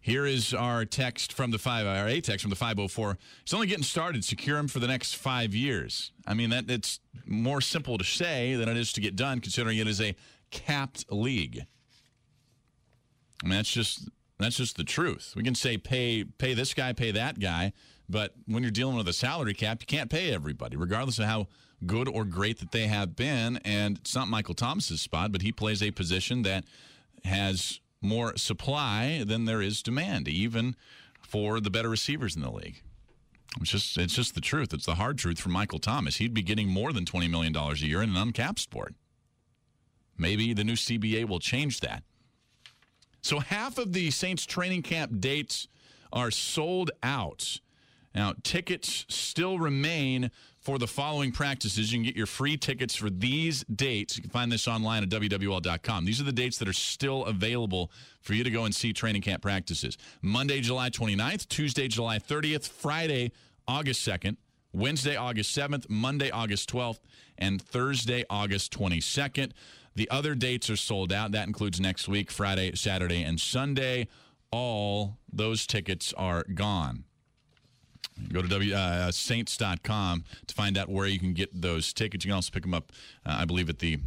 Here 0.00 0.24
is 0.24 0.54
our 0.54 0.84
text 0.84 1.32
from 1.32 1.50
the 1.50 1.58
five, 1.58 1.84
our 1.84 2.06
A 2.06 2.20
text 2.20 2.42
from 2.42 2.50
the 2.50 2.56
504. 2.56 3.18
It's 3.42 3.52
only 3.52 3.66
getting 3.66 3.82
started. 3.82 4.24
Secure 4.24 4.56
him 4.56 4.68
for 4.68 4.78
the 4.78 4.86
next 4.86 5.16
five 5.16 5.52
years. 5.52 6.12
I 6.26 6.34
mean, 6.34 6.50
that 6.50 6.70
it's 6.70 7.00
more 7.26 7.60
simple 7.60 7.98
to 7.98 8.04
say 8.04 8.54
than 8.54 8.68
it 8.68 8.76
is 8.76 8.92
to 8.92 9.00
get 9.00 9.16
done, 9.16 9.40
considering 9.40 9.78
it 9.78 9.88
is 9.88 10.00
a 10.00 10.14
capped 10.52 11.10
league. 11.10 11.66
I 13.42 13.48
mean, 13.48 13.56
that's 13.56 13.72
just 13.72 14.08
that's 14.38 14.56
just 14.56 14.76
the 14.76 14.84
truth. 14.84 15.32
We 15.34 15.42
can 15.42 15.56
say 15.56 15.76
pay 15.76 16.22
pay 16.22 16.54
this 16.54 16.72
guy, 16.72 16.92
pay 16.92 17.10
that 17.10 17.40
guy, 17.40 17.72
but 18.08 18.34
when 18.46 18.62
you're 18.62 18.70
dealing 18.70 18.96
with 18.96 19.08
a 19.08 19.12
salary 19.12 19.54
cap, 19.54 19.78
you 19.80 19.86
can't 19.86 20.08
pay 20.08 20.32
everybody, 20.32 20.76
regardless 20.76 21.18
of 21.18 21.24
how 21.24 21.48
good 21.84 22.08
or 22.08 22.24
great 22.24 22.60
that 22.60 22.70
they 22.70 22.86
have 22.86 23.16
been. 23.16 23.58
And 23.64 23.98
it's 23.98 24.14
not 24.14 24.28
Michael 24.28 24.54
Thomas's 24.54 25.00
spot, 25.00 25.32
but 25.32 25.42
he 25.42 25.52
plays 25.52 25.82
a 25.82 25.90
position 25.90 26.42
that 26.42 26.64
has 27.26 27.80
more 28.00 28.36
supply 28.36 29.24
than 29.24 29.44
there 29.44 29.62
is 29.62 29.82
demand, 29.82 30.28
even 30.28 30.76
for 31.20 31.60
the 31.60 31.70
better 31.70 31.88
receivers 31.88 32.36
in 32.36 32.42
the 32.42 32.50
league. 32.50 32.82
It's 33.60 33.70
just 33.70 33.96
it's 33.96 34.14
just 34.14 34.34
the 34.34 34.40
truth. 34.40 34.74
It's 34.74 34.86
the 34.86 34.96
hard 34.96 35.18
truth 35.18 35.40
for 35.40 35.48
Michael 35.48 35.78
Thomas. 35.78 36.16
He'd 36.16 36.34
be 36.34 36.42
getting 36.42 36.68
more 36.68 36.92
than 36.92 37.04
twenty 37.04 37.28
million 37.28 37.52
dollars 37.52 37.82
a 37.82 37.86
year 37.86 38.02
in 38.02 38.10
an 38.10 38.16
uncapped 38.16 38.58
sport. 38.58 38.94
Maybe 40.18 40.52
the 40.52 40.64
new 40.64 40.74
CBA 40.74 41.26
will 41.28 41.40
change 41.40 41.80
that. 41.80 42.02
So 43.22 43.40
half 43.40 43.78
of 43.78 43.92
the 43.92 44.10
Saints 44.10 44.46
training 44.46 44.82
camp 44.82 45.20
dates 45.20 45.68
are 46.12 46.30
sold 46.30 46.90
out. 47.02 47.60
Now, 48.16 48.32
tickets 48.42 49.04
still 49.10 49.58
remain 49.58 50.30
for 50.58 50.78
the 50.78 50.86
following 50.86 51.32
practices. 51.32 51.92
You 51.92 51.98
can 51.98 52.04
get 52.04 52.16
your 52.16 52.24
free 52.24 52.56
tickets 52.56 52.94
for 52.94 53.10
these 53.10 53.62
dates. 53.64 54.16
You 54.16 54.22
can 54.22 54.30
find 54.30 54.50
this 54.50 54.66
online 54.66 55.02
at 55.02 55.10
WWL.com. 55.10 56.06
These 56.06 56.22
are 56.22 56.24
the 56.24 56.32
dates 56.32 56.56
that 56.56 56.66
are 56.66 56.72
still 56.72 57.26
available 57.26 57.92
for 58.22 58.32
you 58.32 58.42
to 58.42 58.50
go 58.50 58.64
and 58.64 58.74
see 58.74 58.94
training 58.94 59.20
camp 59.20 59.42
practices. 59.42 59.98
Monday, 60.22 60.62
July 60.62 60.88
29th, 60.88 61.46
Tuesday, 61.48 61.88
July 61.88 62.18
30th, 62.18 62.66
Friday, 62.66 63.32
August 63.68 64.08
2nd, 64.08 64.38
Wednesday, 64.72 65.14
August 65.14 65.54
7th, 65.54 65.84
Monday, 65.90 66.30
August 66.30 66.72
12th, 66.72 67.00
and 67.36 67.60
Thursday, 67.60 68.24
August 68.30 68.72
22nd. 68.72 69.52
The 69.94 70.08
other 70.10 70.34
dates 70.34 70.70
are 70.70 70.76
sold 70.76 71.12
out. 71.12 71.32
That 71.32 71.46
includes 71.46 71.80
next 71.80 72.08
week, 72.08 72.30
Friday, 72.30 72.74
Saturday, 72.76 73.22
and 73.22 73.38
Sunday. 73.38 74.08
All 74.50 75.18
those 75.30 75.66
tickets 75.66 76.14
are 76.14 76.44
gone. 76.44 77.04
Go 78.32 78.42
to 78.42 78.48
w, 78.48 78.74
uh, 78.74 79.10
saints.com 79.10 80.24
to 80.46 80.54
find 80.54 80.78
out 80.78 80.88
where 80.88 81.06
you 81.06 81.18
can 81.18 81.34
get 81.34 81.60
those 81.60 81.92
tickets. 81.92 82.24
You 82.24 82.30
can 82.30 82.36
also 82.36 82.50
pick 82.50 82.62
them 82.62 82.74
up, 82.74 82.92
uh, 83.24 83.36
I 83.40 83.44
believe, 83.44 83.68
at 83.68 83.78
the 83.78 83.98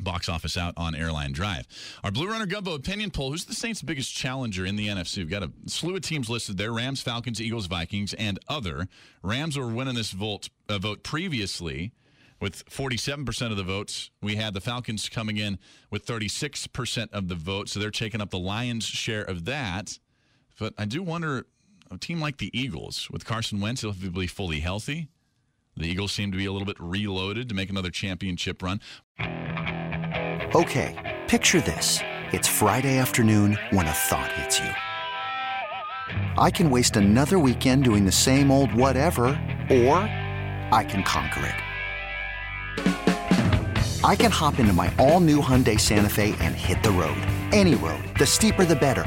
box 0.00 0.28
office 0.28 0.56
out 0.56 0.74
on 0.76 0.94
Airline 0.94 1.32
Drive. 1.32 1.66
Our 2.02 2.10
Blue 2.10 2.28
Runner 2.28 2.46
Gumbo 2.46 2.74
opinion 2.74 3.10
poll 3.10 3.30
Who's 3.30 3.44
the 3.44 3.54
Saints' 3.54 3.82
biggest 3.82 4.14
challenger 4.14 4.66
in 4.66 4.76
the 4.76 4.88
NFC? 4.88 5.18
We've 5.18 5.30
got 5.30 5.42
a 5.42 5.50
slew 5.66 5.94
of 5.94 6.02
teams 6.02 6.28
listed 6.28 6.58
there 6.58 6.72
Rams, 6.72 7.00
Falcons, 7.00 7.40
Eagles, 7.40 7.66
Vikings, 7.66 8.14
and 8.14 8.38
other. 8.48 8.88
Rams 9.22 9.56
were 9.56 9.68
winning 9.68 9.94
this 9.94 10.10
vote, 10.10 10.48
uh, 10.68 10.78
vote 10.78 11.02
previously 11.02 11.92
with 12.40 12.68
47% 12.68 13.50
of 13.50 13.56
the 13.56 13.62
votes. 13.62 14.10
We 14.20 14.36
had 14.36 14.54
the 14.54 14.60
Falcons 14.60 15.08
coming 15.08 15.38
in 15.38 15.58
with 15.90 16.04
36% 16.04 17.08
of 17.12 17.28
the 17.28 17.34
vote, 17.34 17.68
so 17.68 17.80
they're 17.80 17.90
taking 17.90 18.20
up 18.20 18.30
the 18.30 18.38
lion's 18.38 18.84
share 18.84 19.22
of 19.22 19.44
that. 19.46 19.98
But 20.58 20.74
I 20.76 20.84
do 20.84 21.02
wonder 21.02 21.46
a 21.94 21.98
team 21.98 22.20
like 22.20 22.38
the 22.38 22.50
Eagles, 22.58 23.08
with 23.10 23.24
Carson 23.24 23.60
Wentz, 23.60 23.82
he'll 23.82 23.92
be 23.92 24.26
fully 24.26 24.60
healthy. 24.60 25.08
The 25.76 25.86
Eagles 25.86 26.12
seem 26.12 26.30
to 26.32 26.38
be 26.38 26.46
a 26.46 26.52
little 26.52 26.66
bit 26.66 26.76
reloaded 26.78 27.48
to 27.48 27.54
make 27.54 27.70
another 27.70 27.90
championship 27.90 28.62
run. 28.62 28.80
Okay, 30.54 31.22
picture 31.26 31.60
this. 31.60 32.00
It's 32.32 32.48
Friday 32.48 32.98
afternoon 32.98 33.58
when 33.70 33.86
a 33.86 33.92
thought 33.92 34.30
hits 34.32 34.58
you. 34.58 34.70
I 36.36 36.50
can 36.50 36.70
waste 36.70 36.96
another 36.96 37.38
weekend 37.38 37.84
doing 37.84 38.04
the 38.04 38.12
same 38.12 38.50
old 38.50 38.72
whatever, 38.74 39.24
or 39.70 39.98
I 40.70 40.84
can 40.88 41.02
conquer 41.02 41.46
it. 41.46 41.54
I 44.04 44.16
can 44.16 44.30
hop 44.30 44.58
into 44.58 44.72
my 44.72 44.92
all 44.98 45.20
new 45.20 45.40
Hyundai 45.40 45.80
Santa 45.80 46.10
Fe 46.10 46.36
and 46.40 46.54
hit 46.54 46.82
the 46.82 46.90
road. 46.90 47.16
Any 47.52 47.74
road. 47.76 48.04
The 48.18 48.26
steeper, 48.26 48.64
the 48.64 48.76
better. 48.76 49.06